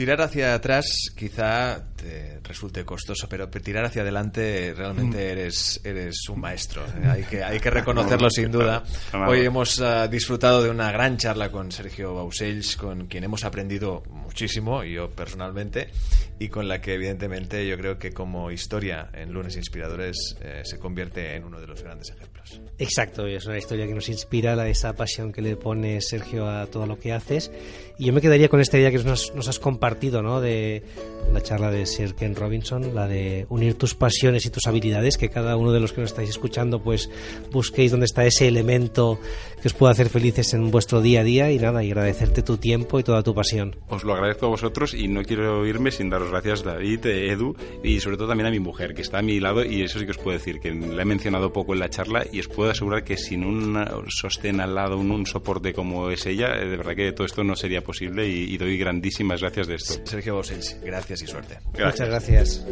Tirar 0.00 0.22
hacia 0.22 0.54
atrás 0.54 1.12
quizá 1.14 1.84
te 1.94 2.40
resulte 2.42 2.86
costoso, 2.86 3.28
pero 3.28 3.50
tirar 3.50 3.84
hacia 3.84 4.00
adelante 4.00 4.72
realmente 4.74 5.18
mm. 5.18 5.30
eres, 5.30 5.78
eres 5.84 6.26
un 6.30 6.40
maestro. 6.40 6.86
Hay 7.04 7.24
que, 7.24 7.44
hay 7.44 7.60
que 7.60 7.68
reconocerlo 7.68 8.30
sin 8.34 8.50
duda. 8.50 8.82
Hoy 9.28 9.44
hemos 9.44 9.78
ah, 9.82 10.08
disfrutado 10.08 10.62
de 10.62 10.70
una 10.70 10.90
gran 10.90 11.18
charla 11.18 11.52
con 11.52 11.70
Sergio 11.70 12.14
Bausells, 12.14 12.76
con 12.76 13.08
quien 13.08 13.24
hemos 13.24 13.44
aprendido 13.44 14.02
muchísimo, 14.08 14.84
yo 14.84 15.10
personalmente, 15.10 15.90
y 16.38 16.48
con 16.48 16.66
la 16.66 16.80
que 16.80 16.94
evidentemente 16.94 17.68
yo 17.68 17.76
creo 17.76 17.98
que 17.98 18.10
como 18.14 18.50
historia 18.50 19.10
en 19.12 19.34
Lunes 19.34 19.54
Inspiradores 19.56 20.34
eh, 20.40 20.62
se 20.64 20.78
convierte 20.78 21.36
en 21.36 21.44
uno 21.44 21.60
de 21.60 21.66
los 21.66 21.82
grandes 21.82 22.08
ejemplos. 22.08 22.58
Exacto, 22.80 23.26
es 23.26 23.44
una 23.44 23.58
historia 23.58 23.86
que 23.86 23.92
nos 23.92 24.08
inspira, 24.08 24.56
la, 24.56 24.66
esa 24.66 24.94
pasión 24.94 25.32
que 25.32 25.42
le 25.42 25.54
pone 25.54 26.00
Sergio 26.00 26.48
a 26.48 26.66
todo 26.66 26.86
lo 26.86 26.98
que 26.98 27.12
haces. 27.12 27.52
Y 27.98 28.06
yo 28.06 28.14
me 28.14 28.22
quedaría 28.22 28.48
con 28.48 28.62
esta 28.62 28.78
idea 28.78 28.90
que 28.90 28.98
nos, 29.00 29.34
nos 29.34 29.48
has 29.48 29.58
compartido, 29.58 30.22
¿no? 30.22 30.40
De 30.40 30.82
la 31.30 31.42
charla 31.42 31.70
de 31.70 31.84
Sir 31.84 32.14
Ken 32.14 32.34
Robinson, 32.34 32.94
la 32.94 33.06
de 33.06 33.44
unir 33.50 33.74
tus 33.74 33.94
pasiones 33.94 34.46
y 34.46 34.50
tus 34.50 34.66
habilidades, 34.66 35.18
que 35.18 35.28
cada 35.28 35.58
uno 35.58 35.72
de 35.72 35.80
los 35.80 35.92
que 35.92 36.00
nos 36.00 36.08
estáis 36.08 36.30
escuchando, 36.30 36.82
pues 36.82 37.10
busquéis 37.52 37.90
dónde 37.90 38.06
está 38.06 38.24
ese 38.24 38.48
elemento 38.48 39.20
que 39.60 39.68
os 39.68 39.74
pueda 39.74 39.92
hacer 39.92 40.08
felices 40.08 40.54
en 40.54 40.70
vuestro 40.70 41.02
día 41.02 41.20
a 41.20 41.24
día 41.24 41.52
y 41.52 41.58
nada, 41.58 41.84
y 41.84 41.90
agradecerte 41.90 42.42
tu 42.42 42.56
tiempo 42.56 42.98
y 42.98 43.02
toda 43.02 43.22
tu 43.22 43.34
pasión. 43.34 43.76
Os 43.90 44.04
lo 44.04 44.14
agradezco 44.14 44.46
a 44.46 44.48
vosotros 44.48 44.94
y 44.94 45.06
no 45.06 45.22
quiero 45.22 45.66
irme 45.66 45.90
sin 45.90 46.08
daros 46.08 46.30
gracias, 46.30 46.64
David, 46.64 47.04
Edu, 47.04 47.54
y 47.84 48.00
sobre 48.00 48.16
todo 48.16 48.28
también 48.28 48.46
a 48.46 48.50
mi 48.50 48.60
mujer, 48.60 48.94
que 48.94 49.02
está 49.02 49.18
a 49.18 49.22
mi 49.22 49.38
lado, 49.38 49.62
y 49.62 49.82
eso 49.82 49.98
sí 49.98 50.06
que 50.06 50.12
os 50.12 50.18
puedo 50.18 50.38
decir, 50.38 50.60
que 50.60 50.72
la 50.72 51.02
he 51.02 51.04
mencionado 51.04 51.52
poco 51.52 51.74
en 51.74 51.80
la 51.80 51.90
charla 51.90 52.24
y 52.32 52.40
os 52.40 52.48
puedo 52.48 52.69
asegurar 52.72 53.04
que 53.04 53.16
sin 53.16 53.44
un 53.44 53.86
sostén 54.08 54.60
al 54.60 54.74
lado, 54.74 54.98
un, 54.98 55.26
soporte 55.26 55.72
como 55.72 56.10
es 56.10 56.26
ella, 56.26 56.54
eh, 56.56 56.66
de 56.66 56.76
verdad 56.76 56.94
que 56.94 57.12
todo 57.12 57.26
esto 57.26 57.44
no 57.44 57.56
sería 57.56 57.82
posible 57.82 58.28
y, 58.28 58.56
doy 58.56 58.76
grandísimas 58.76 59.40
gracias 59.40 59.66
de 59.66 59.74
esto. 59.76 59.94
Sergio 60.04 60.34
Bosels, 60.34 60.78
gracias 60.82 61.22
y 61.22 61.26
suerte. 61.26 61.58
Muchas 61.72 62.08
gracias. 62.08 62.66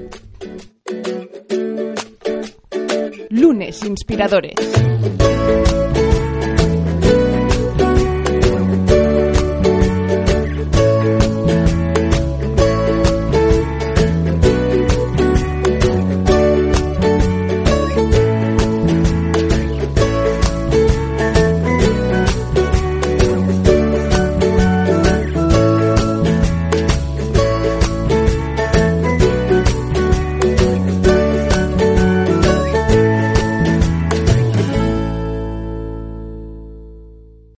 Lunes 3.31 3.83
Inspiradores. 3.85 4.55